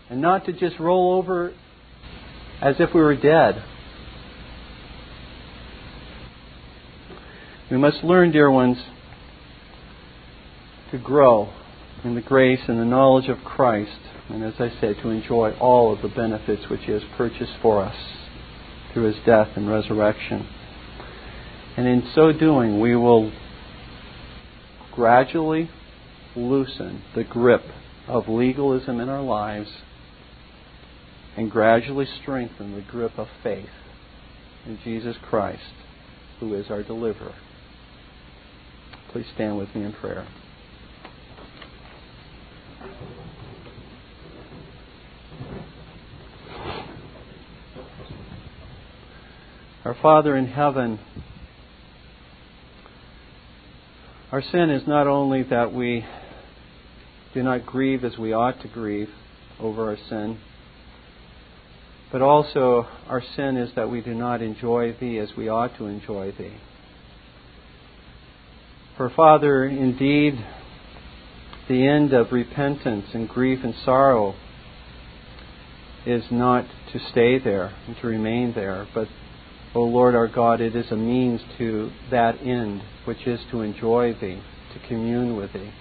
and 0.09 0.21
not 0.21 0.45
to 0.45 0.53
just 0.53 0.79
roll 0.79 1.13
over 1.13 1.53
as 2.61 2.75
if 2.79 2.93
we 2.93 3.01
were 3.01 3.15
dead. 3.15 3.63
We 7.71 7.77
must 7.77 8.03
learn, 8.03 8.31
dear 8.31 8.49
ones, 8.51 8.77
to 10.91 10.97
grow 10.99 11.51
in 12.03 12.13
the 12.13 12.21
grace 12.21 12.61
and 12.67 12.79
the 12.79 12.85
knowledge 12.85 13.27
of 13.27 13.39
Christ, 13.43 13.99
and 14.29 14.43
as 14.43 14.53
I 14.59 14.71
said, 14.79 14.97
to 15.01 15.09
enjoy 15.09 15.51
all 15.59 15.91
of 15.91 16.01
the 16.01 16.07
benefits 16.07 16.69
which 16.69 16.81
He 16.83 16.91
has 16.91 17.01
purchased 17.17 17.53
for 17.61 17.81
us 17.81 17.95
through 18.93 19.11
His 19.11 19.25
death 19.25 19.49
and 19.55 19.67
resurrection. 19.67 20.47
And 21.75 21.87
in 21.87 22.09
so 22.13 22.31
doing, 22.31 22.79
we 22.79 22.95
will 22.95 23.31
gradually 24.93 25.69
loosen 26.35 27.01
the 27.15 27.23
grip 27.23 27.63
of 28.07 28.29
legalism 28.29 28.99
in 28.99 29.09
our 29.09 29.23
lives 29.23 29.69
and 31.37 31.51
gradually 31.51 32.07
strengthen 32.21 32.75
the 32.75 32.81
grip 32.81 33.17
of 33.17 33.27
faith 33.43 33.69
in 34.65 34.79
Jesus 34.83 35.15
Christ, 35.21 35.61
who 36.39 36.53
is 36.53 36.69
our 36.69 36.83
deliverer. 36.83 37.35
Please 39.11 39.25
stand 39.33 39.57
with 39.57 39.73
me 39.75 39.83
in 39.83 39.93
prayer. 39.93 40.27
Our 49.85 49.95
Father 50.01 50.35
in 50.35 50.47
heaven, 50.47 50.99
our 54.31 54.41
sin 54.41 54.71
is 54.71 54.87
not 54.87 55.05
only 55.05 55.43
that 55.43 55.71
we 55.71 56.03
do 57.35 57.43
not 57.43 57.67
grieve 57.67 58.03
as 58.03 58.17
we 58.17 58.33
ought 58.33 58.59
to 58.61 58.67
grieve 58.67 59.09
over 59.59 59.89
our 59.89 59.97
sin, 60.09 60.39
but 62.15 62.21
also 62.21 62.87
our 63.09 63.21
sin 63.35 63.57
is 63.57 63.69
that 63.75 63.89
we 63.89 63.99
do 63.99 64.13
not 64.13 64.41
enjoy 64.41 64.93
Thee 65.01 65.17
as 65.17 65.35
we 65.35 65.49
ought 65.49 65.75
to 65.77 65.85
enjoy 65.85 66.31
Thee. 66.31 66.55
For 68.95 69.09
Father, 69.09 69.65
indeed, 69.65 70.35
the 71.67 71.85
end 71.85 72.13
of 72.13 72.31
repentance 72.31 73.07
and 73.13 73.27
grief 73.27 73.65
and 73.65 73.75
sorrow 73.83 74.33
is 76.05 76.23
not 76.31 76.63
to 76.93 76.99
stay 77.11 77.37
there 77.37 77.75
and 77.85 77.97
to 77.97 78.07
remain 78.07 78.53
there, 78.53 78.87
but 78.95 79.09
O 79.75 79.81
Lord 79.81 80.15
our 80.15 80.29
God, 80.29 80.61
it 80.61 80.73
is 80.73 80.89
a 80.91 80.95
means 80.95 81.41
to 81.57 81.91
that 82.11 82.39
end, 82.39 82.81
which 83.03 83.27
is 83.27 83.41
to 83.51 83.59
enjoy 83.59 84.13
Thee, 84.13 84.41
to 84.73 84.87
commune 84.87 85.35
with 85.35 85.51
Thee. 85.51 85.73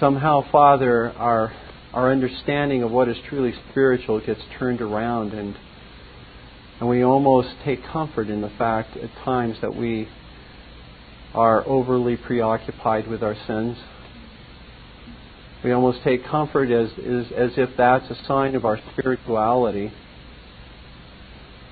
Somehow, 0.00 0.40
Father, 0.50 1.12
our, 1.18 1.52
our 1.92 2.10
understanding 2.10 2.82
of 2.82 2.90
what 2.90 3.08
is 3.08 3.16
truly 3.28 3.52
spiritual 3.70 4.20
gets 4.20 4.40
turned 4.58 4.80
around, 4.80 5.32
and, 5.32 5.56
and 6.80 6.88
we 6.88 7.02
almost 7.02 7.50
take 7.64 7.84
comfort 7.84 8.28
in 8.28 8.40
the 8.40 8.50
fact 8.50 8.96
at 8.96 9.10
times 9.24 9.56
that 9.60 9.76
we 9.76 10.08
are 11.34 11.66
overly 11.66 12.16
preoccupied 12.16 13.06
with 13.08 13.22
our 13.22 13.36
sins. 13.46 13.76
We 15.62 15.72
almost 15.72 16.02
take 16.02 16.24
comfort 16.24 16.70
as, 16.70 16.90
as, 16.98 17.26
as 17.36 17.50
if 17.56 17.70
that's 17.76 18.10
a 18.10 18.24
sign 18.26 18.54
of 18.54 18.64
our 18.64 18.80
spirituality 18.92 19.92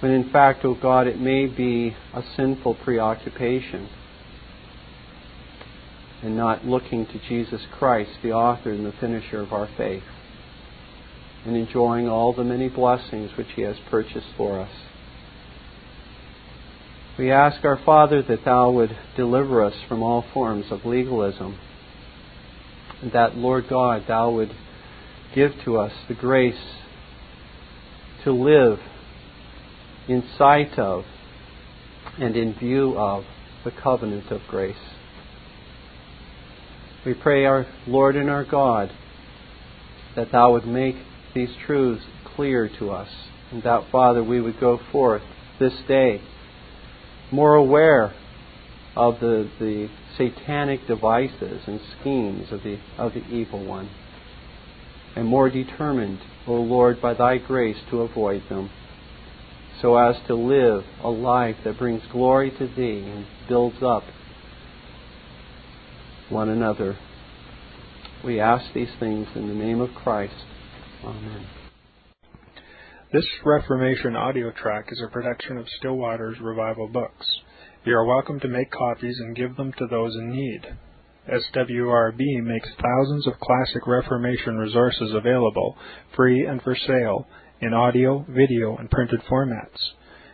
when 0.00 0.12
in 0.12 0.30
fact, 0.30 0.64
oh 0.64 0.74
God, 0.74 1.06
it 1.06 1.20
may 1.20 1.46
be 1.46 1.94
a 2.14 2.22
sinful 2.36 2.74
preoccupation 2.76 3.88
and 6.22 6.36
not 6.36 6.64
looking 6.64 7.06
to 7.06 7.18
Jesus 7.28 7.62
Christ, 7.78 8.10
the 8.22 8.32
author 8.32 8.72
and 8.72 8.84
the 8.84 8.92
finisher 9.00 9.40
of 9.40 9.52
our 9.52 9.68
faith, 9.76 10.02
and 11.46 11.56
enjoying 11.56 12.08
all 12.08 12.32
the 12.34 12.44
many 12.44 12.68
blessings 12.68 13.30
which 13.36 13.48
He 13.56 13.62
has 13.62 13.76
purchased 13.90 14.26
for 14.36 14.60
us. 14.60 14.70
We 17.18 17.30
ask 17.30 17.64
our 17.64 17.80
Father 17.84 18.22
that 18.22 18.44
Thou 18.44 18.70
would 18.70 18.96
deliver 19.16 19.64
us 19.64 19.74
from 19.88 20.02
all 20.02 20.24
forms 20.32 20.66
of 20.70 20.84
legalism, 20.84 21.58
and 23.02 23.12
that, 23.12 23.36
Lord 23.36 23.68
God, 23.68 24.04
Thou 24.06 24.30
would 24.30 24.54
give 25.34 25.52
to 25.64 25.78
us 25.78 25.92
the 26.08 26.14
grace 26.14 26.54
to 28.24 28.32
live 28.32 28.78
in 30.08 30.24
sight 30.36 30.78
of 30.78 31.04
and 32.18 32.36
in 32.36 32.54
view 32.54 32.98
of 32.98 33.24
the 33.64 33.70
covenant 33.70 34.30
of 34.30 34.40
grace. 34.48 34.76
We 37.04 37.14
pray, 37.14 37.46
our 37.46 37.66
Lord 37.86 38.14
and 38.14 38.28
our 38.28 38.44
God, 38.44 38.90
that 40.16 40.32
Thou 40.32 40.52
would 40.52 40.66
make 40.66 40.96
these 41.34 41.48
truths 41.64 42.04
clear 42.36 42.70
to 42.78 42.90
us, 42.90 43.08
and 43.50 43.62
that, 43.62 43.90
Father, 43.90 44.22
we 44.22 44.40
would 44.40 44.60
go 44.60 44.78
forth 44.92 45.22
this 45.58 45.72
day 45.88 46.20
more 47.32 47.54
aware 47.54 48.14
of 48.96 49.18
the, 49.20 49.48
the 49.58 49.88
satanic 50.18 50.86
devices 50.86 51.62
and 51.66 51.80
schemes 52.00 52.52
of 52.52 52.62
the, 52.62 52.78
of 52.98 53.14
the 53.14 53.24
evil 53.28 53.64
one, 53.64 53.88
and 55.16 55.26
more 55.26 55.48
determined, 55.48 56.18
O 56.46 56.54
Lord, 56.54 57.00
by 57.00 57.14
Thy 57.14 57.38
grace 57.38 57.78
to 57.90 58.02
avoid 58.02 58.42
them 58.50 58.68
so 59.80 59.96
as 59.96 60.16
to 60.26 60.34
live 60.34 60.84
a 61.02 61.08
life 61.08 61.56
that 61.64 61.78
brings 61.78 62.02
glory 62.12 62.50
to 62.50 62.66
Thee 62.66 63.02
and 63.06 63.24
builds 63.48 63.82
up 63.82 64.04
one 66.30 66.48
another. 66.48 66.96
We 68.24 68.40
ask 68.40 68.64
these 68.74 68.90
things 68.98 69.26
in 69.34 69.48
the 69.48 69.54
name 69.54 69.80
of 69.80 69.94
Christ. 69.94 70.34
Amen. 71.04 71.46
This 73.12 73.26
Reformation 73.44 74.14
audio 74.14 74.52
track 74.52 74.86
is 74.90 75.02
a 75.04 75.10
production 75.10 75.58
of 75.58 75.66
Still 75.78 75.96
Waters 75.96 76.36
Revival 76.40 76.88
Books. 76.88 77.26
You 77.84 77.96
are 77.96 78.04
welcome 78.04 78.38
to 78.40 78.48
make 78.48 78.70
copies 78.70 79.18
and 79.18 79.34
give 79.34 79.56
them 79.56 79.72
to 79.78 79.86
those 79.90 80.14
in 80.14 80.30
need. 80.30 80.60
SWRB 81.28 82.42
makes 82.42 82.68
thousands 82.80 83.26
of 83.26 83.40
classic 83.40 83.86
Reformation 83.86 84.58
resources 84.58 85.12
available, 85.12 85.76
free 86.14 86.46
and 86.46 86.62
for 86.62 86.76
sale, 86.76 87.26
in 87.60 87.74
audio, 87.74 88.24
video, 88.28 88.76
and 88.76 88.90
printed 88.90 89.20
formats. 89.30 89.78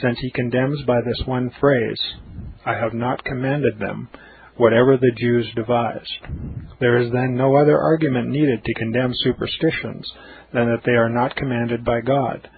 since 0.00 0.18
he 0.20 0.30
condemns 0.30 0.82
by 0.86 1.00
this 1.00 1.26
one 1.26 1.50
phrase, 1.60 2.00
I 2.64 2.74
have 2.74 2.94
not 2.94 3.24
commanded 3.24 3.78
them, 3.78 4.08
whatever 4.56 4.96
the 4.96 5.12
Jews 5.16 5.46
devised. 5.54 6.18
There 6.80 6.98
is 6.98 7.10
then 7.12 7.36
no 7.36 7.56
other 7.56 7.78
argument 7.78 8.28
needed 8.28 8.64
to 8.64 8.74
condemn 8.74 9.12
superstitions 9.14 10.10
than 10.52 10.66
that 10.66 10.82
they 10.84 10.92
are 10.92 11.08
not 11.08 11.36
commanded 11.36 11.84
by 11.84 12.00
God. 12.00 12.48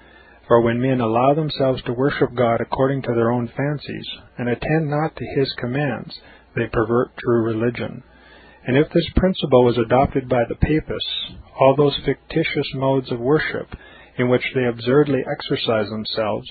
For 0.48 0.60
when 0.60 0.80
men 0.80 1.00
allow 1.00 1.34
themselves 1.34 1.82
to 1.84 1.92
worship 1.92 2.34
God 2.34 2.60
according 2.60 3.02
to 3.02 3.14
their 3.14 3.30
own 3.30 3.48
fancies, 3.56 4.06
and 4.36 4.48
attend 4.48 4.90
not 4.90 5.14
to 5.16 5.24
his 5.24 5.52
commands, 5.58 6.18
they 6.56 6.66
pervert 6.66 7.16
true 7.16 7.44
religion. 7.44 8.02
And 8.66 8.76
if 8.76 8.90
this 8.92 9.08
principle 9.16 9.64
was 9.64 9.78
adopted 9.78 10.28
by 10.28 10.44
the 10.48 10.56
papists, 10.56 11.32
all 11.58 11.74
those 11.76 11.98
fictitious 12.04 12.66
modes 12.74 13.10
of 13.10 13.20
worship 13.20 13.68
in 14.18 14.28
which 14.28 14.44
they 14.54 14.64
absurdly 14.64 15.20
exercise 15.30 15.88
themselves 15.88 16.50